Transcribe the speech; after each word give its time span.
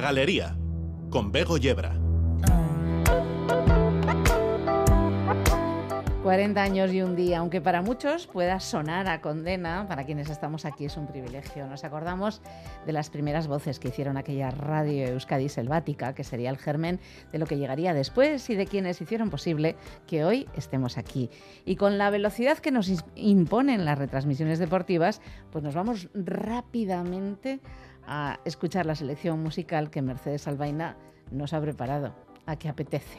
Galería, 0.00 0.56
con 1.10 1.30
Bego 1.30 1.58
Yebra. 1.58 2.00
40 6.22 6.62
años 6.62 6.92
y 6.92 7.00
un 7.00 7.16
día, 7.16 7.38
aunque 7.38 7.62
para 7.62 7.80
muchos 7.80 8.26
pueda 8.26 8.60
sonar 8.60 9.08
a 9.08 9.22
condena, 9.22 9.86
para 9.88 10.04
quienes 10.04 10.28
estamos 10.28 10.66
aquí 10.66 10.84
es 10.84 10.96
un 10.98 11.06
privilegio. 11.06 11.66
Nos 11.66 11.82
acordamos 11.82 12.42
de 12.84 12.92
las 12.92 13.08
primeras 13.08 13.48
voces 13.48 13.80
que 13.80 13.88
hicieron 13.88 14.18
aquella 14.18 14.50
radio 14.50 15.08
Euskadi 15.08 15.48
selvática, 15.48 16.14
que 16.14 16.22
sería 16.22 16.50
el 16.50 16.58
germen 16.58 17.00
de 17.32 17.38
lo 17.38 17.46
que 17.46 17.56
llegaría 17.56 17.94
después 17.94 18.48
y 18.50 18.54
de 18.54 18.66
quienes 18.66 19.00
hicieron 19.00 19.30
posible 19.30 19.76
que 20.06 20.24
hoy 20.24 20.46
estemos 20.54 20.98
aquí. 20.98 21.30
Y 21.64 21.76
con 21.76 21.96
la 21.96 22.10
velocidad 22.10 22.58
que 22.58 22.70
nos 22.70 22.90
imponen 23.16 23.86
las 23.86 23.98
retransmisiones 23.98 24.58
deportivas, 24.58 25.22
pues 25.50 25.64
nos 25.64 25.74
vamos 25.74 26.10
rápidamente 26.12 27.54
a 27.54 27.89
escuchar 28.44 28.86
la 28.86 28.94
selección 28.94 29.42
musical 29.42 29.90
que 29.90 30.02
Mercedes 30.02 30.48
Albaina 30.48 30.96
nos 31.30 31.52
ha 31.52 31.60
preparado. 31.60 32.14
¿A 32.46 32.56
qué 32.56 32.68
apetece? 32.68 33.18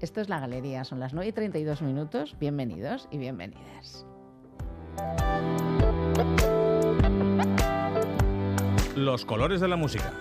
Esto 0.00 0.20
es 0.20 0.28
la 0.28 0.40
galería, 0.40 0.84
son 0.84 1.00
las 1.00 1.14
9 1.14 1.28
y 1.28 1.32
32 1.32 1.80
minutos. 1.80 2.36
Bienvenidos 2.38 3.08
y 3.10 3.18
bienvenidas. 3.18 4.04
Los 8.94 9.24
colores 9.24 9.60
de 9.60 9.68
la 9.68 9.76
música. 9.76 10.12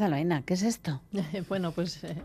Mercedes 0.00 0.42
¿qué 0.46 0.54
es 0.54 0.62
esto? 0.62 1.00
bueno, 1.48 1.72
pues, 1.72 2.02
eh, 2.04 2.16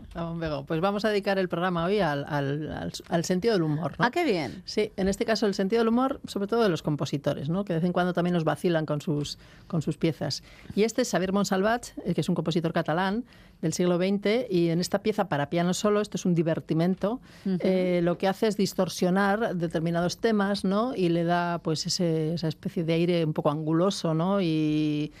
pues 0.66 0.80
vamos 0.80 1.04
a 1.04 1.10
dedicar 1.10 1.38
el 1.38 1.48
programa 1.48 1.84
hoy 1.84 2.00
al, 2.00 2.24
al, 2.24 3.24
sentido 3.24 3.54
del 3.54 3.62
humor. 3.62 3.94
Ah, 3.98 4.10
qué 4.10 4.24
bien. 4.24 4.62
Sí, 4.64 4.90
en 4.96 5.08
este 5.08 5.24
caso 5.24 5.46
el 5.46 5.54
sentido 5.54 5.80
del 5.80 5.88
humor, 5.88 6.20
sobre 6.26 6.46
todo 6.46 6.62
de 6.62 6.70
los 6.70 6.82
compositores, 6.82 7.48
¿no? 7.48 7.64
que 7.64 7.74
de 7.74 7.80
vez 7.80 7.86
en 7.86 7.92
cuando 7.92 8.12
también 8.14 8.34
nos 8.34 8.44
vacilan 8.44 8.86
con 8.86 9.00
sus, 9.00 9.38
con 9.66 9.82
sus 9.82 9.98
piezas. 9.98 10.42
Y 10.74 10.84
este 10.84 11.02
es 11.02 11.10
Xavier 11.10 11.32
Monsalvat, 11.32 11.88
eh, 12.04 12.14
que 12.14 12.22
es 12.22 12.28
un 12.28 12.34
compositor 12.34 12.72
catalán 12.72 13.24
del 13.60 13.72
siglo 13.72 13.98
XX, 13.98 14.48
y 14.48 14.68
en 14.68 14.80
esta 14.80 15.00
pieza 15.00 15.28
para 15.28 15.50
piano 15.50 15.74
solo, 15.74 16.00
esto 16.00 16.16
es 16.16 16.24
un 16.24 16.34
divertimento, 16.34 17.20
eh, 17.44 18.00
lo 18.02 18.16
que 18.16 18.28
hace 18.28 18.46
es 18.46 18.56
distorsionar 18.56 19.56
determinados 19.56 20.18
temas 20.18 20.64
¿no? 20.64 20.94
y 20.94 21.08
le 21.08 21.24
da 21.24 21.58
pues 21.58 21.84
esa 21.86 22.48
especie 22.48 22.84
de 22.84 22.92
aire 22.92 23.24
un 23.24 23.32
poco 23.32 23.50
anguloso 23.50 24.14
¿no? 24.14 24.40
y 24.40 25.12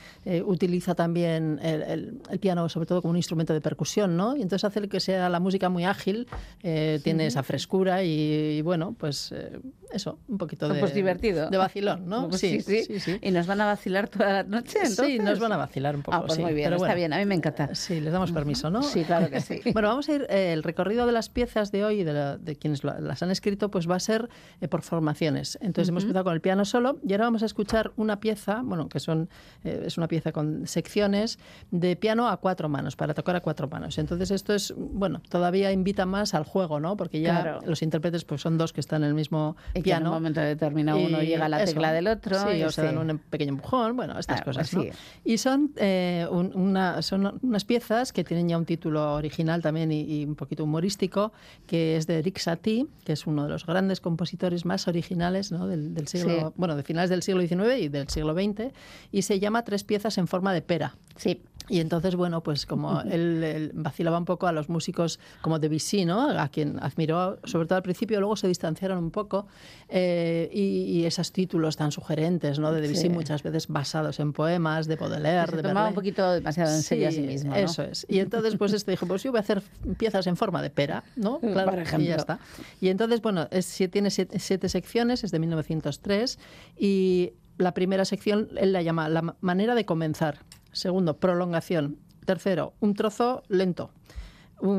utiliza 0.44 0.94
también 0.94 1.58
el 1.62 2.20
el 2.30 2.37
piano 2.38 2.68
sobre 2.68 2.86
todo 2.86 3.02
como 3.02 3.10
un 3.10 3.16
instrumento 3.16 3.52
de 3.52 3.60
percusión, 3.60 4.16
¿no? 4.16 4.36
Y 4.36 4.42
entonces 4.42 4.64
hace 4.64 4.88
que 4.88 5.00
sea 5.00 5.28
la 5.28 5.40
música 5.40 5.68
muy 5.68 5.84
ágil, 5.84 6.28
eh, 6.62 7.00
tiene 7.02 7.26
esa 7.26 7.42
frescura 7.42 8.02
y, 8.04 8.60
bueno, 8.62 8.94
pues 8.98 9.32
eh, 9.32 9.58
eso, 9.92 10.18
un 10.28 10.38
poquito 10.38 10.68
de... 10.68 10.78
Pues 10.78 10.94
divertido. 10.94 11.50
De 11.50 11.56
vacilón, 11.56 12.08
¿no? 12.08 12.28
Pues 12.28 12.40
sí, 12.40 12.60
sí, 12.60 13.00
sí, 13.00 13.18
¿Y 13.20 13.30
nos 13.30 13.46
van 13.46 13.60
a 13.60 13.66
vacilar 13.66 14.08
toda 14.08 14.32
la 14.32 14.42
noche 14.42 14.78
entonces? 14.78 15.06
Sí, 15.06 15.18
nos 15.18 15.38
van 15.38 15.52
a 15.52 15.56
vacilar 15.56 15.96
un 15.96 16.02
poco, 16.02 16.16
ah, 16.16 16.24
pues 16.26 16.38
muy 16.38 16.52
bien, 16.52 16.72
está 16.72 16.94
bien, 16.94 17.12
a 17.12 17.18
mí 17.18 17.26
me 17.26 17.34
encanta. 17.34 17.74
Sí, 17.74 18.00
les 18.00 18.12
damos 18.12 18.32
permiso, 18.32 18.70
¿no? 18.70 18.82
Sí, 18.82 19.04
claro 19.04 19.30
que 19.30 19.40
sí. 19.40 19.60
bueno, 19.72 19.88
vamos 19.88 20.08
a 20.08 20.14
ir, 20.14 20.26
eh, 20.28 20.52
el 20.52 20.62
recorrido 20.62 21.06
de 21.06 21.12
las 21.12 21.28
piezas 21.28 21.72
de 21.72 21.84
hoy, 21.84 22.04
de, 22.04 22.38
de 22.38 22.56
quienes 22.56 22.84
las 22.84 23.22
han 23.22 23.30
escrito, 23.30 23.70
pues 23.70 23.88
va 23.88 23.96
a 23.96 24.00
ser 24.00 24.28
por 24.68 24.82
formaciones. 24.82 25.58
Entonces 25.60 25.88
hemos 25.88 26.04
empezado 26.04 26.24
con 26.24 26.34
el 26.34 26.40
piano 26.40 26.64
solo 26.64 26.98
y 27.06 27.12
ahora 27.12 27.24
vamos 27.24 27.42
a 27.42 27.46
escuchar 27.46 27.92
una 27.96 28.20
pieza, 28.20 28.60
bueno, 28.62 28.88
que 28.88 29.00
son, 29.00 29.28
es 29.64 29.98
una 29.98 30.08
pieza 30.08 30.32
con 30.32 30.66
secciones 30.66 31.38
de 31.70 31.96
piano 31.96 32.27
a 32.28 32.36
cuatro 32.36 32.68
manos, 32.68 32.96
para 32.96 33.14
tocar 33.14 33.36
a 33.36 33.40
cuatro 33.40 33.68
manos. 33.68 33.98
Entonces 33.98 34.30
esto 34.30 34.54
es, 34.54 34.74
bueno, 34.76 35.20
todavía 35.28 35.72
invita 35.72 36.06
más 36.06 36.34
al 36.34 36.44
juego, 36.44 36.80
¿no? 36.80 36.96
Porque 36.96 37.20
ya 37.20 37.58
los 37.64 37.82
intérpretes 37.82 38.24
pues 38.24 38.40
son 38.40 38.58
dos 38.58 38.72
que 38.72 38.80
están 38.80 39.02
en 39.02 39.08
el 39.08 39.14
mismo 39.14 39.56
piano. 39.82 40.06
en 40.06 40.06
un 40.08 40.14
momento 40.14 40.40
determinado 40.40 40.98
uno 40.98 41.22
llega 41.22 41.46
a 41.46 41.48
la 41.48 41.64
tecla 41.64 41.92
del 41.92 42.08
otro. 42.08 42.54
y 42.54 42.62
o 42.62 42.70
se 42.70 42.82
dan 42.82 42.98
un 42.98 43.18
pequeño 43.18 43.50
empujón, 43.50 43.96
bueno, 43.96 44.18
estas 44.18 44.42
cosas, 44.42 44.72
¿no? 44.74 44.84
Y 45.24 45.38
son, 45.38 45.72
eh, 45.76 46.26
una, 46.30 47.02
son 47.02 47.38
unas 47.42 47.64
piezas 47.64 48.12
que 48.12 48.24
tienen 48.24 48.48
ya 48.48 48.58
un 48.58 48.64
título 48.64 49.14
original 49.14 49.62
también 49.62 49.92
y, 49.92 50.24
un 50.24 50.34
poquito 50.34 50.64
humorístico, 50.64 51.32
que 51.66 51.96
es 51.96 52.06
de 52.06 52.18
Eric 52.18 52.38
Satie, 52.38 52.86
que 53.04 53.12
es 53.12 53.26
uno 53.26 53.44
de 53.44 53.50
los 53.50 53.66
grandes 53.66 54.00
compositores 54.00 54.64
más 54.64 54.88
originales 54.88 55.52
¿no? 55.52 55.66
del, 55.66 55.94
del, 55.94 56.08
siglo, 56.08 56.52
bueno, 56.56 56.76
de 56.76 56.82
finales 56.82 57.10
del 57.10 57.22
siglo 57.22 57.46
XIX 57.46 57.80
y 57.80 57.88
del 57.88 58.08
siglo 58.08 58.34
XX, 58.34 58.72
y 59.12 59.22
se 59.22 59.40
llama 59.40 59.62
Tres 59.62 59.84
piezas 59.84 60.18
en 60.18 60.26
forma 60.26 60.52
de 60.52 60.62
pera. 60.62 60.94
Sí. 61.16 61.42
Y 61.68 61.80
entonces, 61.80 62.16
bueno, 62.16 62.42
pues 62.42 62.66
como 62.66 63.00
él, 63.02 63.70
vacilaba 63.74 64.18
un 64.18 64.24
poco 64.24 64.46
a 64.46 64.52
los 64.52 64.68
músicos 64.68 65.20
como 65.42 65.58
Debussy, 65.58 66.04
¿no? 66.04 66.30
A 66.30 66.48
quien 66.48 66.78
admiró, 66.80 67.38
sobre 67.44 67.66
todo 67.66 67.76
al 67.76 67.82
principio, 67.82 68.20
luego 68.20 68.36
se 68.36 68.48
distanciaron 68.48 68.98
un 68.98 69.10
poco. 69.10 69.46
Eh, 69.88 70.50
y, 70.52 70.98
esos 71.08 71.32
títulos 71.32 71.76
tan 71.76 71.90
sugerentes, 71.92 72.58
¿no? 72.58 72.72
De 72.72 72.80
Debussy 72.80 73.08
muchas 73.08 73.42
veces 73.42 73.68
basados 73.68 74.20
en 74.20 74.32
poemas 74.32 74.86
de 74.86 74.96
Baudelaire, 74.96 75.50
se 75.50 75.62
tomaba 75.62 75.88
un 75.88 75.94
poquito 75.94 76.32
demasiado 76.32 76.74
en 76.74 76.82
serio 76.82 77.08
a 77.08 77.12
sí 77.12 77.22
mismo, 77.22 77.54
Eso 77.54 77.82
es. 77.82 78.04
Y 78.08 78.18
entonces, 78.18 78.56
pues 78.56 78.72
este 78.72 78.90
dijo, 78.90 79.06
pues 79.06 79.22
yo 79.22 79.30
voy 79.30 79.38
a 79.38 79.40
hacer 79.40 79.62
piezas 79.96 80.26
en 80.26 80.36
forma 80.36 80.60
de 80.60 80.70
pera, 80.70 81.04
¿no? 81.16 81.40
Claro, 81.58 81.70
Por 81.70 81.80
ejemplo. 81.80 82.04
Y 82.04 82.08
ya 82.08 82.16
está. 82.16 82.38
Y 82.80 82.88
entonces, 82.88 83.22
bueno, 83.22 83.48
es, 83.50 83.78
tiene 83.90 84.10
siete, 84.10 84.38
siete 84.38 84.68
secciones, 84.68 85.24
es 85.24 85.30
de 85.30 85.38
1903, 85.38 86.38
y 86.76 87.32
la 87.58 87.74
primera 87.74 88.04
sección 88.04 88.48
él 88.56 88.72
la 88.72 88.82
llama 88.82 89.08
la 89.08 89.34
manera 89.40 89.74
de 89.74 89.84
comenzar. 89.84 90.38
Segundo, 90.78 91.16
prolongación. 91.16 91.98
Tercero, 92.24 92.72
un 92.78 92.94
trozo 92.94 93.42
lento. 93.48 93.90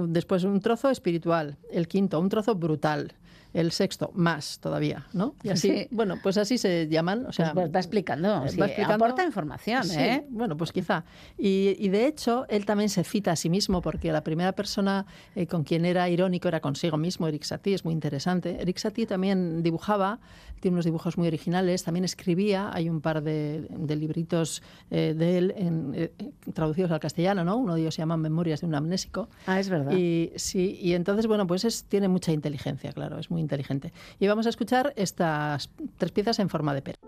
después 0.07 0.45
un 0.45 0.61
trozo 0.61 0.89
espiritual, 0.89 1.57
el 1.69 1.89
quinto 1.89 2.21
un 2.21 2.29
trozo 2.29 2.55
brutal, 2.55 3.15
el 3.53 3.71
sexto 3.71 4.11
más 4.13 4.59
todavía, 4.59 5.07
¿no? 5.13 5.35
Y 5.43 5.49
así, 5.49 5.87
bueno, 5.91 6.17
pues 6.21 6.37
así 6.37 6.57
se 6.57 6.87
llaman. 6.87 7.25
O 7.25 7.31
sea, 7.31 7.53
pues 7.53 7.73
va 7.73 7.79
explicando, 7.79 8.27
va 8.27 8.45
explicando, 8.45 8.93
aporta 8.93 9.23
información, 9.23 9.89
¿eh? 9.91 10.25
Bueno, 10.29 10.55
pues 10.55 10.71
quizá. 10.71 11.03
Y, 11.37 11.89
de 11.89 12.05
hecho, 12.05 12.45
él 12.49 12.65
también 12.65 12.89
se 12.89 13.03
cita 13.03 13.31
a 13.31 13.35
sí 13.35 13.49
mismo, 13.49 13.81
porque 13.81 14.11
la 14.11 14.23
primera 14.23 14.51
persona 14.51 15.05
eh, 15.35 15.47
con 15.47 15.63
quien 15.63 15.85
era 15.85 16.07
irónico 16.09 16.47
era 16.47 16.59
consigo 16.59 16.97
mismo, 16.97 17.27
Eric 17.27 17.43
Satie, 17.43 17.73
es 17.73 17.85
muy 17.85 17.93
interesante. 17.93 18.61
Eric 18.61 18.77
Satie 18.77 19.07
también 19.07 19.63
dibujaba, 19.63 20.19
tiene 20.59 20.75
unos 20.75 20.85
dibujos 20.85 21.17
muy 21.17 21.27
originales, 21.27 21.83
también 21.83 22.03
escribía, 22.05 22.69
hay 22.73 22.89
un 22.89 23.01
par 23.01 23.23
de, 23.23 23.67
libritos 23.87 24.61
eh, 24.91 25.15
de 25.17 25.37
él 25.37 25.53
en, 25.57 26.11
traducidos 26.53 26.91
al 26.91 26.99
castellano, 26.99 27.43
¿no? 27.43 27.57
Uno 27.57 27.75
de 27.75 27.81
ellos 27.81 27.95
se 27.95 28.01
llama 28.01 28.17
Memorias 28.17 28.61
de 28.61 28.67
un 28.67 28.75
amnésico. 28.75 29.29
Ah, 29.47 29.59
es 29.59 29.69
verdad. 29.69 29.93
Y, 29.93 30.31
sí, 30.35 30.77
y 30.81 30.93
entonces, 30.93 31.25
bueno, 31.25 31.47
pues 31.47 31.65
es, 31.65 31.85
tiene 31.85 32.07
mucha 32.07 32.31
inteligencia, 32.31 32.91
claro, 32.91 33.17
es 33.17 33.31
muy 33.31 33.38
inteligente. 33.39 33.93
Y 34.19 34.27
vamos 34.27 34.45
a 34.45 34.49
escuchar 34.49 34.93
estas 34.95 35.69
tres 35.97 36.11
piezas 36.11 36.39
en 36.39 36.49
forma 36.49 36.73
de 36.73 36.81
pera. 36.81 36.99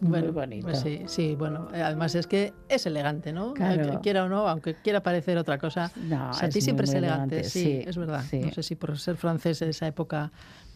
Muy 0.00 0.20
bonito. 0.22 0.66
Pues 0.66 0.80
sí, 0.80 1.02
sí, 1.06 1.34
bueno, 1.34 1.68
además 1.72 2.14
es 2.14 2.26
que 2.26 2.52
es 2.68 2.84
elegante, 2.86 3.32
¿no? 3.32 3.54
Claro. 3.54 4.00
Quiera 4.02 4.24
o 4.24 4.28
no, 4.28 4.48
aunque 4.48 4.74
quiera 4.74 5.02
parecer 5.02 5.38
otra 5.38 5.58
cosa. 5.58 5.90
No, 5.96 6.30
es 6.30 6.42
muy, 6.42 6.60
siempre 6.60 6.84
es 6.84 6.90
muy 6.90 6.98
elegante, 6.98 7.36
elegante, 7.36 7.44
sí, 7.44 7.62
sí, 7.82 7.88
es 7.88 7.96
verdad. 7.96 8.22
sí. 8.28 8.40
No 8.40 8.52
sé 8.52 8.62
si 8.62 8.74
por 8.74 8.98
ser 8.98 9.16
francés 9.16 9.62
en 9.62 9.70
esa 9.70 9.86
época 9.86 10.30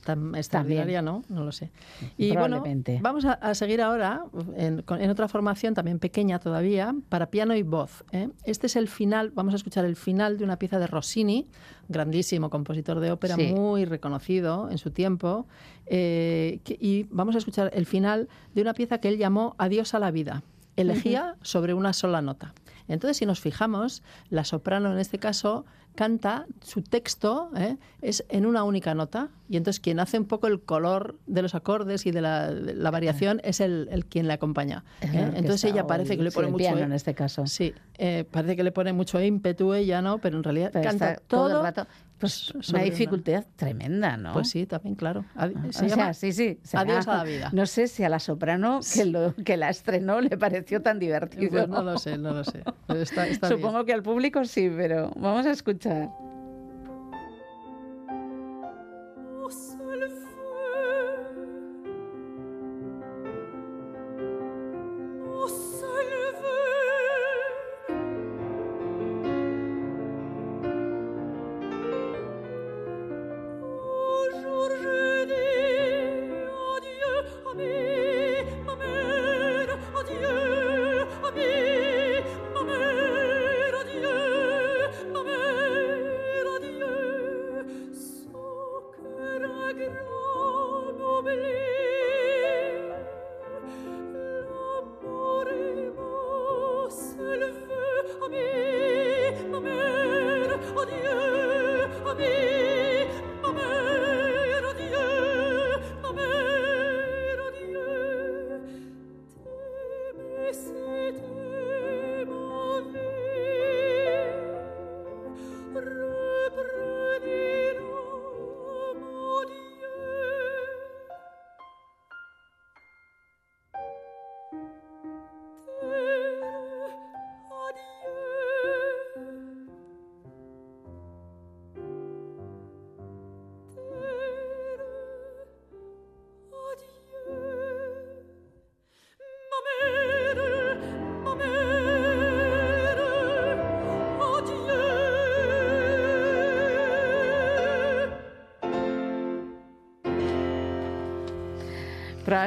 tan 0.05 0.35
extraordinaria, 0.35 1.03
¿no? 1.03 1.23
No 1.29 1.45
lo 1.45 1.53
sé. 1.53 1.71
Y 2.17 2.35
bueno, 2.37 2.63
vamos 3.01 3.25
a, 3.25 3.33
a 3.35 3.55
seguir 3.55 3.83
ahora 3.83 4.23
en, 4.57 4.85
otra 5.11 5.29
formación 5.29 5.75
también 5.75 5.99
pequeña 5.99 6.39
todavía, 6.39 6.95
para 7.09 7.31
piano 7.31 7.55
y 7.55 7.63
voz. 7.63 8.05
¿eh? 8.13 8.29
Este 8.45 8.67
es 8.67 8.77
el 8.77 8.89
final, 8.89 9.31
vamos 9.35 9.55
a 9.55 9.57
escuchar 9.57 9.85
el 9.85 9.97
final 9.97 10.39
de 10.39 10.45
una 10.45 10.59
pieza 10.59 10.79
de 10.79 10.87
Rossini, 10.87 11.47
grandísimo 11.89 12.51
compositor 12.51 13.01
de 13.01 13.11
ópera, 13.11 13.35
Sí. 13.37 13.53
muy 13.55 13.85
reconocido 13.85 14.71
en 14.71 14.79
su 14.79 14.91
tiempo, 14.91 15.47
eh, 15.87 16.61
que- 16.65 16.77
y 16.81 17.07
vamos 17.11 17.35
a 17.35 17.39
escuchar 17.39 17.71
el 17.75 17.87
final 17.87 18.29
de 18.55 18.63
una 18.63 18.75
pieza 18.75 18.99
que 18.99 19.09
él 19.09 19.19
llamó 19.19 19.55
Adiós 19.59 19.95
a 19.95 19.99
la 19.99 20.11
vida, 20.11 20.43
elegía 20.77 21.37
sobre 21.43 21.75
una 21.75 21.93
sola 21.93 22.23
nota. 22.23 22.55
Entonces, 22.89 23.17
si 23.19 23.27
nos 23.27 23.41
fijamos, 23.41 24.03
la 24.31 24.45
soprano 24.45 24.93
en 24.93 24.99
este 24.99 25.19
caso 25.19 25.65
canta, 25.95 26.47
su 26.63 26.83
texto 26.83 27.51
¿eh? 27.57 27.77
es 28.03 28.25
en 28.29 28.47
una 28.47 28.63
única 28.63 28.95
nota, 28.95 29.31
y 29.49 29.57
entonces 29.57 29.81
quien 29.81 29.99
hace 29.99 30.17
un 30.17 30.27
poco 30.27 30.47
el 30.47 30.61
color 30.61 31.19
de 31.27 31.43
los 31.43 31.57
acordes 31.57 32.07
y 32.07 32.13
de 32.13 32.21
la, 32.21 32.53
de 32.55 32.75
la 32.75 32.91
variación 32.93 33.41
es 33.43 33.59
el, 33.59 33.89
el 33.91 34.07
quien 34.07 34.29
le 34.29 34.35
acompaña. 34.35 34.85
¿eh? 35.01 35.33
Entonces 35.35 35.65
ella 35.65 35.89
parece 35.89 36.17
que 36.17 36.23
le 36.23 36.31
pone 36.31 36.47
mucho... 36.49 36.59
piano 36.59 36.81
en 36.83 36.93
este 36.93 37.15
caso. 37.15 37.47
Sí, 37.49 37.75
eh, 37.95 38.25
parece 38.31 38.55
que 38.55 38.63
le 38.63 38.71
pone 38.71 38.93
mucho 38.93 39.21
ímpetu 39.21 39.75
ella, 39.75 40.01
¿no? 40.01 40.19
Pero 40.19 40.37
en 40.37 40.45
realidad 40.45 40.71
Pero 40.73 40.85
canta 40.89 41.17
todo, 41.17 41.49
todo 41.49 41.57
el 41.59 41.63
rato. 41.65 41.87
Pues 42.19 42.51
una 42.53 42.63
una- 42.71 42.83
dificultad 42.83 43.45
tremenda, 43.57 44.17
¿no? 44.17 44.33
Pues 44.35 44.51
sí, 44.51 44.67
también, 44.67 44.95
claro. 44.97 45.25
O 45.37 45.73
se 45.73 45.89
sea, 45.89 46.15
sí, 46.15 46.33
sí. 46.33 46.59
será- 46.63 46.83
Adiós 46.83 47.09
a 47.09 47.17
la 47.19 47.25
vida. 47.25 47.51
No 47.53 47.67
sé 47.67 47.87
si 47.89 48.03
a 48.05 48.09
la 48.09 48.19
soprano 48.21 48.81
que, 48.95 49.05
lo, 49.05 49.35
que 49.35 49.57
la 49.57 49.69
estrenó 49.71 50.21
le 50.21 50.37
pareció 50.37 50.81
tan 50.83 50.99
divertido. 51.01 51.51
Pues 51.51 51.69
no 51.69 51.83
lo 51.83 51.99
sé, 51.99 52.19
no 52.19 52.33
lo 52.33 52.45
sé. 52.45 52.63
Está, 52.89 53.25
bien. 53.25 53.39
Supongo 53.49 53.85
que 53.85 53.93
al 53.93 54.03
público 54.03 54.45
sí, 54.45 54.71
pero 54.75 55.13
vamos 55.17 55.47
a 55.47 55.51
escuchar. 55.51 56.09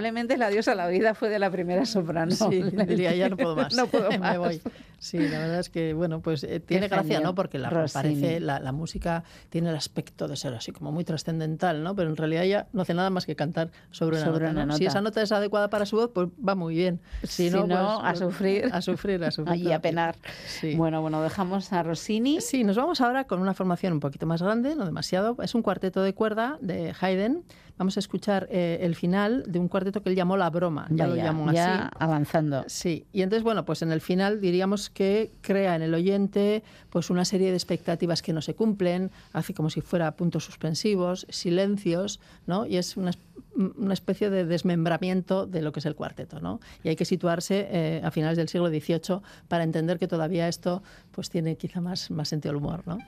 Adieu. 0.01 0.11
Probablemente 0.11 0.33
el 0.35 0.41
adiós 0.41 0.67
a 0.67 0.75
la 0.75 0.87
vida 0.87 1.13
fue 1.13 1.29
de 1.29 1.39
la 1.39 1.49
primera 1.51 1.85
soprano. 1.85 2.31
Sí, 2.31 2.61
diría, 2.87 3.15
ya 3.15 3.29
no 3.29 3.37
puedo 3.37 3.55
más. 3.55 3.73
no 3.75 3.87
puedo 3.87 4.09
Me 4.09 4.19
más. 4.19 4.37
voy. 4.37 4.61
Sí, 4.99 5.17
la 5.17 5.39
verdad 5.39 5.59
es 5.59 5.69
que, 5.69 5.93
bueno, 5.95 6.21
pues 6.21 6.43
eh, 6.43 6.59
tiene 6.59 6.87
gracia, 6.87 7.15
genio, 7.15 7.29
¿no? 7.29 7.35
Porque 7.35 7.57
la, 7.57 7.71
parece, 7.91 8.39
la, 8.39 8.59
la 8.59 8.71
música 8.71 9.23
tiene 9.49 9.69
el 9.71 9.75
aspecto 9.75 10.27
de 10.27 10.35
ser 10.35 10.53
así 10.53 10.71
como 10.71 10.91
muy 10.91 11.03
trascendental, 11.03 11.81
¿no? 11.81 11.95
Pero 11.95 12.11
en 12.11 12.17
realidad 12.17 12.43
ella 12.43 12.67
no 12.71 12.83
hace 12.83 12.93
nada 12.93 13.09
más 13.09 13.25
que 13.25 13.35
cantar 13.35 13.71
sobre 13.89 14.17
una, 14.17 14.25
Sobre 14.27 14.45
nota, 14.45 14.51
una 14.51 14.65
¿no? 14.67 14.73
Si 14.77 14.83
nota. 14.83 14.91
esa 14.91 15.01
nota 15.01 15.21
es 15.23 15.31
adecuada 15.31 15.71
para 15.71 15.87
su 15.87 15.95
voz, 15.95 16.11
pues 16.13 16.27
va 16.47 16.53
muy 16.53 16.75
bien. 16.75 16.99
Si 17.23 17.49
no, 17.49 17.65
pues, 17.65 17.79
a 17.79 18.15
sufrir. 18.15 18.69
A 18.71 18.81
sufrir, 18.83 19.23
a 19.23 19.31
sufrir. 19.31 19.53
Allí 19.53 19.71
a 19.71 19.81
penar. 19.81 20.17
Sí. 20.45 20.75
Bueno, 20.75 21.01
bueno, 21.01 21.23
dejamos 21.23 21.73
a 21.73 21.81
Rossini. 21.81 22.39
Sí, 22.39 22.63
nos 22.63 22.77
vamos 22.77 23.01
ahora 23.01 23.23
con 23.23 23.41
una 23.41 23.55
formación 23.55 23.93
un 23.93 24.01
poquito 24.01 24.27
más 24.27 24.43
grande, 24.43 24.75
no 24.75 24.85
demasiado. 24.85 25.35
Es 25.41 25.55
un 25.55 25.63
cuarteto 25.63 26.03
de 26.03 26.13
cuerda 26.13 26.59
de 26.61 26.93
Haydn. 27.01 27.43
Vamos 27.81 27.97
a 27.97 27.99
escuchar 27.99 28.47
eh, 28.51 28.77
el 28.83 28.93
final 28.93 29.43
de 29.47 29.57
un 29.57 29.67
cuarteto 29.67 30.03
que 30.03 30.09
él 30.11 30.15
llamó 30.15 30.37
La 30.37 30.51
Broma. 30.51 30.85
Ya, 30.91 31.07
lo 31.07 31.13
Vaya, 31.13 31.23
llamó 31.23 31.51
ya 31.51 31.85
así. 31.87 31.89
avanzando. 31.97 32.63
Sí, 32.67 33.07
y 33.11 33.23
entonces, 33.23 33.43
bueno, 33.43 33.65
pues 33.65 33.81
en 33.81 33.91
el 33.91 34.01
final 34.01 34.39
diríamos 34.39 34.91
que 34.91 35.31
crea 35.41 35.75
en 35.75 35.81
el 35.81 35.91
oyente 35.95 36.61
pues 36.91 37.09
una 37.09 37.25
serie 37.25 37.49
de 37.49 37.55
expectativas 37.55 38.21
que 38.21 38.33
no 38.33 38.43
se 38.43 38.53
cumplen, 38.53 39.09
hace 39.33 39.55
como 39.55 39.71
si 39.71 39.81
fuera 39.81 40.11
puntos 40.11 40.45
suspensivos, 40.45 41.25
silencios, 41.29 42.19
¿no? 42.45 42.67
Y 42.67 42.77
es 42.77 42.97
una, 42.97 43.09
es- 43.09 43.17
una 43.55 43.95
especie 43.95 44.29
de 44.29 44.45
desmembramiento 44.45 45.47
de 45.47 45.63
lo 45.63 45.71
que 45.71 45.79
es 45.79 45.87
el 45.87 45.95
cuarteto, 45.95 46.39
¿no? 46.39 46.59
Y 46.83 46.89
hay 46.89 46.95
que 46.95 47.05
situarse 47.05 47.67
eh, 47.71 48.01
a 48.03 48.11
finales 48.11 48.37
del 48.37 48.47
siglo 48.47 48.67
XVIII 48.69 49.21
para 49.47 49.63
entender 49.63 49.97
que 49.97 50.07
todavía 50.07 50.47
esto 50.47 50.83
pues 51.11 51.31
tiene 51.31 51.55
quizá 51.57 51.81
más, 51.81 52.11
más 52.11 52.29
sentido 52.29 52.53
del 52.53 52.61
humor, 52.63 52.83
¿no? 52.85 52.99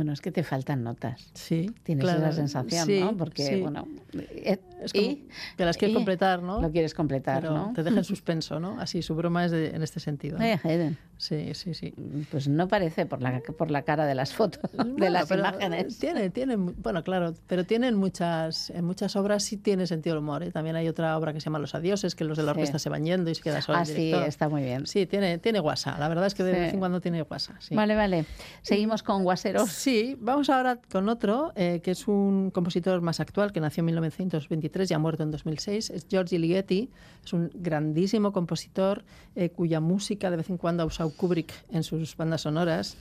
Bueno, 0.00 0.14
es 0.14 0.22
que 0.22 0.32
te 0.32 0.42
faltan 0.42 0.82
notas. 0.82 1.28
Sí, 1.34 1.70
Tienes 1.82 2.04
claro. 2.06 2.20
esa 2.20 2.32
sensación, 2.32 2.86
Sí, 2.86 3.00
¿no? 3.00 3.14
Porque, 3.18 3.44
sí. 3.44 3.60
bueno, 3.60 3.86
eh, 4.14 4.58
Es 4.82 4.94
como 4.94 5.04
y- 5.10 5.28
que 5.58 5.64
las 5.66 5.76
quieres 5.76 5.94
completar, 5.94 6.42
¿no? 6.42 6.58
Lo 6.58 6.70
quieres 6.72 6.94
completar, 6.94 7.42
Pero 7.42 7.52
¿no? 7.52 7.72
te 7.74 7.82
deja 7.82 7.98
en 7.98 8.04
suspenso, 8.04 8.58
¿no? 8.58 8.80
Así, 8.80 9.02
su 9.02 9.14
broma 9.14 9.44
es 9.44 9.50
de- 9.50 9.76
en 9.76 9.82
este 9.82 10.00
sentido. 10.00 10.38
¿no? 10.38 10.44
Sí, 11.20 11.52
sí, 11.54 11.74
sí. 11.74 11.92
Pues 12.30 12.48
no 12.48 12.66
parece 12.66 13.04
por 13.04 13.20
la, 13.20 13.40
por 13.58 13.70
la 13.70 13.82
cara 13.82 14.06
de 14.06 14.14
las 14.14 14.32
fotos, 14.32 14.72
de 14.72 14.84
Bueno, 14.84 15.10
las 15.10 15.28
pero 15.28 15.40
imágenes. 15.42 15.98
Tiene, 15.98 16.30
tiene, 16.30 16.56
bueno, 16.56 17.04
claro, 17.04 17.34
pero 17.46 17.64
tienen 17.64 17.94
muchas, 17.94 18.70
en 18.70 18.86
muchas 18.86 19.16
obras 19.16 19.42
sí 19.44 19.58
tiene 19.58 19.86
sentido 19.86 20.14
el 20.16 20.22
humor. 20.22 20.42
¿eh? 20.42 20.50
También 20.50 20.76
hay 20.76 20.88
otra 20.88 21.18
obra 21.18 21.34
que 21.34 21.40
se 21.40 21.44
llama 21.44 21.58
Los 21.58 21.74
Adioses, 21.74 22.14
que 22.14 22.24
los 22.24 22.38
de 22.38 22.44
la 22.44 22.52
Sí. 22.54 22.58
orquesta 22.60 22.78
se 22.78 22.88
van 22.88 23.04
yendo 23.04 23.30
y 23.30 23.34
se 23.34 23.42
queda 23.42 23.60
solo 23.60 23.76
Ah, 23.76 23.82
el 23.82 23.86
sí, 23.88 24.12
está 24.12 24.48
muy 24.48 24.62
bien. 24.62 24.86
Sí, 24.86 25.04
tiene, 25.04 25.36
tiene 25.36 25.60
guasa. 25.60 25.98
La 25.98 26.08
verdad 26.08 26.24
es 26.24 26.34
que 26.34 26.42
de 26.42 26.54
Sí. 26.54 26.60
vez 26.60 26.72
en 26.72 26.78
cuando 26.78 27.02
tiene 27.02 27.20
guasa. 27.20 27.54
sí. 27.60 27.74
Vale, 27.74 27.94
vale. 27.94 28.24
Seguimos 28.62 29.02
con 29.02 29.22
Guaseros. 29.22 29.68
Sí, 29.70 30.16
vamos 30.20 30.48
ahora 30.48 30.78
con 30.90 31.06
otro, 31.10 31.52
eh, 31.54 31.80
que 31.84 31.90
es 31.90 32.08
un 32.08 32.50
compositor 32.50 33.02
más 33.02 33.20
actual, 33.20 33.52
que 33.52 33.60
nació 33.60 33.82
en 33.82 33.86
1923 33.86 34.90
y 34.90 34.94
ha 34.94 34.98
muerto 34.98 35.22
en 35.22 35.30
2006. 35.30 35.90
Es 35.90 36.06
Giorgi 36.08 36.38
Ligeti. 36.38 36.88
Es 37.22 37.34
un 37.34 37.50
grandísimo 37.54 38.32
compositor 38.32 39.04
eh, 39.36 39.50
cuya 39.50 39.80
música 39.80 40.30
de 40.30 40.38
vez 40.38 40.48
en 40.48 40.56
cuando 40.56 40.82
ha 40.82 40.86
usado 40.86 41.09
Kubrick 41.12 41.52
en 41.70 41.82
sus 41.82 42.16
bandas 42.16 42.42
sonoras. 42.42 42.96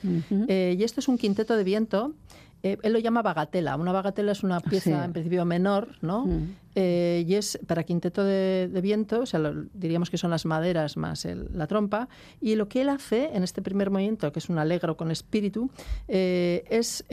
Eh, 0.48 0.76
y 0.80 0.84
esto 0.84 1.00
es 1.00 1.08
un 1.08 1.18
quinteto 1.18 1.56
de 1.56 1.64
viento. 1.64 2.14
Eh, 2.62 2.78
él 2.84 2.92
lo 2.92 3.00
llama 3.00 3.22
bagatela. 3.22 3.78
Una 3.78 3.94
bagatela 3.94 4.34
es 4.34 4.44
una 4.44 4.60
pieza 4.60 4.84
Sí. 5.00 5.06
en 5.06 5.14
principio 5.14 5.46
menor, 5.46 5.96
¿no? 6.02 6.26
Mm. 6.26 6.56
Eh, 6.76 7.24
y 7.26 7.36
es 7.36 7.58
para 7.66 7.84
quinteto 7.84 8.22
de, 8.26 8.70
de 8.72 8.82
viento, 8.82 9.22
o 9.22 9.26
sea, 9.26 9.40
lo- 9.40 9.64
diríamos 9.74 10.10
que 10.10 10.18
son 10.18 10.30
las 10.30 10.46
maderas 10.46 10.98
más 10.98 11.24
el- 11.24 11.48
la 11.54 11.68
trompa. 11.68 12.10
Y 12.42 12.56
lo 12.56 12.68
que 12.68 12.82
él 12.82 12.90
hace 12.90 13.30
en 13.34 13.44
este 13.44 13.62
primer 13.62 13.90
movimiento, 13.92 14.32
que 14.34 14.40
es 14.40 14.50
un 14.50 14.58
alegro 14.60 14.98
con 14.98 15.10
espíritu, 15.10 15.70
eh, 16.10 16.66
es 16.70 17.06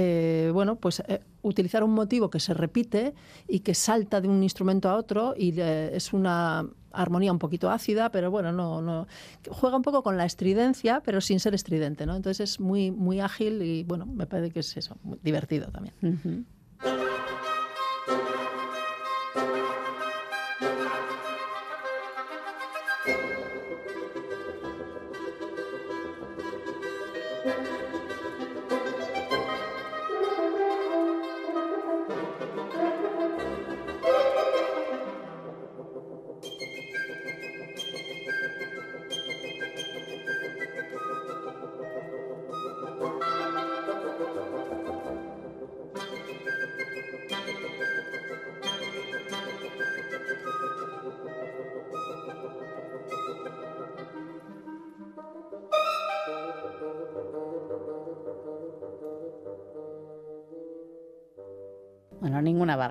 bueno, 0.53 0.77
pues 0.77 1.01
utilizar 1.43 1.85
un 1.85 1.93
motivo 1.93 2.29
que 2.29 2.41
se 2.41 2.53
repite 2.53 3.15
y 3.47 3.61
que 3.61 3.75
salta 3.75 4.21
de 4.21 4.27
un 4.29 4.43
instrumento 4.43 4.89
a 4.89 4.97
otro 4.97 5.35
y 5.39 5.55
es 5.61 6.13
una 6.13 6.67
armonía 6.97 7.33
un 7.33 7.39
poquito 7.39 7.71
ácida, 7.71 8.11
pero 8.11 8.31
bueno, 8.31 8.53
no, 8.53 8.83
no 8.83 9.07
juega 9.51 9.77
un 9.77 9.83
poco 9.83 10.03
con 10.03 10.17
la 10.17 10.25
estridencia, 10.25 11.03
pero 11.05 11.21
sin 11.21 11.41
ser 11.41 11.55
estridente, 11.55 12.07
¿no? 12.07 12.17
Entonces 12.17 12.51
es 12.51 12.61
muy, 12.61 12.91
muy 12.91 13.21
ágil 13.21 13.63
y 13.63 13.85
bueno, 13.85 14.07
me 14.07 14.27
parece 14.27 14.53
que 14.53 14.61
es 14.61 14.77
eso, 14.77 14.97
divertido 15.23 15.69
también. 15.71 16.47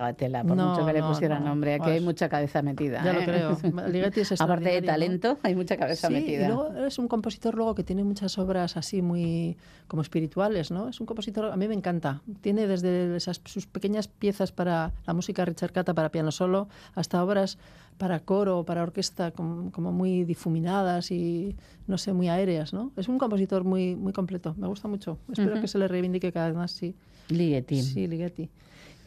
Bagatela, 0.06 0.44
por 0.44 0.56
No, 0.56 0.72
mucho 0.72 0.86
que 0.86 0.94
le 0.94 1.02
pusiera 1.02 1.40
no. 1.40 1.46
nombre. 1.46 1.76
Aquí 1.76 1.90
hay 1.90 2.00
mucha 2.02 2.30
cabeza 2.30 2.62
metida. 2.62 3.04
Ya 3.04 3.14
lo 3.14 3.22
¿eh? 3.22 3.26
creo. 3.26 3.58
Ligeti 3.88 4.22
es 4.22 4.32
Aparte 4.42 4.70
de 4.70 4.82
talento, 4.82 5.38
hay 5.44 5.56
mucha 5.56 5.78
cabeza 5.78 6.08
sí, 6.08 6.14
metida. 6.14 6.46
Y 6.46 6.48
luego 6.48 6.76
es 6.86 6.98
un 7.00 7.08
compositor 7.08 7.56
luego 7.56 7.76
que 7.76 7.84
tiene 7.84 8.04
muchas 8.04 8.38
obras 8.38 8.78
así 8.78 9.02
muy 9.02 9.58
como 9.88 10.02
espirituales, 10.02 10.72
¿no? 10.72 10.90
Es 10.90 11.00
un 11.00 11.06
compositor, 11.06 11.52
a 11.52 11.56
mí 11.58 11.68
me 11.68 11.76
encanta. 11.76 12.22
Tiene 12.42 12.68
desde 12.68 13.16
esas, 13.16 13.42
sus 13.46 13.68
pequeñas 13.68 14.08
piezas 14.08 14.52
para 14.52 14.94
la 15.06 15.14
música 15.14 15.46
Richard 15.46 15.72
Cata 15.72 15.94
para 15.94 16.10
piano 16.10 16.32
solo 16.32 16.68
hasta 16.96 17.24
obras 17.24 17.58
para 17.98 18.20
coro, 18.20 18.66
para 18.66 18.84
orquesta, 18.84 19.32
como, 19.32 19.72
como 19.72 19.92
muy 19.92 20.26
difuminadas 20.26 21.12
y, 21.12 21.56
no 21.88 21.98
sé, 21.98 22.12
muy 22.14 22.28
aéreas, 22.28 22.74
¿no? 22.74 22.92
Es 22.98 23.08
un 23.08 23.18
compositor 23.18 23.64
muy, 23.64 23.96
muy 23.96 24.12
completo. 24.12 24.54
Me 24.58 24.68
gusta 24.68 24.88
mucho. 24.88 25.18
Espero 25.32 25.54
Ujú. 25.54 25.62
que 25.62 25.68
se 25.68 25.78
le 25.78 25.88
reivindique 25.88 26.32
cada 26.32 26.48
vez 26.48 26.58
más, 26.58 26.72
sí. 26.72 26.94
Ligeti. 27.30 27.82
Sí, 27.82 28.08
Ligeti. 28.08 28.50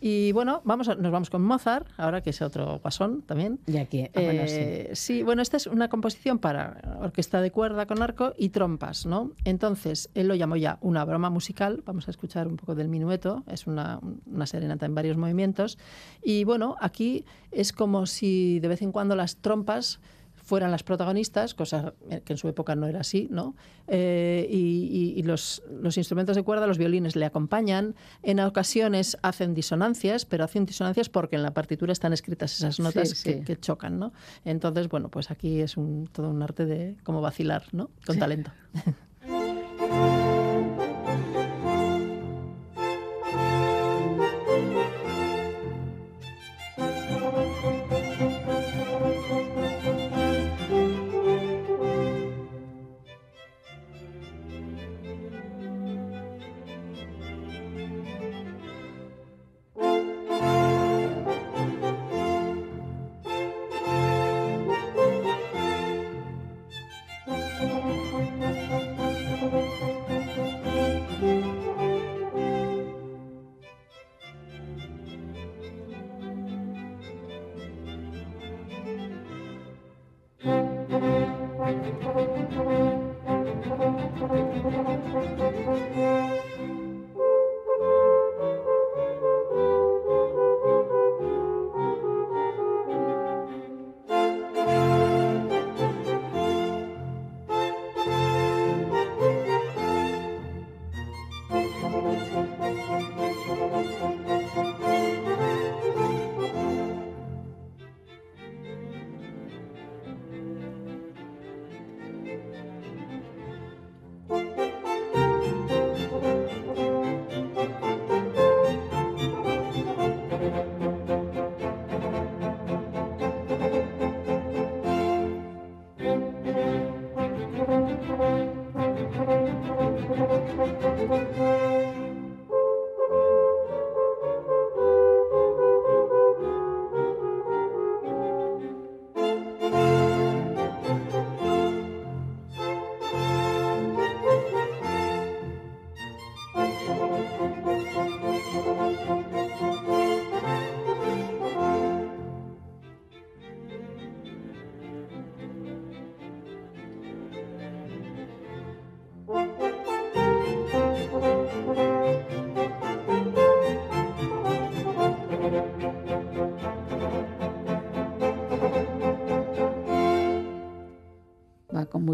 Y 0.00 0.32
bueno, 0.32 0.62
vamos 0.64 0.88
a- 0.88 0.94
nos 0.94 1.10
vamos 1.12 1.30
con 1.30 1.42
Mozart, 1.42 1.86
ahora 1.96 2.22
que 2.22 2.30
es 2.30 2.40
otro 2.42 2.78
guasón 2.80 3.22
también. 3.22 3.58
Y 3.66 3.76
aquí, 3.78 4.04
ah, 4.14 4.20
bueno, 4.20 4.42
sí. 4.46 4.54
Eh, 4.58 4.90
sí, 4.94 5.22
bueno, 5.22 5.42
esta 5.42 5.56
es 5.56 5.66
una 5.66 5.88
composición 5.88 6.38
para 6.38 6.98
orquesta 7.00 7.40
de 7.40 7.50
cuerda 7.50 7.86
con 7.86 8.02
arco 8.02 8.32
y 8.38 8.50
trompas, 8.50 9.06
¿no? 9.06 9.32
Entonces, 9.44 10.10
él 10.14 10.28
lo 10.28 10.34
llamó 10.34 10.56
ya 10.56 10.78
una 10.80 11.04
broma 11.04 11.30
musical. 11.30 11.82
Vamos 11.84 12.08
a 12.08 12.10
escuchar 12.10 12.46
un 12.48 12.56
poco 12.56 12.74
del 12.74 12.88
minueto. 12.88 13.42
Es 13.50 13.66
una, 13.66 14.00
una 14.26 14.46
serenata 14.46 14.86
en 14.86 14.94
varios 14.94 15.16
movimientos. 15.16 15.78
Y 16.22 16.44
bueno, 16.44 16.76
aquí 16.80 17.24
es 17.50 17.72
como 17.72 18.06
si 18.06 18.60
de 18.60 18.68
vez 18.68 18.82
en 18.82 18.92
cuando 18.92 19.16
las 19.16 19.36
trompas 19.36 20.00
fueran 20.48 20.70
las 20.70 20.82
protagonistas, 20.82 21.52
cosa 21.52 21.92
que 22.24 22.32
en 22.32 22.38
su 22.38 22.48
época 22.48 22.74
no 22.74 22.86
era 22.86 23.00
así, 23.00 23.28
¿no? 23.30 23.54
Eh, 23.86 24.46
y 24.50 24.88
y- 24.98 25.18
y 25.20 25.22
los, 25.22 25.62
los 25.82 25.98
instrumentos 25.98 26.36
de 26.36 26.42
cuerda, 26.42 26.66
los 26.66 26.78
violines 26.78 27.16
le 27.16 27.26
acompañan. 27.26 27.94
En 28.22 28.40
ocasiones 28.40 29.18
hacen 29.22 29.52
disonancias, 29.52 30.24
pero 30.24 30.44
hacen 30.44 30.64
disonancias 30.64 31.10
porque 31.10 31.36
en 31.36 31.42
la 31.42 31.52
partitura 31.52 31.92
están 31.92 32.14
escritas 32.14 32.54
esas 32.54 32.80
notas 32.80 33.10
Sí, 33.10 33.24
que, 33.24 33.38
sí. 33.40 33.44
que 33.44 33.56
chocan, 33.60 33.98
¿no? 33.98 34.12
Entonces, 34.46 34.88
bueno, 34.88 35.10
pues 35.10 35.30
aquí 35.30 35.60
es 35.60 35.76
un, 35.76 36.08
todo 36.10 36.30
un 36.30 36.42
arte 36.42 36.64
de 36.64 36.96
cómo 37.04 37.20
vacilar, 37.20 37.64
¿no? 37.72 37.90
Con 38.06 38.18
talento. 38.18 38.50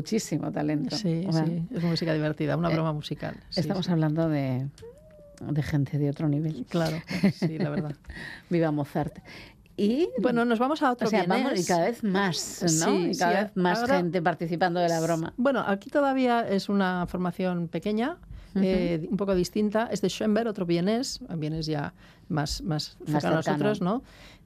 muchísimo 0.04 0.52
talento. 0.52 0.96
Sí, 0.96 1.24
O 1.26 1.32
sea, 1.32 1.46
sí, 1.46 1.62
es 1.74 1.82
música 1.82 2.12
divertida, 2.12 2.56
una 2.56 2.70
eh, 2.70 2.74
broma 2.74 2.92
musical. 2.92 3.36
Sí, 3.48 3.60
Estamos 3.60 3.86
sí. 3.86 3.92
hablando 3.92 4.28
de, 4.28 4.68
de 5.40 5.62
gente 5.62 5.98
de 5.98 6.10
otro 6.10 6.28
nivel. 6.28 6.66
Claro, 6.68 6.98
sí, 7.32 7.58
la 7.58 7.70
verdad. 7.70 7.94
Viva 8.50 8.70
Mozart. 8.70 9.18
Y 9.76 10.08
Bueno, 10.20 10.44
nos 10.44 10.58
vamos 10.60 10.82
a 10.82 10.92
otro 10.92 11.08
o 11.08 11.10
sea, 11.10 11.24
vamos, 11.26 11.58
y 11.58 11.64
cada 11.64 11.86
vez 11.86 12.04
más, 12.04 12.60
¿no? 12.62 12.68
Sí, 12.68 13.10
y 13.12 13.16
cada 13.16 13.44
vez 13.44 13.56
más 13.56 13.80
ahora- 13.80 13.96
gente 13.96 14.20
participando 14.22 14.78
de 14.78 14.88
la 14.88 15.00
broma. 15.00 15.32
Bueno, 15.36 15.64
aquí 15.66 15.90
todavía 15.90 16.46
es 16.48 16.68
una 16.68 17.06
formación 17.08 17.66
pequeña, 17.68 18.18
eh, 18.54 19.08
un 19.10 19.16
poco 19.16 19.34
distinta. 19.34 19.88
Es 19.90 20.00
de 20.00 20.08
Schoenberg, 20.10 20.46
otro 20.48 20.64
vienés, 20.66 21.18
vienés 21.36 21.66
ya 21.66 21.92
más, 22.28 22.62
más 22.62 22.96
Más 23.00 23.22
cercano 23.22 23.34
a 23.34 23.37
nosotros, 23.38 23.80
¿no? 23.80 24.02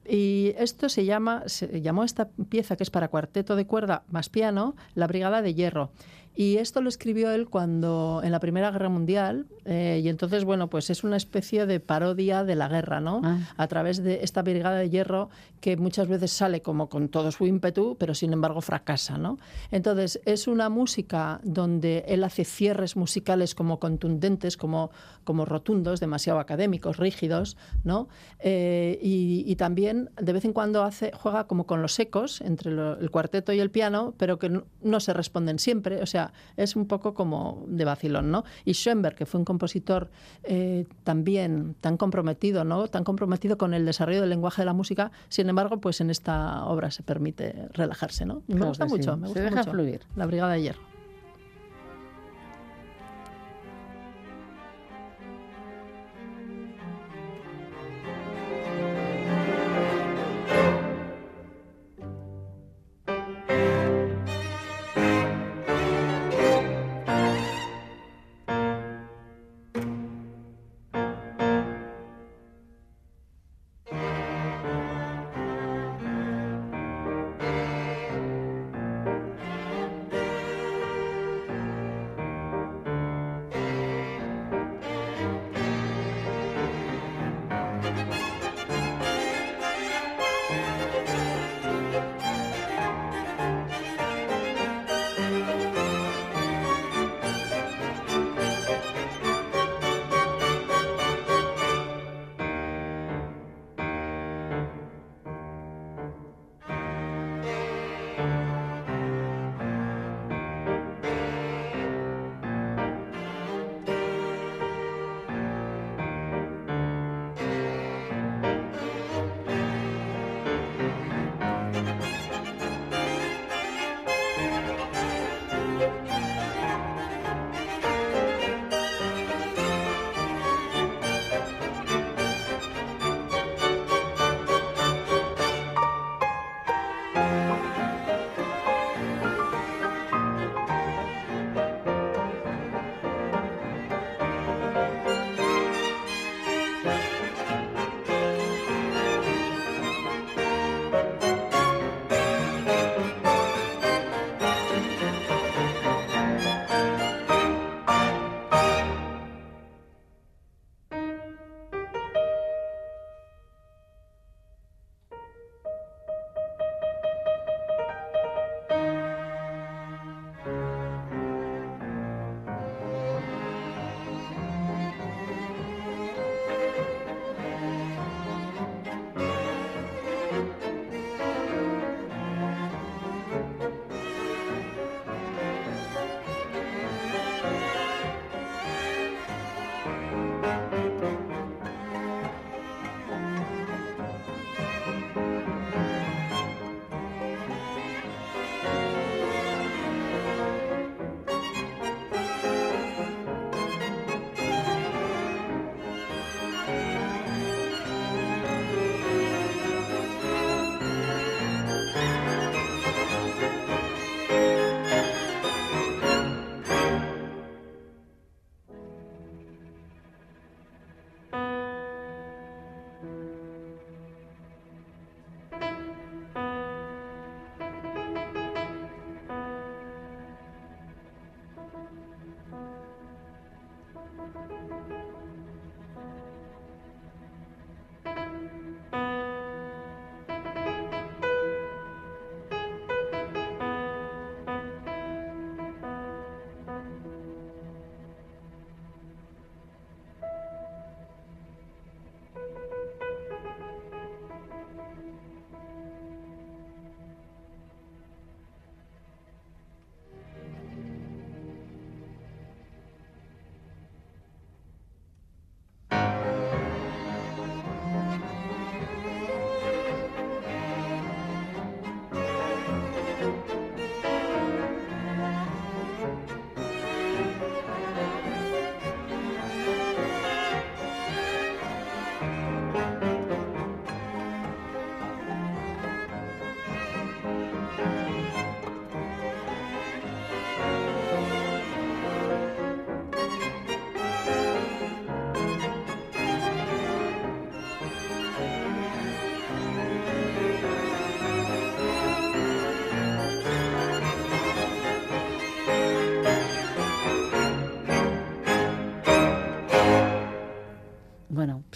Y 0.07 0.53
esto 0.57 0.89
se 0.89 1.05
llama, 1.05 1.43
se 1.45 1.81
llamó 1.81 2.03
esta 2.03 2.29
pieza 2.49 2.75
que 2.75 2.83
es 2.83 2.89
para 2.89 3.09
cuarteto 3.09 3.55
de 3.55 3.67
cuerda 3.67 4.03
más 4.09 4.29
piano, 4.29 4.75
La 4.95 5.05
Brigada 5.07 5.41
de 5.41 5.53
Hierro. 5.53 5.91
Y 6.39 6.55
esto 6.55 6.79
lo 6.79 6.87
escribió 6.87 7.31
él 7.31 7.49
cuando 7.49 8.21
en 8.23 8.31
la 8.31 8.39
Primera 8.39 8.71
Guerra 8.71 8.87
Mundial, 8.87 9.45
eh, 9.65 9.99
y 10.01 10.07
entonces, 10.07 10.45
bueno, 10.45 10.69
pues 10.69 10.89
es 10.89 11.03
una 11.03 11.17
especie 11.17 11.65
de 11.65 11.81
parodia 11.81 12.45
de 12.45 12.55
la 12.55 12.69
guerra, 12.69 13.01
¿no? 13.01 13.19
Ah. 13.25 13.39
A 13.57 13.67
través 13.67 14.01
de 14.01 14.21
esta 14.23 14.41
Brigada 14.41 14.77
de 14.77 14.89
Hierro 14.89 15.29
que 15.59 15.75
muchas 15.75 16.07
veces 16.07 16.31
sale 16.31 16.61
como 16.61 16.87
con 16.87 17.09
todo 17.09 17.33
su 17.33 17.45
ímpetu, 17.45 17.97
pero 17.99 18.13
sin 18.15 18.31
embargo 18.31 18.61
fracasa, 18.61 19.17
¿no? 19.17 19.37
Entonces, 19.69 20.21
es 20.23 20.47
una 20.47 20.69
música 20.69 21.41
donde 21.43 22.05
él 22.07 22.23
hace 22.23 22.45
cierres 22.45 22.95
musicales 22.95 23.53
como 23.53 23.77
contundentes, 23.77 24.55
como, 24.55 24.91
como 25.25 25.43
rotundos, 25.43 25.99
demasiado 25.99 26.39
académicos, 26.39 26.95
rígidos, 26.95 27.57
¿no? 27.83 28.07
Eh, 28.39 28.97
y, 29.01 29.43
y 29.45 29.57
también 29.57 30.09
de 30.15 30.31
vez 30.31 30.45
en 30.45 30.53
cuando 30.53 30.83
hace, 30.83 31.11
juega 31.13 31.47
como 31.47 31.65
con 31.65 31.81
los 31.81 31.99
ecos 31.99 32.39
entre 32.39 32.71
lo- 32.71 32.97
el 32.97 33.11
cuarteto 33.11 33.51
y 33.51 33.59
el 33.59 33.71
piano, 33.71 34.13
pero 34.17 34.39
que 34.39 34.47
no, 34.47 34.63
no 34.81 35.01
se 35.01 35.11
responden 35.11 35.59
siempre, 35.59 36.01
o 36.01 36.05
sea, 36.05 36.28
es 36.57 36.75
un 36.75 36.85
poco 36.87 37.13
como 37.13 37.63
de 37.67 37.85
vacilón, 37.85 38.31
¿no? 38.31 38.43
Y 38.65 38.73
Schoenberg, 38.73 39.15
que 39.15 39.25
fue 39.25 39.39
un 39.39 39.45
compositor 39.45 40.09
eh, 40.43 40.85
también 41.03 41.75
tan 41.81 41.97
comprometido, 41.97 42.63
¿no? 42.63 42.87
Tan 42.87 43.03
comprometido 43.03 43.57
con 43.57 43.73
el 43.73 43.85
desarrollo 43.85 44.21
del 44.21 44.29
lenguaje 44.29 44.61
de 44.61 44.65
la 44.65 44.73
música, 44.73 45.11
sin 45.29 45.49
embargo, 45.49 45.79
pues 45.79 46.01
en 46.01 46.09
esta 46.09 46.65
obra 46.65 46.91
se 46.91 47.03
permite 47.03 47.67
relajarse, 47.73 48.25
¿no? 48.25 48.43
Y 48.47 48.53
me 48.53 48.57
Claro 48.59 48.69
gusta 48.69 48.87
sí. 48.87 48.95
mucho, 48.95 49.17
me 49.17 49.27
Se 49.27 49.33
gusta 49.33 49.41
deja 49.43 49.55
mucho. 49.57 49.71
fluir. 49.71 50.01
La 50.15 50.25
Brigada 50.25 50.53
de 50.53 50.61
Hierro. 50.61 50.88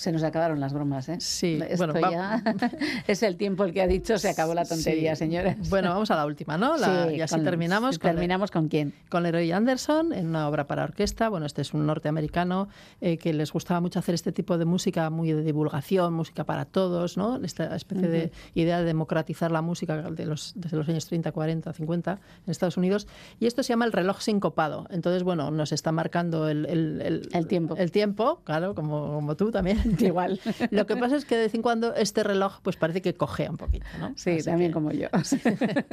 Se 0.03 0.11
nos 0.11 0.23
acabaron 0.23 0.59
las 0.59 0.73
bromas, 0.73 1.07
¿eh? 1.09 1.17
Sí, 1.19 1.59
Esto 1.67 1.87
bueno, 1.87 2.11
ya 2.11 2.43
es 3.07 3.23
el 3.23 3.37
tiempo 3.37 3.63
el 3.63 3.73
que 3.73 3.81
ha 3.81 3.87
dicho 3.87 4.17
se 4.17 4.29
acabó 4.29 4.53
la 4.53 4.65
tontería, 4.65 5.15
Sí. 5.15 5.19
señores. 5.19 5.69
Bueno, 5.69 5.89
vamos 5.89 6.11
a 6.11 6.15
la 6.15 6.25
última, 6.25 6.57
¿no? 6.57 6.77
La- 6.77 7.07
Sí, 7.07 7.15
y 7.15 7.21
así 7.21 7.35
con- 7.35 7.43
terminamos 7.43 7.99
con, 7.99 8.11
terminamos 8.11 8.51
con 8.51 8.67
quién. 8.67 8.93
con 9.09 9.23
Leroy 9.23 9.51
Anderson 9.51 10.13
en 10.13 10.27
una 10.27 10.47
obra 10.47 10.67
para 10.67 10.83
orquesta. 10.83 11.29
Bueno, 11.29 11.45
este 11.45 11.61
es 11.61 11.73
un 11.73 11.85
norteamericano 11.85 12.67
eh, 13.01 13.17
que 13.17 13.33
les 13.33 13.51
gustaba 13.51 13.79
mucho 13.81 13.99
hacer 13.99 14.13
este 14.15 14.31
tipo 14.31 14.57
de 14.57 14.65
música 14.65 15.09
muy 15.09 15.31
de 15.31 15.41
divulgación, 15.43 16.13
música 16.13 16.43
para 16.43 16.65
todos, 16.65 17.17
¿no? 17.17 17.37
Esta 17.43 17.75
especie 17.75 18.07
de 18.07 18.31
idea 18.55 18.79
de 18.79 18.85
democratizar 18.85 19.51
la 19.51 19.61
música 19.61 19.97
de 20.11 20.25
los, 20.25 20.53
desde 20.55 20.77
los 20.77 20.87
años 20.89 21.05
30, 21.07 21.31
40, 21.31 21.71
50 21.73 22.11
en 22.45 22.51
Estados 22.51 22.77
Unidos. 22.77 23.07
Y 23.39 23.45
esto 23.47 23.63
se 23.63 23.69
llama 23.69 23.85
el 23.85 23.91
reloj 23.93 24.19
sincopado. 24.21 24.85
Entonces, 24.89 25.23
bueno, 25.23 25.49
nos 25.51 25.71
está 25.71 25.91
marcando 25.91 26.49
el, 26.49 26.65
el- 26.65 27.29
El 27.31 27.47
tiempo. 27.47 27.75
El 27.77 27.91
tiempo, 27.91 28.41
claro, 28.43 28.75
como, 28.75 29.13
como 29.13 29.35
tú 29.35 29.51
también. 29.51 29.92
Igual. 29.99 30.39
Lo 30.71 30.85
que 30.85 30.95
pasa 30.97 31.15
es 31.15 31.25
que 31.25 31.35
de 31.35 31.43
vez 31.43 31.55
en 31.55 31.61
cuando 31.61 31.93
este 31.95 32.23
reloj 32.23 32.59
pues 32.61 32.75
parece 32.77 33.01
que 33.01 33.13
cojea 33.15 33.49
un 33.49 33.57
poquito, 33.57 33.85
¿no? 33.99 34.13
Sí, 34.15 34.31
Así 34.31 34.43
también 34.45 34.71
que- 34.71 34.73
como 34.73 34.91
yo. 34.91 35.07
que 35.43 35.85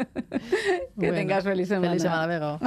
Bueno, 0.97 1.15
tengas 1.15 1.45
feliz 1.45 1.69
semana. 1.69 1.89
feliz 1.89 2.03
semana, 2.03 2.27
Bego. 2.27 2.59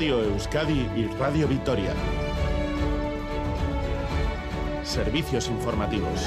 Radio 0.00 0.22
Euskadi 0.22 0.88
y 0.96 1.06
Radio 1.18 1.46
Vitoria. 1.46 1.92
Servicios 4.82 5.48
informativos. 5.48 6.26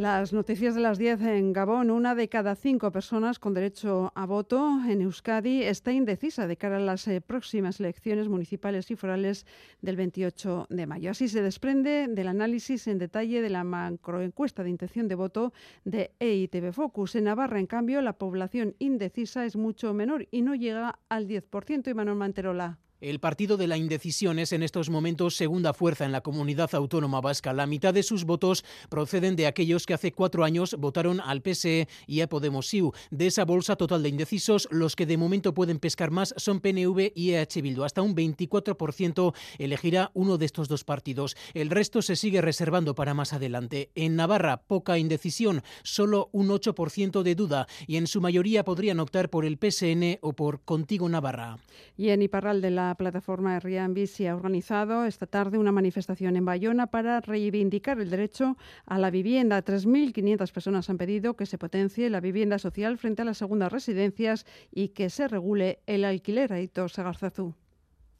Las 0.00 0.32
noticias 0.32 0.74
de 0.74 0.80
las 0.80 0.96
10 0.96 1.20
en 1.20 1.52
Gabón. 1.52 1.90
Una 1.90 2.14
de 2.14 2.30
cada 2.30 2.54
cinco 2.54 2.90
personas 2.90 3.38
con 3.38 3.52
derecho 3.52 4.12
a 4.14 4.24
voto 4.24 4.80
en 4.88 5.02
Euskadi 5.02 5.62
está 5.64 5.92
indecisa 5.92 6.46
de 6.46 6.56
cara 6.56 6.78
a 6.78 6.80
las 6.80 7.06
eh, 7.06 7.20
próximas 7.20 7.80
elecciones 7.80 8.26
municipales 8.26 8.90
y 8.90 8.96
forales 8.96 9.44
del 9.82 9.96
28 9.96 10.68
de 10.70 10.86
mayo. 10.86 11.10
Así 11.10 11.28
se 11.28 11.42
desprende 11.42 12.06
del 12.08 12.28
análisis 12.28 12.86
en 12.86 12.96
detalle 12.96 13.42
de 13.42 13.50
la 13.50 13.62
macroencuesta 13.62 14.62
de 14.62 14.70
intención 14.70 15.06
de 15.06 15.16
voto 15.16 15.52
de 15.84 16.12
EITB 16.18 16.72
Focus. 16.72 17.16
En 17.16 17.24
Navarra, 17.24 17.60
en 17.60 17.66
cambio, 17.66 18.00
la 18.00 18.14
población 18.14 18.76
indecisa 18.78 19.44
es 19.44 19.54
mucho 19.54 19.92
menor 19.92 20.26
y 20.30 20.40
no 20.40 20.54
llega 20.54 20.98
al 21.10 21.28
10%. 21.28 21.90
Y 21.90 21.92
Manuel 21.92 22.16
Manterola. 22.16 22.78
El 23.00 23.18
partido 23.18 23.56
de 23.56 23.66
la 23.66 23.78
indecisión 23.78 24.38
es 24.38 24.52
en 24.52 24.62
estos 24.62 24.90
momentos 24.90 25.34
segunda 25.34 25.72
fuerza 25.72 26.04
en 26.04 26.12
la 26.12 26.20
comunidad 26.20 26.74
autónoma 26.74 27.22
vasca. 27.22 27.54
La 27.54 27.66
mitad 27.66 27.94
de 27.94 28.02
sus 28.02 28.24
votos 28.24 28.62
proceden 28.90 29.36
de 29.36 29.46
aquellos 29.46 29.86
que 29.86 29.94
hace 29.94 30.12
cuatro 30.12 30.44
años 30.44 30.76
votaron 30.78 31.18
al 31.20 31.40
PSE 31.40 31.88
y 32.06 32.20
a 32.20 32.28
Podemos-IU. 32.28 32.92
De 33.10 33.26
esa 33.26 33.46
bolsa 33.46 33.76
total 33.76 34.02
de 34.02 34.10
indecisos, 34.10 34.68
los 34.70 34.96
que 34.96 35.06
de 35.06 35.16
momento 35.16 35.54
pueden 35.54 35.78
pescar 35.78 36.10
más 36.10 36.34
son 36.36 36.60
PNV 36.60 37.12
y 37.14 37.30
EH 37.30 37.62
Bildu. 37.62 37.84
Hasta 37.84 38.02
un 38.02 38.14
24% 38.14 39.34
elegirá 39.58 40.10
uno 40.12 40.36
de 40.36 40.44
estos 40.44 40.68
dos 40.68 40.84
partidos. 40.84 41.38
El 41.54 41.70
resto 41.70 42.02
se 42.02 42.16
sigue 42.16 42.42
reservando 42.42 42.94
para 42.94 43.14
más 43.14 43.32
adelante. 43.32 43.90
En 43.94 44.16
Navarra, 44.16 44.58
poca 44.58 44.98
indecisión, 44.98 45.62
solo 45.82 46.28
un 46.32 46.48
8% 46.48 47.22
de 47.22 47.34
duda 47.34 47.66
y 47.86 47.96
en 47.96 48.06
su 48.06 48.20
mayoría 48.20 48.62
podrían 48.62 49.00
optar 49.00 49.30
por 49.30 49.46
el 49.46 49.56
PSN 49.56 50.18
o 50.20 50.34
por 50.34 50.60
Contigo 50.64 51.08
Navarra. 51.08 51.56
Y 51.96 52.10
en 52.10 52.20
Iparral 52.20 52.60
de 52.60 52.70
la 52.70 52.89
plataforma 52.96 53.56
Herrian 53.56 53.94
Bici 53.94 54.26
ha 54.26 54.34
organizado 54.34 55.04
esta 55.04 55.26
tarde 55.26 55.58
una 55.58 55.72
manifestación 55.72 56.36
en 56.36 56.44
Bayona 56.44 56.88
para 56.88 57.20
reivindicar 57.20 58.00
el 58.00 58.10
derecho 58.10 58.56
a 58.86 58.98
la 58.98 59.10
vivienda. 59.10 59.64
3.500 59.64 60.52
personas 60.52 60.90
han 60.90 60.98
pedido 60.98 61.34
que 61.34 61.46
se 61.46 61.58
potencie 61.58 62.10
la 62.10 62.20
vivienda 62.20 62.58
social 62.58 62.98
frente 62.98 63.22
a 63.22 63.24
las 63.24 63.38
segundas 63.38 63.72
residencias 63.72 64.46
y 64.70 64.88
que 64.88 65.10
se 65.10 65.28
regule 65.28 65.80
el 65.86 66.04
alquiler. 66.04 66.52
Aitor 66.52 66.90
Sagarzazú. 66.90 67.54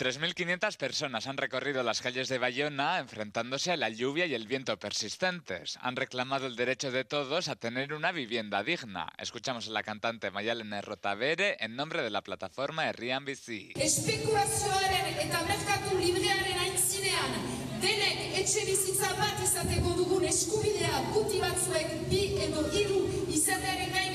3.500 0.00 0.78
personas 0.78 1.26
han 1.26 1.36
recorrido 1.36 1.82
las 1.82 2.00
calles 2.00 2.30
de 2.30 2.38
Bayona 2.38 3.00
enfrentándose 3.00 3.70
a 3.70 3.76
la 3.76 3.90
lluvia 3.90 4.24
y 4.24 4.32
el 4.32 4.46
viento 4.46 4.78
persistentes. 4.78 5.78
Han 5.82 5.94
reclamado 5.94 6.46
el 6.46 6.56
derecho 6.56 6.90
de 6.90 7.04
todos 7.04 7.48
a 7.48 7.56
tener 7.56 7.92
una 7.92 8.10
vivienda 8.10 8.62
digna. 8.62 9.12
Escuchamos 9.18 9.68
a 9.68 9.72
la 9.72 9.82
cantante 9.82 10.30
Mayalene 10.30 10.80
Rotavere 10.80 11.58
en 11.60 11.76
nombre 11.76 12.02
de 12.02 12.08
la 12.08 12.22
plataforma 12.22 12.88
Herrian 12.88 13.26
Bici. 13.26 13.74
Espekulazioaren 13.76 15.20
eta 15.20 15.42
merkatu 15.44 15.98
librearen 15.98 16.62
aintzinean 16.64 17.36
denek 17.84 18.38
etxe 18.40 18.64
bizitza 18.70 19.12
bat 19.20 19.44
izateko 19.44 19.98
dugun 20.00 20.24
eskubidea 20.32 21.04
guti 21.12 21.44
batzuek 21.44 21.92
bi 22.08 22.24
edo 22.48 22.64
hiru 22.72 23.04
izatearen 23.28 23.92
dadin. 23.92 24.09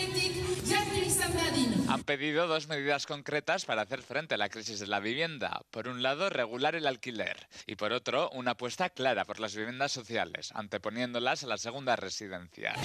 Han 1.95 2.03
pedido 2.03 2.45
dos 2.45 2.67
medidas 2.67 3.05
concretas 3.05 3.63
para 3.63 3.83
hacer 3.83 4.01
frente 4.01 4.35
a 4.35 4.37
la 4.37 4.49
crisis 4.49 4.81
de 4.81 4.87
la 4.87 4.99
vivienda. 4.99 5.61
Por 5.71 5.87
un 5.87 6.03
lado, 6.03 6.29
regular 6.29 6.75
el 6.75 6.87
alquiler 6.87 7.47
y 7.67 7.77
por 7.77 7.93
otro, 7.93 8.29
una 8.31 8.51
apuesta 8.51 8.89
clara 8.89 9.23
por 9.23 9.39
las 9.39 9.55
viviendas 9.55 9.93
sociales, 9.93 10.51
anteponiéndolas 10.55 11.45
a 11.45 11.47
las 11.47 11.61
segundas 11.61 11.97
residencias. 11.97 12.77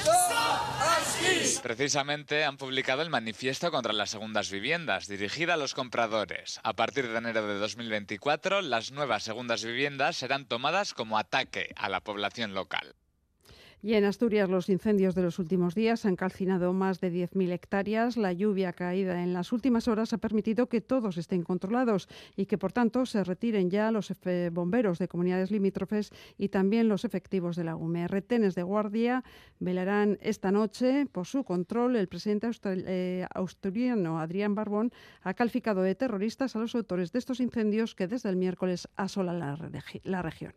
Precisamente 1.61 2.45
han 2.45 2.57
publicado 2.57 3.03
el 3.03 3.11
manifiesto 3.11 3.73
contra 3.73 3.93
las 3.93 4.11
segundas 4.11 4.49
viviendas, 4.49 5.09
dirigida 5.09 5.55
a 5.55 5.57
los 5.57 5.75
compradores. 5.75 6.61
A 6.63 6.75
partir 6.75 7.09
de 7.09 7.19
enero 7.19 7.45
de 7.49 7.59
2024, 7.59 8.63
las 8.63 8.93
nuevas 8.93 9.25
segundas 9.25 9.65
viviendas 9.65 10.19
serán 10.19 10.47
tomadas 10.47 10.95
como 10.95 11.19
ataque 11.19 11.75
a 11.75 11.89
la 11.89 11.99
población 11.99 12.55
local. 12.55 12.95
Y 13.83 13.95
en 13.95 14.05
Asturias 14.05 14.51
los 14.51 14.69
incendios 14.69 15.15
de 15.15 15.23
los 15.23 15.39
últimos 15.39 15.75
días 15.75 16.05
han 16.05 16.15
calcinado 16.15 16.75
más 16.75 17.01
de 17.01 17.11
10.000 17.11 17.51
hectáreas. 17.51 18.19
La 18.19 18.35
lluvia 18.35 18.75
caída 18.75 19.23
en 19.23 19.33
las 19.33 19.53
últimas 19.53 19.89
horas 19.89 20.13
ha 20.13 20.19
permitido 20.19 20.69
que 20.69 20.83
todos 20.83 21.17
estén 21.17 21.43
controlados 21.43 22.07
y 22.37 22.45
que 22.45 22.59
por 22.59 22.73
tanto 22.73 23.07
se 23.07 23.25
retiren 23.25 23.71
ya 23.71 23.91
los 23.91 24.13
bomberos 24.53 24.99
de 24.99 25.09
comunidades 25.09 25.51
limítrofes 25.51 26.11
y 26.37 26.51
también 26.51 26.89
los 26.89 27.07
efectivos 27.07 27.57
de 27.57 27.65
la 27.65 27.75
UME. 27.75 28.07
Retenes 28.07 28.55
de 28.55 28.63
guardia 28.63 29.25
velarán 29.61 30.19
esta 30.21 30.53
noche 30.53 31.07
por 31.07 31.27
su 31.27 31.43
control. 31.45 31.97
El 31.97 32.09
presidente 32.09 32.51
eh, 32.65 33.27
asturiano 33.35 34.21
Adrián 34.21 34.55
Barbón 34.55 34.93
ha 35.23 35.33
calificado 35.33 35.81
de 35.81 35.95
terroristas 35.95 36.55
a 36.55 36.59
los 36.59 36.75
autores 36.75 37.13
de 37.13 37.19
estos 37.19 37.41
incendios 37.41 37.95
que 37.95 38.09
desde 38.09 38.29
el 38.29 38.37
miércoles 38.37 38.89
asolan 38.97 39.39
la, 39.39 39.71
la 40.05 40.23
región. 40.23 40.53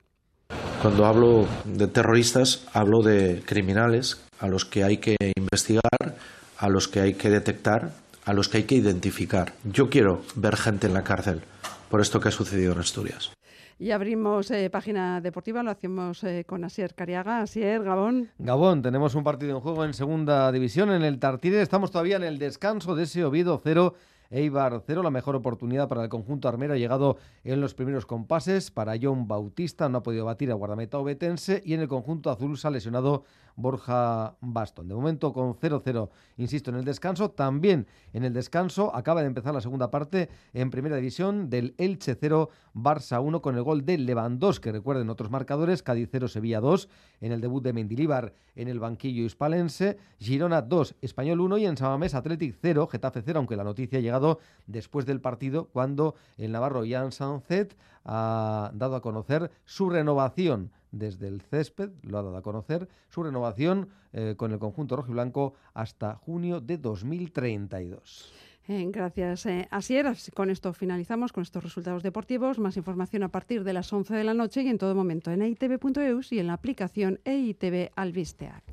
Cuando 0.82 1.06
hablo 1.06 1.48
de 1.66 1.88
terroristas, 1.88 2.68
hablo 2.74 3.02
de 3.02 3.42
criminales 3.46 4.22
a 4.40 4.48
los 4.48 4.66
que 4.66 4.84
hay 4.84 4.98
que 4.98 5.16
investigar, 5.38 6.18
a 6.58 6.70
los 6.70 6.88
que 6.88 7.00
hay 7.00 7.14
que 7.14 7.30
detectar, 7.30 7.92
a 8.26 8.34
los 8.34 8.50
que 8.50 8.58
hay 8.58 8.64
que 8.64 8.76
identificar. 8.76 9.54
Yo 9.64 9.90
quiero 9.90 10.24
ver 10.36 10.58
gente 10.58 10.88
en 10.88 10.94
la 10.94 11.04
cárcel 11.04 11.42
por 11.90 12.02
esto 12.02 12.20
que 12.20 12.30
ha 12.30 12.32
sucedido 12.32 12.74
en 12.74 12.80
Asturias. 12.80 13.32
Y 13.80 13.92
abrimos 13.92 14.50
eh, 14.52 14.70
página 14.70 15.20
deportiva, 15.20 15.64
lo 15.64 15.72
hacemos 15.72 16.24
eh, 16.24 16.44
con 16.46 16.64
Asier 16.64 16.94
Cariaga. 16.96 17.42
Asier, 17.42 17.84
Gabón. 17.84 18.30
Gabón, 18.38 18.82
tenemos 18.82 19.16
un 19.16 19.24
partido 19.24 19.56
en 19.56 19.62
juego 19.62 19.84
en 19.84 19.94
segunda 19.94 20.52
división 20.52 20.92
en 20.92 21.04
el 21.04 21.20
Tartire. 21.20 21.62
Estamos 21.62 21.92
todavía 21.92 22.18
en 22.18 22.24
el 22.24 22.40
descanso 22.40 22.96
de 22.96 23.04
ese 23.04 23.26
Oviedo 23.26 23.60
0 23.64 23.94
Eibar 24.34 24.82
0. 24.86 25.04
La 25.04 25.12
mejor 25.12 25.36
oportunidad 25.36 25.88
para 25.88 26.04
el 26.04 26.10
conjunto 26.10 26.48
armero 26.48 26.74
ha 26.74 26.78
llegado 26.78 27.18
en 27.44 27.62
los 27.62 27.74
primeros 27.74 28.06
compases. 28.06 28.72
Para 28.72 28.96
John 29.02 29.28
Bautista 29.28 29.88
no 29.90 30.00
ha 30.00 30.04
podido 30.04 30.26
batir 30.26 30.52
a 30.52 30.56
guardameta 30.56 30.98
obetense 30.98 31.62
y 31.64 31.74
en 31.74 31.82
el 31.82 31.88
conjunto 31.88 32.30
azul 32.30 32.58
se 32.58 32.68
ha 32.68 32.72
lesionado 32.72 33.24
Borja 33.56 34.36
Baston. 34.42 34.88
De 34.88 34.96
momento 34.96 35.34
con 35.34 35.54
0-0, 35.56 36.10
insisto, 36.38 36.72
en 36.72 36.78
el 36.78 36.86
descanso. 36.86 37.32
También 37.32 37.88
en 38.14 38.24
el 38.24 38.34
descanso 38.34 38.96
acaba 38.96 39.22
de 39.22 39.28
empezar 39.28 39.54
la 39.54 39.62
segunda 39.62 39.92
parte 39.92 40.30
en 40.54 40.72
primera 40.72 40.96
división 40.96 41.50
del 41.50 41.76
Elche 41.78 42.16
0, 42.20 42.50
Barça 42.74 43.22
1 43.22 43.42
con 43.42 43.56
el 43.56 43.64
gol 43.64 43.86
de 43.86 43.98
Lewandowski. 43.98 44.72
Recuerden 44.72 45.10
otros 45.10 45.30
marcadores, 45.30 45.84
Cádiz 45.84 46.10
0, 46.12 46.28
Sevilla 46.28 46.60
2 46.60 46.90
en 47.22 47.32
el 47.32 47.42
debut 47.42 47.64
de 47.64 47.74
Mendilíbar 47.74 48.34
en 48.56 48.68
el 48.68 48.80
banquillo 48.80 49.24
hispalense, 49.24 49.98
Girona 50.20 50.62
2, 50.62 50.96
Español 51.02 51.42
1 51.42 51.58
y 51.58 51.66
en 51.66 51.78
Samamés 51.78 52.14
Athletic 52.14 52.56
0, 52.62 52.88
Getafe 52.88 53.22
0, 53.24 53.40
aunque 53.40 53.56
la 53.56 53.64
noticia 53.64 54.00
ha 54.00 54.02
llegado 54.02 54.40
después 54.68 55.06
del 55.06 55.22
partido 55.22 55.66
cuando 55.66 56.16
el 56.38 56.52
navarro 56.52 56.84
Jan 56.88 57.12
Sanzet 57.12 57.76
ha 58.06 58.72
dado 58.74 58.96
a 58.96 59.02
conocer 59.02 59.52
su 59.66 59.90
renovación 59.90 60.72
desde 60.92 61.28
el 61.28 61.42
césped, 61.42 61.92
lo 62.04 62.20
ha 62.20 62.24
dado 62.24 62.38
a 62.38 62.42
conocer, 62.42 62.88
su 63.10 63.24
renovación 63.24 63.90
eh, 64.14 64.36
con 64.38 64.52
el 64.52 64.60
conjunto 64.60 64.96
rojiblanco 64.96 65.56
hasta 65.74 66.16
junio 66.16 66.62
de 66.62 66.78
2032. 66.78 68.32
Eh, 68.68 68.88
gracias, 68.90 69.46
eh, 69.46 69.68
Asier. 69.72 70.16
Con 70.34 70.50
esto 70.50 70.72
finalizamos 70.74 71.34
con 71.34 71.42
estos 71.42 71.64
resultados 71.64 72.02
deportivos. 72.02 72.60
Más 72.60 72.78
información 72.78 73.24
a 73.24 73.30
partir 73.30 73.64
de 73.64 73.74
las 73.74 73.92
11 73.92 74.14
de 74.14 74.24
la 74.24 74.34
noche 74.34 74.62
y 74.62 74.70
en 74.70 74.78
todo 74.78 74.96
momento 74.96 75.32
en 75.32 75.42
eitv.eus 75.42 76.32
y 76.32 76.40
en 76.40 76.48
la 76.48 76.54
aplicación 76.54 77.20
EITV 77.26 77.92
Albisteac. 77.96 78.64